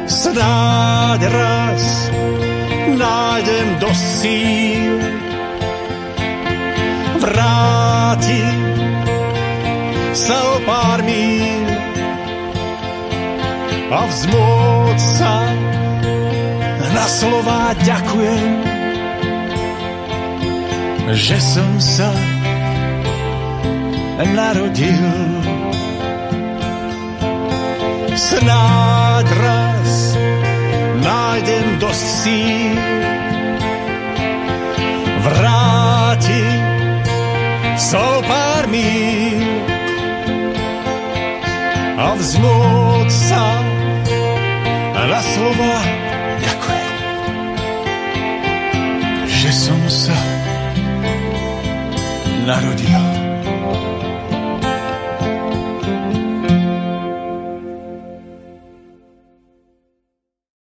Snáď 0.07 1.21
raz 1.27 1.83
nájdem 2.95 3.67
do 3.83 3.91
síl 3.91 4.97
vráti 7.19 8.43
sa 10.15 10.37
o 10.55 10.57
pár 10.63 11.03
míl 11.03 11.62
a 13.93 14.01
vzmôcť 14.09 15.05
sa 15.21 15.35
na 16.97 17.05
slova 17.05 17.77
ďakujem, 17.77 18.53
že 21.13 21.37
som 21.37 21.71
sa 21.77 22.09
narodil. 24.33 25.13
Snáď 28.13 29.27
raz 29.41 29.91
nájdem 31.01 31.67
dosť 31.77 32.05
síl 32.21 32.77
vráti 35.21 36.45
so 37.77 38.05
pár 38.25 38.65
míl 38.73 39.41
a 41.97 42.07
vzmôcť 42.17 43.17
sa 43.29 43.62
na 45.13 45.21
slova 45.21 45.73
že 49.29 49.51
som 49.53 49.77
sa 49.85 50.17
narodil. 52.49 53.12